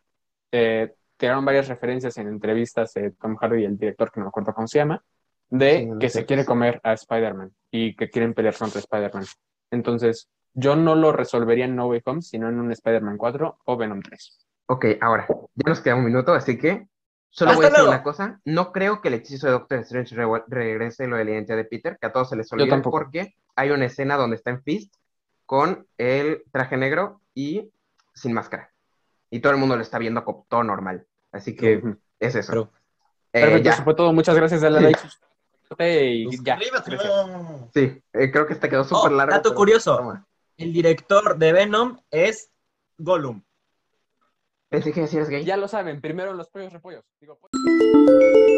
[0.53, 4.29] Eh, tiraron varias referencias en entrevistas de Tom Hardy y el director, que no me
[4.29, 5.03] acuerdo cómo se llama,
[5.49, 6.21] de Sí, no que sé.
[6.21, 9.25] se quiere comer a Spider-Man y que quieren pelear contra Spider-Man.
[9.71, 13.77] Entonces, yo no lo resolvería en No Way Home, sino en un Spider-Man 4 o
[13.77, 14.47] Venom 3.
[14.67, 16.87] Ok, ahora, ya nos queda un minuto, así que
[17.31, 17.91] solo voy a ¡Hasta decir luego!
[17.91, 18.41] una cosa.
[18.45, 21.65] No creo que el hechizo de Doctor Strange re- regrese lo de la identidad de
[21.65, 22.91] Peter, que a todos se les tampoco.
[22.99, 24.95] porque hay una escena donde está en Fist
[25.53, 27.71] con el traje negro y
[28.15, 28.73] sin máscara.
[29.29, 31.07] Y todo el mundo lo está viendo como todo normal.
[31.31, 31.83] Así que
[32.19, 32.51] es eso.
[32.53, 32.71] Pero-
[33.35, 33.73] Eh, Perfecto, ya.
[33.73, 34.13] eso fue todo.
[34.15, 34.63] Muchas gracias.
[34.63, 34.85] Dale Sí.
[34.85, 36.59] like, suscríbete y ya.
[37.75, 39.33] Sí, eh, creo que este quedó Oh, súper largo.
[39.35, 39.97] dato pero- curioso.
[39.99, 40.27] toma.
[40.57, 42.51] El director de Venom es
[42.97, 43.43] Gollum.
[44.71, 45.45] Pensé que decías gay.
[45.45, 47.05] Ya lo saben, primero los pollos repollos.
[47.21, 48.52] Digo, pollos.